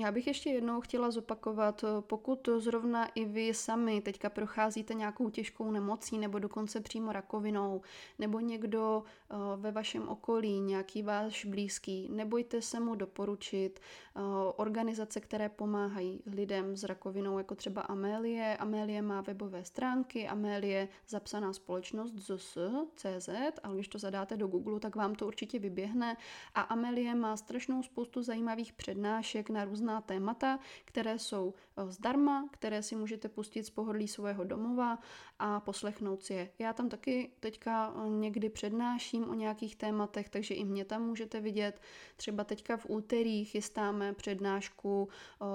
Já 0.00 0.12
bych 0.12 0.26
ještě 0.26 0.50
jednou 0.50 0.80
chtěla 0.80 1.10
zopakovat, 1.10 1.84
pokud 2.00 2.48
zrovna 2.58 3.06
i 3.06 3.24
vy 3.24 3.54
sami 3.54 4.00
teďka 4.00 4.30
procházíte 4.30 4.94
nějakou 4.94 5.30
těžkou 5.30 5.70
nemocí 5.70 6.18
nebo 6.18 6.38
dokonce 6.38 6.80
přímo 6.80 7.12
rakovinou, 7.12 7.82
nebo 8.18 8.40
někdo 8.40 9.02
eh, 9.30 9.34
ve 9.56 9.72
vašem 9.72 10.08
okolí, 10.08 10.60
nějaký 10.60 11.02
váš 11.02 11.44
blízký, 11.44 12.08
nebojte 12.12 12.62
se 12.62 12.80
mu 12.80 12.94
doporučit 12.94 13.80
eh, 13.80 14.20
organizace, 14.56 15.20
které 15.20 15.48
pomáhají 15.48 16.22
lidem 16.26 16.76
s 16.76 16.84
rakovinou, 16.84 17.38
jako 17.38 17.54
třeba 17.54 17.82
Amélie. 17.82 18.56
Amélie 18.56 19.02
má 19.02 19.20
webové 19.20 19.64
stránky, 19.64 20.28
Amélie 20.28 20.88
zapsaná 21.08 21.52
společnost 21.52 22.14
ZS.cz, 22.14 23.28
ale 23.62 23.74
když 23.74 23.88
to 23.88 23.98
zadáte 23.98 24.36
do 24.36 24.46
Google, 24.46 24.80
tak 24.80 24.96
vám 24.96 25.14
to 25.14 25.26
určitě 25.26 25.58
vyběhne. 25.58 26.16
A 26.54 26.60
Amélie 26.60 27.14
má 27.14 27.36
strašnou 27.36 27.82
spoustu 27.82 28.22
zajímavých 28.22 28.72
přednášek 28.72 29.50
na 29.50 29.64
různé 29.64 29.87
různá 29.88 30.00
témata, 30.00 30.58
které 30.84 31.18
jsou 31.18 31.54
eh, 31.76 31.90
zdarma, 31.90 32.48
které 32.52 32.82
si 32.82 32.96
můžete 32.96 33.28
pustit 33.28 33.64
z 33.64 33.70
pohodlí 33.70 34.08
svého 34.08 34.44
domova 34.44 34.98
a 35.38 35.60
poslechnout 35.60 36.22
si 36.22 36.34
je. 36.34 36.50
Já 36.58 36.72
tam 36.72 36.88
taky 36.88 37.30
teďka 37.40 37.94
eh, 37.96 38.08
někdy 38.08 38.48
přednáším 38.48 39.30
o 39.30 39.34
nějakých 39.34 39.76
tématech, 39.76 40.28
takže 40.28 40.54
i 40.54 40.64
mě 40.64 40.84
tam 40.84 41.02
můžete 41.02 41.40
vidět. 41.40 41.80
Třeba 42.16 42.44
teďka 42.44 42.76
v 42.76 42.86
úterý 42.88 43.44
chystáme 43.44 44.12
přednášku 44.12 45.08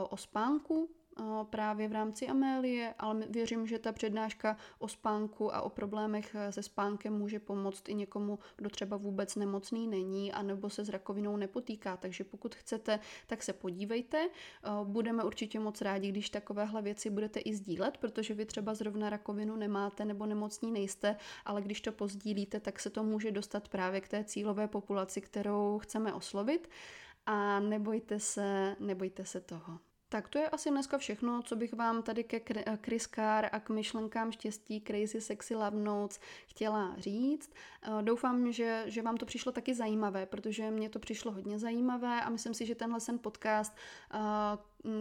o 0.10 0.18
spánku, 0.18 0.90
právě 1.50 1.88
v 1.88 1.92
rámci 1.92 2.28
Amélie, 2.28 2.94
ale 3.00 3.28
věřím, 3.30 3.68
že 3.68 3.80
ta 3.80 3.92
přednáška 3.92 4.58
o 4.80 4.88
spánku 4.88 5.56
a 5.56 5.62
o 5.62 5.70
problémech 5.70 6.36
eh, 6.36 6.52
se 6.52 6.64
spánkem 6.64 7.14
může 7.14 7.40
pomoct 7.40 7.90
i 7.90 7.94
někomu, 7.94 8.40
kdo 8.58 8.70
třeba 8.70 8.98
vůbec 8.98 9.36
nemocný 9.36 9.88
není, 9.88 10.32
anebo 10.34 10.70
se 10.70 10.86
s 10.86 10.90
rakovinou 10.90 11.38
nepotýká. 11.38 11.98
Takže 11.98 12.24
pokud 12.24 12.56
chcete, 12.56 13.00
tak 13.28 13.44
se 13.44 13.54
podívejte. 13.54 14.30
Budeme 14.84 15.24
určitě 15.24 15.60
moc 15.60 15.82
rádi, 15.82 16.10
když 16.10 16.30
takovéhle 16.30 16.82
věci 16.82 17.10
budete 17.10 17.40
i 17.40 17.56
sdílet, 17.56 17.98
protože 17.98 18.34
vy 18.34 18.46
třeba 18.46 18.74
zrovna 18.74 19.10
rakovinu 19.10 19.56
nemáte 19.56 20.06
nebo 20.06 20.26
nemocní 20.26 20.72
nejste, 20.72 21.16
ale 21.46 21.62
když 21.62 21.82
to 21.82 21.92
pozdílíte, 21.92 22.60
tak 22.60 22.80
se 22.80 22.90
to 22.90 23.04
může 23.04 23.32
dostat 23.32 23.70
právě 23.70 24.02
k 24.02 24.08
té 24.08 24.24
cílové 24.24 24.68
populaci, 24.68 25.22
kterou 25.22 25.80
chceme 25.80 26.14
oslovit. 26.14 26.70
A 27.26 27.60
nebojte 27.60 28.20
se, 28.20 28.76
nebojte 28.80 29.26
se 29.26 29.42
toho. 29.42 29.80
Tak 30.14 30.28
to 30.28 30.38
je 30.38 30.50
asi 30.50 30.70
dneska 30.70 30.98
všechno, 30.98 31.42
co 31.42 31.56
bych 31.56 31.74
vám 31.74 32.04
tady 32.04 32.24
ke 32.24 32.42
Chris 32.86 33.08
Carr 33.16 33.48
a 33.52 33.60
k 33.60 33.70
myšlenkám 33.70 34.32
štěstí 34.32 34.82
Crazy 34.88 35.22
Sexy 35.22 35.56
Love 35.56 35.78
Notes 35.78 36.20
chtěla 36.48 36.96
říct. 36.98 37.52
Eh, 37.84 38.04
doufám, 38.04 38.52
že, 38.52 38.84
že 38.88 39.02
vám 39.02 39.18
to 39.18 39.26
přišlo 39.26 39.52
taky 39.52 39.74
zajímavé, 39.74 40.26
protože 40.26 40.72
mě 40.72 40.90
to 40.90 41.00
přišlo 41.00 41.32
hodně 41.32 41.60
zajímavé 41.60 42.22
a 42.22 42.30
myslím 42.30 42.54
si, 42.54 42.66
že 42.66 42.76
tenhle 42.76 43.00
sen 43.00 43.20
podcast 43.20 43.74
eh, 44.14 44.18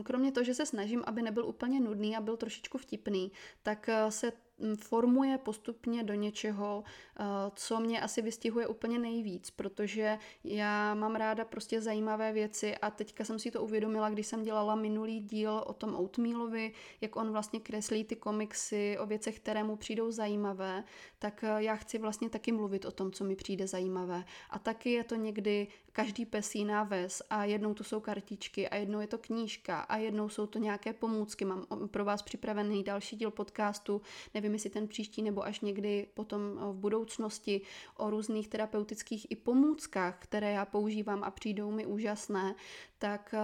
kromě 0.02 0.32
toho, 0.32 0.44
že 0.44 0.54
se 0.54 0.66
snažím, 0.66 1.02
aby 1.06 1.22
nebyl 1.22 1.46
úplně 1.46 1.80
nudný 1.80 2.16
a 2.16 2.20
byl 2.20 2.36
trošičku 2.36 2.78
vtipný, 2.78 3.32
tak 3.62 3.88
eh, 3.88 4.10
se 4.10 4.32
formuje 4.76 5.38
postupně 5.38 6.04
do 6.04 6.14
něčeho, 6.14 6.84
eh, 6.86 7.24
co 7.54 7.80
mě 7.80 8.00
asi 8.00 8.22
vystihuje 8.22 8.66
úplně 8.66 8.98
nejvíc, 8.98 9.50
protože 9.50 10.18
já 10.44 10.94
mám 10.94 11.14
ráda 11.14 11.44
prostě 11.44 11.80
zajímavé 11.80 12.32
věci 12.32 12.76
a 12.76 12.90
teďka 12.90 13.24
jsem 13.24 13.38
si 13.38 13.50
to 13.50 13.62
uvědomila, 13.62 14.10
když 14.10 14.26
jsem 14.26 14.42
dělala 14.42 14.74
minulý 14.74 15.20
díl 15.20 15.62
o 15.66 15.72
tom 15.72 15.94
Oatmealovi, 15.94 16.72
jak 17.00 17.16
on 17.16 17.32
vlastně 17.32 17.60
kreslí 17.60 18.04
ty 18.04 18.16
komiksy 18.16 18.98
o 18.98 19.06
věcech, 19.06 19.40
které 19.40 19.64
mu 19.64 19.76
přijdou 19.76 20.10
zajímavé, 20.10 20.84
tak 21.18 21.44
eh, 21.44 21.62
já 21.62 21.76
chci 21.76 21.98
vlastně 21.98 22.30
taky 22.30 22.52
mluvit 22.52 22.84
o 22.84 22.90
tom, 22.90 23.12
co 23.12 23.24
mi 23.24 23.36
přijde 23.36 23.66
zajímavé. 23.66 24.24
A 24.50 24.58
taky 24.58 24.90
je 24.90 25.04
to 25.04 25.14
někdy 25.14 25.66
každý 25.92 26.26
pes 26.26 26.54
jiná 26.54 26.82
ves 26.82 27.22
a 27.30 27.44
jednou 27.44 27.74
to 27.74 27.84
jsou 27.84 28.00
kartičky 28.00 28.68
a 28.68 28.76
jednou 28.76 29.00
je 29.00 29.06
to 29.06 29.18
knížka 29.18 29.80
a 29.80 29.96
jednou 29.96 30.28
jsou 30.28 30.46
to 30.46 30.58
nějaké 30.58 30.92
pomůcky. 30.92 31.44
Mám 31.44 31.66
pro 31.90 32.04
vás 32.04 32.22
připravený 32.22 32.82
další 32.84 33.16
díl 33.16 33.30
podcastu, 33.30 34.02
nevím, 34.34 34.51
jestli 34.52 34.70
ten 34.70 34.88
příští 34.88 35.22
nebo 35.22 35.44
až 35.44 35.60
někdy 35.60 36.06
potom 36.14 36.40
v 36.56 36.74
budoucnosti 36.74 37.60
o 37.96 38.10
různých 38.10 38.48
terapeutických 38.48 39.26
i 39.30 39.36
pomůckách, 39.36 40.16
které 40.18 40.52
já 40.52 40.64
používám 40.64 41.24
a 41.24 41.30
přijdou 41.30 41.70
mi 41.70 41.86
úžasné, 41.86 42.54
tak 42.98 43.34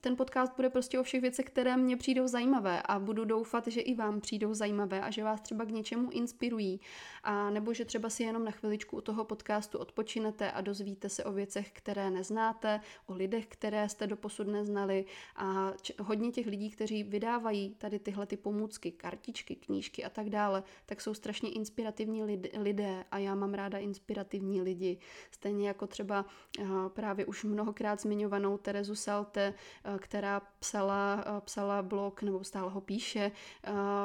ten 0.00 0.16
podcast 0.16 0.56
bude 0.56 0.70
prostě 0.70 0.98
o 0.98 1.02
všech 1.02 1.20
věcech, 1.20 1.46
které 1.46 1.76
mě 1.76 1.96
přijdou 1.96 2.26
zajímavé 2.26 2.82
a 2.82 2.98
budu 2.98 3.24
doufat, 3.24 3.66
že 3.66 3.80
i 3.80 3.94
vám 3.94 4.20
přijdou 4.20 4.54
zajímavé 4.54 5.00
a 5.00 5.10
že 5.10 5.24
vás 5.24 5.40
třeba 5.40 5.64
k 5.64 5.70
něčemu 5.70 6.10
inspirují. 6.10 6.80
A 7.22 7.50
nebo 7.50 7.74
že 7.74 7.84
třeba 7.84 8.10
si 8.10 8.22
jenom 8.22 8.44
na 8.44 8.50
chviličku 8.50 8.96
u 8.96 9.00
toho 9.00 9.24
podcastu 9.24 9.78
odpočinete 9.78 10.50
a 10.50 10.60
dozvíte 10.60 11.08
se 11.08 11.24
o 11.24 11.32
věcech, 11.32 11.72
které 11.72 12.10
neznáte, 12.10 12.80
o 13.06 13.14
lidech, 13.14 13.46
které 13.46 13.88
jste 13.88 14.06
doposud 14.06 14.46
neznali 14.46 15.04
a 15.36 15.72
č- 15.82 15.94
hodně 15.98 16.30
těch 16.30 16.46
lidí, 16.46 16.70
kteří 16.70 17.02
vydávají 17.02 17.74
tady 17.78 17.98
tyhle 17.98 18.26
ty 18.26 18.36
pomůcky, 18.36 18.92
kartičky, 18.92 19.56
knížky 19.56 20.04
a 20.04 20.10
tak 20.10 20.29
dále, 20.30 20.62
tak 20.86 21.00
jsou 21.00 21.14
strašně 21.14 21.50
inspirativní 21.50 22.24
lid- 22.24 22.62
lidé 22.62 23.04
a 23.10 23.18
já 23.18 23.34
mám 23.34 23.54
ráda 23.54 23.78
inspirativní 23.78 24.62
lidi. 24.62 24.98
Stejně 25.30 25.68
jako 25.68 25.86
třeba 25.86 26.24
uh, 26.58 26.88
právě 26.88 27.26
už 27.26 27.44
mnohokrát 27.44 28.00
zmiňovanou 28.00 28.58
Terezu 28.58 28.94
Salte, 28.94 29.54
uh, 29.88 29.98
která 29.98 30.40
psala, 30.58 31.24
uh, 31.26 31.40
psala 31.40 31.82
blog 31.82 32.22
nebo 32.22 32.44
stále 32.44 32.70
ho 32.70 32.80
píše 32.80 33.32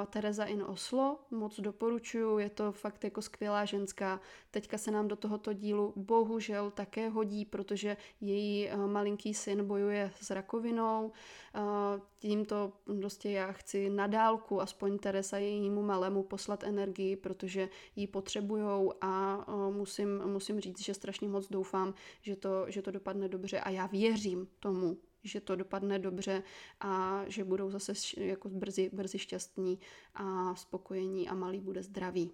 Tereza 0.09 0.45
in 0.45 0.63
Oslo, 0.63 1.19
moc 1.31 1.59
doporučuju, 1.59 2.37
je 2.39 2.49
to 2.49 2.71
fakt 2.71 3.03
jako 3.03 3.21
skvělá 3.21 3.65
ženská. 3.65 4.19
Teďka 4.51 4.77
se 4.77 4.91
nám 4.91 5.07
do 5.07 5.15
tohoto 5.15 5.53
dílu 5.53 5.93
bohužel 5.95 6.71
také 6.71 7.09
hodí, 7.09 7.45
protože 7.45 7.97
její 8.21 8.69
eh, 8.69 8.77
malinký 8.77 9.33
syn 9.33 9.67
bojuje 9.67 10.11
s 10.21 10.29
rakovinou. 10.29 11.11
Eh, 11.55 12.01
tímto 12.19 12.73
prostě 12.99 13.29
já 13.29 13.51
chci 13.51 13.89
na 13.89 14.07
dálku, 14.07 14.61
aspoň 14.61 14.97
Teresa 14.97 15.37
jejímu 15.37 15.83
malému 15.83 16.04
poslat 16.23 16.63
energii, 16.63 17.15
protože 17.15 17.69
ji 17.95 18.07
potřebujou 18.07 18.93
a 19.01 19.45
eh, 19.47 19.71
musím, 19.71 20.25
musím 20.25 20.59
říct, 20.59 20.81
že 20.81 20.93
strašně 20.93 21.27
moc 21.27 21.49
doufám, 21.49 21.93
že 22.21 22.35
to, 22.35 22.65
že 22.67 22.81
to 22.81 22.91
dopadne 22.91 23.27
dobře 23.27 23.59
a 23.59 23.69
já 23.69 23.85
věřím 23.87 24.47
tomu, 24.59 24.97
že 25.23 25.41
to 25.41 25.55
dopadne 25.55 25.99
dobře 25.99 26.43
a 26.79 27.23
že 27.27 27.43
budou 27.43 27.69
zase 27.69 27.93
jako 28.17 28.49
brzy, 28.49 28.89
brzy 28.93 29.19
šťastní 29.19 29.79
a 30.13 30.55
spokojení 30.55 31.29
a 31.29 31.33
malý 31.33 31.59
bude 31.59 31.83
zdravý. 31.83 32.31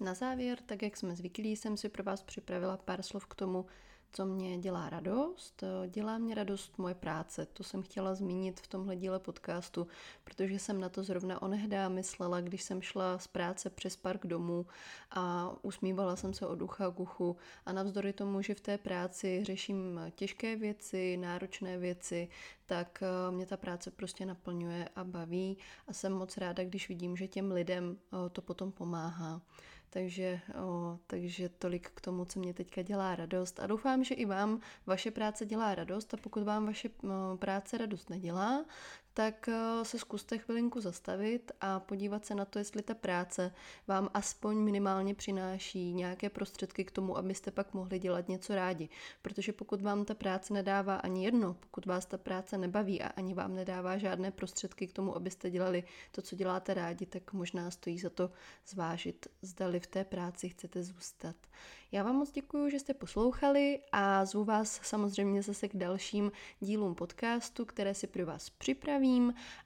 Na 0.00 0.14
závěr, 0.14 0.58
tak 0.66 0.82
jak 0.82 0.96
jsme 0.96 1.16
zvyklí, 1.16 1.56
jsem 1.56 1.76
si 1.76 1.88
pro 1.88 2.04
vás 2.04 2.22
připravila 2.22 2.76
pár 2.76 3.02
slov 3.02 3.26
k 3.26 3.34
tomu, 3.34 3.66
co 4.14 4.26
mě 4.26 4.58
dělá 4.58 4.90
radost. 4.90 5.64
Dělá 5.88 6.18
mě 6.18 6.34
radost 6.34 6.78
moje 6.78 6.94
práce, 6.94 7.46
to 7.46 7.62
jsem 7.62 7.82
chtěla 7.82 8.14
zmínit 8.14 8.60
v 8.60 8.66
tomhle 8.66 8.96
díle 8.96 9.18
podcastu, 9.18 9.86
protože 10.24 10.58
jsem 10.58 10.80
na 10.80 10.88
to 10.88 11.02
zrovna 11.02 11.42
onehdá 11.42 11.88
myslela, 11.88 12.40
když 12.40 12.62
jsem 12.62 12.82
šla 12.82 13.18
z 13.18 13.26
práce 13.26 13.70
přes 13.70 13.96
park 13.96 14.26
domů 14.26 14.66
a 15.10 15.54
usmívala 15.62 16.16
jsem 16.16 16.34
se 16.34 16.46
od 16.46 16.62
ucha 16.62 16.90
k 16.90 17.00
uchu 17.00 17.36
a 17.66 17.72
navzdory 17.72 18.12
tomu, 18.12 18.42
že 18.42 18.54
v 18.54 18.60
té 18.60 18.78
práci 18.78 19.44
řeším 19.44 20.00
těžké 20.14 20.56
věci, 20.56 21.16
náročné 21.16 21.78
věci, 21.78 22.28
tak 22.66 23.02
eh, 23.02 23.32
mě 23.32 23.46
ta 23.46 23.56
práce 23.56 23.90
prostě 23.90 24.26
naplňuje 24.26 24.88
a 24.96 25.04
baví 25.04 25.58
a 25.88 25.92
jsem 25.92 26.12
moc 26.12 26.36
ráda, 26.36 26.64
když 26.64 26.88
vidím, 26.88 27.16
že 27.16 27.28
těm 27.28 27.52
lidem 27.52 27.96
eh, 27.96 28.30
to 28.30 28.42
potom 28.42 28.72
pomáhá. 28.72 29.40
Takže, 29.94 30.40
o, 30.62 30.98
takže 31.06 31.48
tolik 31.48 31.90
k 31.90 32.00
tomu, 32.00 32.24
co 32.24 32.40
mě 32.40 32.54
teďka 32.54 32.82
dělá 32.82 33.16
radost. 33.16 33.60
A 33.60 33.66
doufám, 33.66 34.04
že 34.04 34.14
i 34.14 34.24
vám 34.24 34.60
vaše 34.86 35.10
práce 35.10 35.46
dělá 35.46 35.74
radost 35.74 36.14
a 36.14 36.16
pokud 36.16 36.42
vám 36.42 36.66
vaše 36.66 36.88
práce 37.38 37.78
radost 37.78 38.10
nedělá, 38.10 38.64
tak 39.14 39.48
eh, 39.48 39.84
se 39.84 39.98
zkuste 39.98 40.38
chvilinku 40.38 40.80
zastavit 40.80 41.52
a 41.60 41.80
podívat 41.80 42.26
se 42.26 42.34
na 42.34 42.44
to, 42.44 42.58
jestli 42.58 42.82
ta 42.82 42.94
práce 42.94 43.54
vám 43.86 44.08
aspoň 44.14 44.56
minimálně 44.56 45.14
přináší 45.14 45.92
nějaké 45.92 46.30
prostředky 46.30 46.84
k 46.84 46.90
tomu, 46.90 47.16
abyste 47.16 47.50
pak 47.50 47.74
mohli 47.74 47.98
dělat 47.98 48.28
něco 48.28 48.54
rádi. 48.54 48.88
Protože 49.22 49.52
pokud 49.52 49.82
vám 49.82 50.04
ta 50.04 50.14
práce 50.14 50.54
nedává 50.54 50.96
ani 50.96 51.24
jedno, 51.24 51.56
pokud 51.60 51.86
vás 51.86 52.06
ta 52.06 52.18
práce 52.18 52.58
nebaví 52.58 53.02
a 53.02 53.08
ani 53.08 53.34
vám 53.34 53.54
nedává 53.54 53.98
žádné 53.98 54.30
prostředky 54.30 54.86
k 54.86 54.92
tomu, 54.92 55.16
abyste 55.16 55.50
dělali 55.50 55.84
to, 56.12 56.22
co 56.22 56.36
děláte 56.36 56.74
rádi, 56.74 57.06
tak 57.06 57.32
možná 57.32 57.70
stojí 57.70 57.98
za 57.98 58.10
to 58.10 58.30
zvážit, 58.66 59.26
zdali 59.42 59.80
v 59.80 59.86
té 59.86 60.04
práci 60.04 60.48
chcete 60.48 60.82
zůstat. 60.82 61.36
Já 61.92 62.02
vám 62.02 62.16
moc 62.16 62.30
děkuji, 62.30 62.70
že 62.70 62.78
jste 62.78 62.94
poslouchali 62.94 63.80
a 63.92 64.24
zvu 64.24 64.44
vás 64.44 64.80
samozřejmě 64.82 65.42
zase 65.42 65.68
k 65.68 65.76
dalším 65.76 66.32
dílům 66.60 66.94
podcastu, 66.94 67.64
které 67.64 67.94
si 67.94 68.06
pro 68.06 68.26
vás 68.26 68.50
připravím 68.50 69.03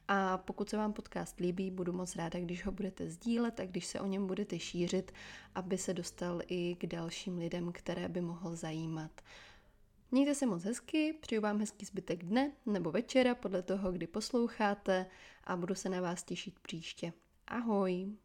a 0.08 0.38
pokud 0.38 0.70
se 0.70 0.76
vám 0.76 0.92
podcast 0.92 1.40
líbí, 1.40 1.70
budu 1.70 1.92
moc 1.92 2.16
ráda, 2.16 2.40
když 2.40 2.66
ho 2.66 2.72
budete 2.72 3.10
sdílet 3.10 3.60
a 3.60 3.66
když 3.66 3.86
se 3.86 4.00
o 4.00 4.06
něm 4.06 4.26
budete 4.26 4.58
šířit, 4.58 5.12
aby 5.54 5.78
se 5.78 5.94
dostal 5.94 6.40
i 6.46 6.76
k 6.80 6.86
dalším 6.86 7.38
lidem, 7.38 7.72
které 7.72 8.08
by 8.08 8.20
mohl 8.20 8.56
zajímat. 8.56 9.20
Mějte 10.10 10.34
se 10.34 10.46
moc 10.46 10.64
hezky, 10.64 11.18
přeju 11.20 11.42
vám 11.42 11.58
hezký 11.60 11.84
zbytek 11.84 12.24
dne 12.24 12.52
nebo 12.66 12.90
večera 12.90 13.34
podle 13.34 13.62
toho, 13.62 13.92
kdy 13.92 14.06
posloucháte 14.06 15.06
a 15.44 15.56
budu 15.56 15.74
se 15.74 15.88
na 15.88 16.00
vás 16.00 16.22
těšit 16.22 16.58
příště. 16.60 17.12
Ahoj! 17.46 18.16